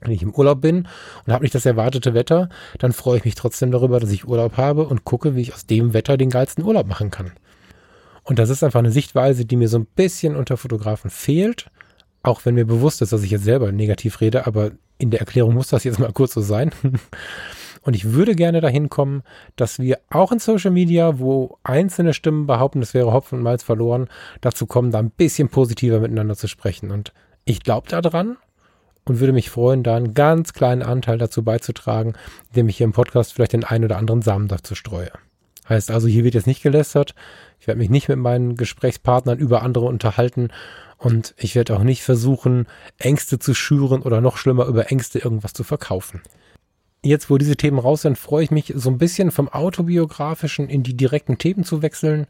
Wenn 0.00 0.12
ich 0.12 0.22
im 0.22 0.34
Urlaub 0.34 0.60
bin 0.60 0.86
und 1.26 1.32
habe 1.32 1.44
nicht 1.44 1.54
das 1.54 1.66
erwartete 1.66 2.14
Wetter, 2.14 2.48
dann 2.78 2.92
freue 2.92 3.18
ich 3.18 3.24
mich 3.24 3.34
trotzdem 3.34 3.70
darüber, 3.70 4.00
dass 4.00 4.10
ich 4.10 4.28
Urlaub 4.28 4.56
habe 4.56 4.86
und 4.86 5.04
gucke, 5.04 5.34
wie 5.34 5.40
ich 5.40 5.54
aus 5.54 5.66
dem 5.66 5.94
Wetter 5.94 6.16
den 6.16 6.30
geilsten 6.30 6.64
Urlaub 6.64 6.86
machen 6.86 7.10
kann. 7.10 7.32
Und 8.22 8.38
das 8.38 8.50
ist 8.50 8.62
einfach 8.62 8.80
eine 8.80 8.90
Sichtweise, 8.90 9.44
die 9.44 9.56
mir 9.56 9.68
so 9.68 9.78
ein 9.78 9.86
bisschen 9.86 10.36
unter 10.36 10.56
Fotografen 10.56 11.10
fehlt, 11.10 11.70
auch 12.22 12.44
wenn 12.44 12.54
mir 12.54 12.66
bewusst 12.66 13.02
ist, 13.02 13.12
dass 13.12 13.22
ich 13.22 13.30
jetzt 13.30 13.44
selber 13.44 13.72
negativ 13.72 14.20
rede, 14.20 14.46
aber 14.46 14.72
in 14.98 15.10
der 15.10 15.20
Erklärung 15.20 15.54
muss 15.54 15.68
das 15.68 15.84
jetzt 15.84 15.98
mal 15.98 16.12
kurz 16.12 16.34
so 16.34 16.40
sein. 16.40 16.70
Und 17.84 17.94
ich 17.94 18.12
würde 18.12 18.34
gerne 18.34 18.62
dahin 18.62 18.88
kommen, 18.88 19.22
dass 19.56 19.78
wir 19.78 20.00
auch 20.10 20.32
in 20.32 20.38
Social 20.38 20.70
Media, 20.70 21.18
wo 21.18 21.58
einzelne 21.62 22.14
Stimmen 22.14 22.46
behaupten, 22.46 22.80
es 22.80 22.94
wäre 22.94 23.12
Hopfen 23.12 23.38
und 23.38 23.44
Malz 23.44 23.62
verloren, 23.62 24.08
dazu 24.40 24.66
kommen, 24.66 24.90
da 24.90 24.98
ein 24.98 25.10
bisschen 25.10 25.50
positiver 25.50 26.00
miteinander 26.00 26.34
zu 26.34 26.48
sprechen. 26.48 26.90
Und 26.90 27.12
ich 27.44 27.62
glaube 27.62 27.88
daran 27.88 28.38
und 29.04 29.20
würde 29.20 29.34
mich 29.34 29.50
freuen, 29.50 29.82
da 29.82 29.96
einen 29.96 30.14
ganz 30.14 30.54
kleinen 30.54 30.82
Anteil 30.82 31.18
dazu 31.18 31.44
beizutragen, 31.44 32.14
indem 32.48 32.70
ich 32.70 32.78
hier 32.78 32.86
im 32.86 32.92
Podcast 32.92 33.34
vielleicht 33.34 33.52
den 33.52 33.64
einen 33.64 33.84
oder 33.84 33.98
anderen 33.98 34.22
Samen 34.22 34.48
dazu 34.48 34.74
streue. 34.74 35.10
Heißt 35.68 35.90
also, 35.90 36.08
hier 36.08 36.24
wird 36.24 36.34
jetzt 36.34 36.46
nicht 36.46 36.62
gelästert. 36.62 37.14
Ich 37.60 37.66
werde 37.66 37.78
mich 37.78 37.90
nicht 37.90 38.08
mit 38.08 38.18
meinen 38.18 38.56
Gesprächspartnern 38.56 39.38
über 39.38 39.62
andere 39.62 39.84
unterhalten 39.84 40.48
und 40.96 41.34
ich 41.36 41.54
werde 41.54 41.76
auch 41.76 41.82
nicht 41.82 42.02
versuchen, 42.02 42.66
Ängste 42.96 43.38
zu 43.38 43.52
schüren 43.52 44.00
oder 44.00 44.22
noch 44.22 44.38
schlimmer 44.38 44.64
über 44.66 44.90
Ängste 44.90 45.18
irgendwas 45.18 45.52
zu 45.52 45.64
verkaufen 45.64 46.22
jetzt, 47.04 47.30
wo 47.30 47.38
diese 47.38 47.56
Themen 47.56 47.78
raus 47.78 48.02
sind, 48.02 48.18
freue 48.18 48.44
ich 48.44 48.50
mich 48.50 48.72
so 48.76 48.90
ein 48.90 48.98
bisschen 48.98 49.30
vom 49.30 49.48
autobiografischen 49.48 50.68
in 50.68 50.82
die 50.82 50.96
direkten 50.96 51.38
Themen 51.38 51.64
zu 51.64 51.80
wechseln. 51.82 52.26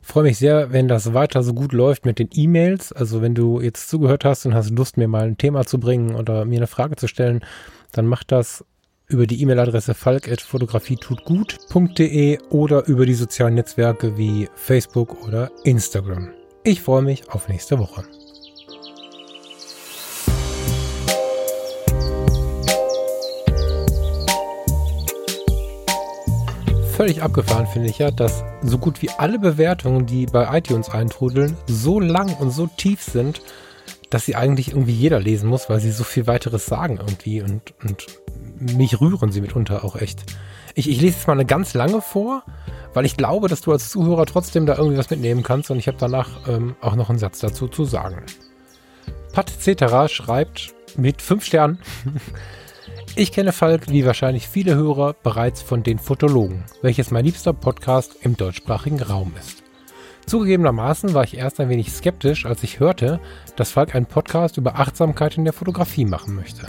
Freue 0.00 0.24
mich 0.24 0.38
sehr, 0.38 0.72
wenn 0.72 0.88
das 0.88 1.12
weiter 1.14 1.42
so 1.42 1.52
gut 1.54 1.72
läuft 1.72 2.04
mit 2.04 2.18
den 2.18 2.28
E-Mails. 2.32 2.92
Also 2.92 3.22
wenn 3.22 3.34
du 3.34 3.60
jetzt 3.60 3.88
zugehört 3.88 4.24
hast 4.24 4.46
und 4.46 4.54
hast 4.54 4.70
Lust, 4.70 4.96
mir 4.96 5.08
mal 5.08 5.26
ein 5.26 5.38
Thema 5.38 5.64
zu 5.64 5.78
bringen 5.78 6.16
oder 6.16 6.44
mir 6.44 6.58
eine 6.58 6.66
Frage 6.66 6.96
zu 6.96 7.06
stellen, 7.06 7.44
dann 7.92 8.06
mach 8.06 8.24
das 8.24 8.64
über 9.06 9.26
die 9.26 9.40
E-Mail-Adresse 9.42 9.94
falk.fotografietutgut.de 9.94 12.38
oder 12.50 12.88
über 12.88 13.06
die 13.06 13.14
sozialen 13.14 13.54
Netzwerke 13.54 14.16
wie 14.16 14.48
Facebook 14.54 15.24
oder 15.26 15.52
Instagram. 15.64 16.30
Ich 16.64 16.82
freue 16.82 17.02
mich 17.02 17.28
auf 17.30 17.48
nächste 17.48 17.78
Woche. 17.78 18.04
Völlig 27.02 27.20
abgefahren, 27.20 27.66
finde 27.66 27.88
ich 27.88 27.98
ja, 27.98 28.12
dass 28.12 28.44
so 28.62 28.78
gut 28.78 29.02
wie 29.02 29.10
alle 29.10 29.40
Bewertungen, 29.40 30.06
die 30.06 30.24
bei 30.26 30.56
iTunes 30.56 30.88
eintrudeln, 30.88 31.56
so 31.66 31.98
lang 31.98 32.32
und 32.36 32.52
so 32.52 32.68
tief 32.68 33.02
sind, 33.02 33.42
dass 34.08 34.24
sie 34.24 34.36
eigentlich 34.36 34.68
irgendwie 34.68 34.92
jeder 34.92 35.18
lesen 35.18 35.48
muss, 35.48 35.68
weil 35.68 35.80
sie 35.80 35.90
so 35.90 36.04
viel 36.04 36.28
weiteres 36.28 36.66
sagen 36.66 36.98
irgendwie 36.98 37.42
und, 37.42 37.74
und 37.82 38.06
mich 38.60 39.00
rühren 39.00 39.32
sie 39.32 39.40
mitunter 39.40 39.84
auch 39.84 39.96
echt. 39.96 40.22
Ich, 40.76 40.88
ich 40.88 41.00
lese 41.00 41.16
jetzt 41.16 41.26
mal 41.26 41.32
eine 41.32 41.44
ganz 41.44 41.74
lange 41.74 42.00
vor, 42.02 42.44
weil 42.94 43.04
ich 43.04 43.16
glaube, 43.16 43.48
dass 43.48 43.62
du 43.62 43.72
als 43.72 43.90
Zuhörer 43.90 44.24
trotzdem 44.24 44.64
da 44.64 44.76
irgendwie 44.76 44.98
was 44.98 45.10
mitnehmen 45.10 45.42
kannst 45.42 45.72
und 45.72 45.80
ich 45.80 45.88
habe 45.88 45.98
danach 45.98 46.46
ähm, 46.46 46.76
auch 46.80 46.94
noch 46.94 47.10
einen 47.10 47.18
Satz 47.18 47.40
dazu 47.40 47.66
zu 47.66 47.84
sagen. 47.84 48.22
Pat 49.32 49.50
Cetera 49.50 50.06
schreibt 50.06 50.72
mit 50.96 51.20
fünf 51.20 51.44
Sternen. 51.44 51.80
Ich 53.14 53.30
kenne 53.30 53.52
Falk, 53.52 53.90
wie 53.90 54.06
wahrscheinlich 54.06 54.48
viele 54.48 54.74
Hörer, 54.74 55.14
bereits 55.22 55.60
von 55.60 55.82
den 55.82 55.98
Fotologen, 55.98 56.64
welches 56.80 57.10
mein 57.10 57.26
liebster 57.26 57.52
Podcast 57.52 58.16
im 58.22 58.38
deutschsprachigen 58.38 59.02
Raum 59.02 59.34
ist. 59.38 59.62
Zugegebenermaßen 60.24 61.12
war 61.12 61.22
ich 61.22 61.36
erst 61.36 61.60
ein 61.60 61.68
wenig 61.68 61.92
skeptisch, 61.92 62.46
als 62.46 62.62
ich 62.62 62.80
hörte, 62.80 63.20
dass 63.54 63.72
Falk 63.72 63.94
einen 63.94 64.06
Podcast 64.06 64.56
über 64.56 64.76
Achtsamkeit 64.76 65.36
in 65.36 65.44
der 65.44 65.52
Fotografie 65.52 66.06
machen 66.06 66.34
möchte. 66.34 66.66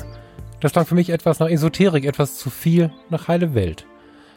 Das 0.60 0.74
klang 0.74 0.86
für 0.86 0.96
mich 0.96 1.12
etwas 1.12 1.40
nach 1.40 1.48
Esoterik, 1.48 2.04
etwas 2.04 2.38
zu 2.38 2.50
viel 2.50 2.92
nach 3.10 3.30
heile 3.30 3.56
Welt. 3.56 3.86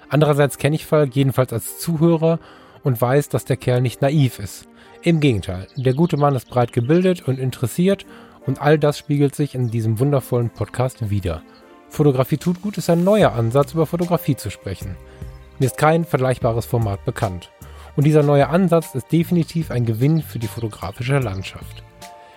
Andererseits 0.09 0.59
kenne 0.59 0.77
ich 0.77 0.87
Falk 0.87 1.17
jedenfalls 1.17 1.53
als 1.53 1.81
Zuhörer 1.81 2.39
und 2.85 3.01
weiß, 3.01 3.31
dass 3.31 3.47
der 3.47 3.57
Kerl 3.57 3.81
nicht 3.81 4.01
naiv 4.01 4.39
ist. 4.39 4.69
Im 5.03 5.19
Gegenteil, 5.19 5.67
der 5.75 5.95
gute 5.95 6.17
Mann 6.17 6.37
ist 6.37 6.49
breit 6.49 6.73
gebildet 6.73 7.27
und 7.27 7.41
interessiert 7.41 8.07
und 8.47 8.63
all 8.63 8.79
das 8.79 8.97
spiegelt 8.97 9.35
sich 9.35 9.57
in 9.57 9.73
diesem 9.73 9.99
wundervollen 9.99 10.51
Podcast 10.51 11.11
wieder. 11.11 11.43
Fotografie 11.89 12.37
tut 12.37 12.63
gut 12.63 12.79
ist 12.79 12.91
ein 12.91 13.05
neuer 13.05 13.33
Ansatz, 13.33 13.73
über 13.73 13.87
Fotografie 13.87 14.37
zu 14.37 14.51
sprechen. 14.51 14.97
Mir 15.59 15.67
ist 15.67 15.79
kein 15.79 16.05
vergleichbares 16.05 16.67
Format 16.67 17.05
bekannt. 17.05 17.51
Und 17.97 18.05
dieser 18.05 18.23
neue 18.23 18.49
Ansatz 18.49 18.95
ist 18.95 19.11
definitiv 19.11 19.71
ein 19.71 19.87
Gewinn 19.87 20.23
für 20.23 20.39
die 20.39 20.49
fotografische 20.49 21.19
Landschaft. 21.19 21.83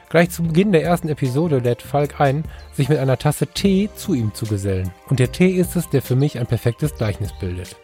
Gleich 0.09 0.31
zu 0.31 0.43
Beginn 0.43 0.71
der 0.71 0.83
ersten 0.83 1.09
Episode 1.09 1.59
lädt 1.59 1.81
Falk 1.81 2.19
ein, 2.19 2.43
sich 2.73 2.89
mit 2.89 2.97
einer 2.97 3.17
Tasse 3.17 3.45
Tee 3.45 3.89
zu 3.95 4.13
ihm 4.13 4.33
zu 4.33 4.45
gesellen. 4.45 4.91
Und 5.07 5.19
der 5.19 5.31
Tee 5.31 5.51
ist 5.51 5.75
es, 5.75 5.89
der 5.89 6.01
für 6.01 6.15
mich 6.15 6.39
ein 6.39 6.47
perfektes 6.47 6.95
Gleichnis 6.95 7.31
bildet. 7.39 7.75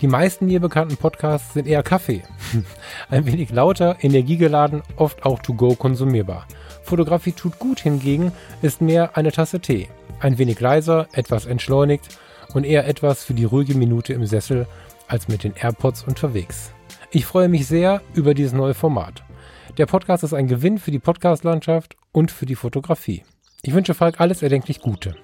Die 0.00 0.06
meisten 0.06 0.46
mir 0.46 0.60
bekannten 0.60 0.96
Podcasts 0.96 1.54
sind 1.54 1.66
eher 1.66 1.82
Kaffee. 1.82 2.22
ein 3.10 3.26
wenig 3.26 3.50
lauter, 3.50 3.96
energiegeladen, 4.02 4.82
oft 4.96 5.24
auch 5.24 5.40
to 5.40 5.54
go 5.54 5.74
konsumierbar. 5.74 6.46
Fotografie 6.82 7.32
tut 7.32 7.58
gut 7.58 7.80
hingegen 7.80 8.30
ist 8.60 8.80
mehr 8.80 9.16
eine 9.16 9.32
Tasse 9.32 9.60
Tee. 9.60 9.88
Ein 10.24 10.38
wenig 10.38 10.58
leiser, 10.58 11.06
etwas 11.12 11.44
entschleunigt 11.44 12.18
und 12.54 12.64
eher 12.64 12.88
etwas 12.88 13.22
für 13.22 13.34
die 13.34 13.44
ruhige 13.44 13.74
Minute 13.74 14.14
im 14.14 14.24
Sessel 14.24 14.66
als 15.06 15.28
mit 15.28 15.44
den 15.44 15.54
AirPods 15.54 16.04
unterwegs. 16.04 16.72
Ich 17.10 17.26
freue 17.26 17.50
mich 17.50 17.66
sehr 17.66 18.00
über 18.14 18.32
dieses 18.32 18.54
neue 18.54 18.72
Format. 18.72 19.22
Der 19.76 19.84
Podcast 19.84 20.24
ist 20.24 20.32
ein 20.32 20.48
Gewinn 20.48 20.78
für 20.78 20.90
die 20.90 20.98
Podcast-Landschaft 20.98 21.96
und 22.10 22.30
für 22.30 22.46
die 22.46 22.54
Fotografie. 22.54 23.22
Ich 23.60 23.74
wünsche 23.74 23.92
Falk 23.92 24.18
alles 24.18 24.40
erdenklich 24.40 24.80
Gute. 24.80 25.14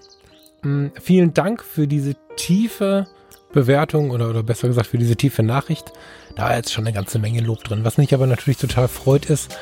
Hm, 0.64 0.92
vielen 1.00 1.32
Dank 1.32 1.64
für 1.64 1.86
diese 1.86 2.14
tiefe 2.36 3.06
Bewertung 3.54 4.10
oder, 4.10 4.28
oder 4.28 4.42
besser 4.42 4.68
gesagt 4.68 4.88
für 4.88 4.98
diese 4.98 5.16
tiefe 5.16 5.42
Nachricht. 5.42 5.92
Da 6.36 6.52
ist 6.52 6.72
schon 6.72 6.86
eine 6.86 6.94
ganze 6.94 7.18
Menge 7.18 7.40
Lob 7.40 7.64
drin. 7.64 7.84
Was 7.84 7.96
mich 7.96 8.12
aber 8.12 8.26
natürlich 8.26 8.58
total 8.58 8.86
freut 8.86 9.30
ist, 9.30 9.56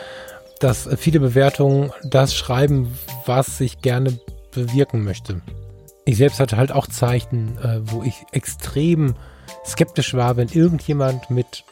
dass 0.59 0.89
viele 0.97 1.21
Bewertungen 1.21 1.93
das 2.03 2.35
schreiben, 2.35 2.93
was 3.25 3.61
ich 3.61 3.83
gerne 3.83 4.19
bewirken 4.51 5.05
möchte. 5.05 5.43
Ich 6.05 6.17
selbst 6.17 6.41
hatte 6.41 6.57
halt 6.57 6.73
auch 6.73 6.87
Zeichen, 6.87 7.59
äh, 7.59 7.81
wo 7.83 8.03
ich 8.03 8.25
extrem 8.33 9.15
skeptisch 9.65 10.15
war, 10.15 10.37
wenn 10.37 10.49
irgendjemand 10.49 11.31
mit 11.31 11.65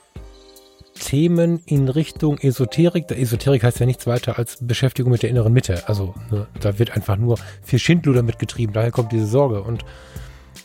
Themen 0.99 1.63
in 1.67 1.89
Richtung 1.89 2.39
Esoterik, 2.39 3.09
der 3.09 3.19
Esoterik 3.19 3.63
heißt 3.63 3.81
ja 3.81 3.87
nichts 3.87 4.07
weiter 4.07 4.39
als 4.39 4.59
Beschäftigung 4.61 5.13
mit 5.13 5.23
der 5.23 5.31
inneren 5.31 5.53
Mitte. 5.53 5.89
Also 5.89 6.15
ne, 6.31 6.47
da 6.61 6.79
wird 6.79 6.91
einfach 6.91 7.17
nur 7.17 7.39
viel 7.63 7.79
Schindluder 7.79 8.23
mitgetrieben, 8.23 8.73
daher 8.73 8.91
kommt 8.91 9.13
diese 9.13 9.27
Sorge. 9.27 9.63
Und 9.63 9.85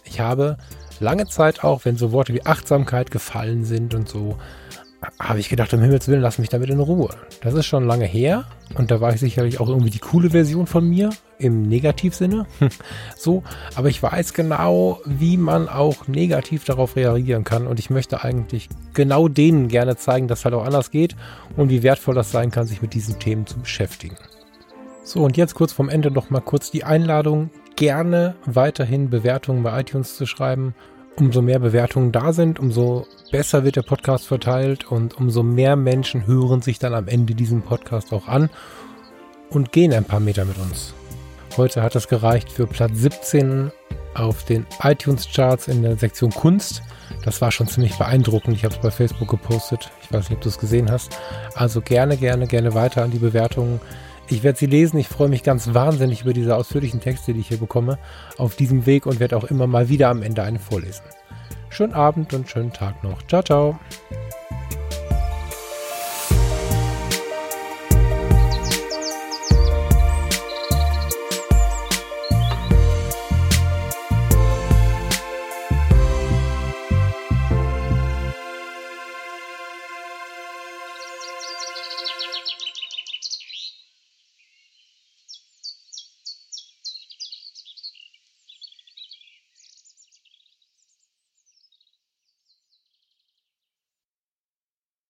ich 0.03 0.19
habe 0.19 0.57
lange 0.99 1.27
Zeit 1.27 1.63
auch, 1.63 1.85
wenn 1.85 1.97
so 1.97 2.11
Worte 2.11 2.33
wie 2.33 2.45
Achtsamkeit 2.45 3.11
gefallen 3.11 3.65
sind 3.65 3.93
und 3.93 4.07
so, 4.07 4.37
habe 5.19 5.39
ich 5.39 5.49
gedacht, 5.49 5.73
um 5.73 5.81
Himmels 5.81 6.07
Willen, 6.07 6.21
lass 6.21 6.37
mich 6.37 6.49
damit 6.49 6.69
in 6.69 6.79
Ruhe. 6.79 7.09
Das 7.41 7.53
ist 7.53 7.65
schon 7.65 7.85
lange 7.85 8.05
her 8.05 8.45
und 8.75 8.91
da 8.91 9.01
war 9.01 9.13
ich 9.13 9.19
sicherlich 9.19 9.59
auch 9.59 9.67
irgendwie 9.67 9.89
die 9.89 9.99
coole 9.99 10.29
Version 10.29 10.67
von 10.67 10.87
mir 10.87 11.09
im 11.39 11.63
Negativsinne. 11.63 12.45
so, 13.17 13.43
aber 13.75 13.89
ich 13.89 14.01
weiß 14.01 14.33
genau, 14.33 15.01
wie 15.05 15.37
man 15.37 15.67
auch 15.67 16.07
negativ 16.07 16.65
darauf 16.65 16.95
reagieren 16.95 17.43
kann 17.43 17.65
und 17.65 17.79
ich 17.79 17.89
möchte 17.89 18.23
eigentlich 18.23 18.69
genau 18.93 19.27
denen 19.27 19.67
gerne 19.69 19.95
zeigen, 19.95 20.27
dass 20.27 20.39
es 20.39 20.45
halt 20.45 20.53
auch 20.53 20.65
anders 20.65 20.91
geht 20.91 21.15
und 21.57 21.69
wie 21.69 21.83
wertvoll 21.83 22.15
das 22.15 22.31
sein 22.31 22.51
kann, 22.51 22.67
sich 22.67 22.81
mit 22.81 22.93
diesen 22.93 23.17
Themen 23.17 23.47
zu 23.47 23.59
beschäftigen. 23.59 24.17
So, 25.03 25.23
und 25.23 25.35
jetzt 25.35 25.55
kurz 25.55 25.73
vom 25.73 25.89
Ende 25.89 26.11
noch 26.11 26.29
mal 26.29 26.41
kurz 26.41 26.69
die 26.69 26.83
Einladung, 26.83 27.49
gerne 27.75 28.35
weiterhin 28.45 29.09
Bewertungen 29.09 29.63
bei 29.63 29.79
iTunes 29.79 30.15
zu 30.15 30.27
schreiben 30.27 30.75
umso 31.17 31.41
mehr 31.41 31.59
Bewertungen 31.59 32.11
da 32.11 32.33
sind, 32.33 32.59
umso 32.59 33.05
besser 33.31 33.63
wird 33.63 33.75
der 33.75 33.81
Podcast 33.83 34.27
verteilt 34.27 34.91
und 34.91 35.17
umso 35.17 35.43
mehr 35.43 35.75
Menschen 35.75 36.25
hören 36.27 36.61
sich 36.61 36.79
dann 36.79 36.93
am 36.93 37.07
Ende 37.07 37.35
diesen 37.35 37.61
Podcast 37.61 38.13
auch 38.13 38.27
an 38.27 38.49
und 39.49 39.71
gehen 39.71 39.93
ein 39.93 40.05
paar 40.05 40.19
Meter 40.19 40.45
mit 40.45 40.57
uns. 40.57 40.93
Heute 41.57 41.83
hat 41.83 41.95
es 41.95 42.07
gereicht 42.07 42.51
für 42.51 42.65
Platz 42.65 42.91
17 42.95 43.71
auf 44.13 44.43
den 44.45 44.65
iTunes-Charts 44.81 45.67
in 45.67 45.81
der 45.81 45.97
Sektion 45.97 46.31
Kunst. 46.31 46.81
Das 47.23 47.41
war 47.41 47.51
schon 47.51 47.67
ziemlich 47.67 47.97
beeindruckend. 47.97 48.55
Ich 48.55 48.63
habe 48.63 48.73
es 48.73 48.81
bei 48.81 48.91
Facebook 48.91 49.29
gepostet. 49.29 49.91
Ich 50.01 50.11
weiß 50.11 50.29
nicht, 50.29 50.37
ob 50.37 50.41
du 50.41 50.49
es 50.49 50.59
gesehen 50.59 50.89
hast. 50.89 51.17
Also 51.55 51.81
gerne, 51.81 52.17
gerne, 52.17 52.47
gerne 52.47 52.73
weiter 52.73 53.03
an 53.03 53.11
die 53.11 53.19
Bewertungen. 53.19 53.79
Ich 54.31 54.43
werde 54.43 54.57
sie 54.57 54.65
lesen. 54.65 54.97
Ich 54.97 55.09
freue 55.09 55.27
mich 55.27 55.43
ganz 55.43 55.73
wahnsinnig 55.73 56.21
über 56.21 56.31
diese 56.31 56.55
ausführlichen 56.55 57.01
Texte, 57.01 57.33
die 57.33 57.41
ich 57.41 57.49
hier 57.49 57.57
bekomme, 57.57 57.99
auf 58.37 58.55
diesem 58.55 58.85
Weg 58.85 59.05
und 59.05 59.19
werde 59.19 59.35
auch 59.35 59.43
immer 59.43 59.67
mal 59.67 59.89
wieder 59.89 60.07
am 60.07 60.23
Ende 60.23 60.41
eine 60.43 60.57
vorlesen. 60.57 61.03
Schönen 61.69 61.93
Abend 61.93 62.33
und 62.33 62.49
schönen 62.49 62.71
Tag 62.71 63.03
noch. 63.03 63.21
Ciao, 63.27 63.43
ciao. 63.43 63.79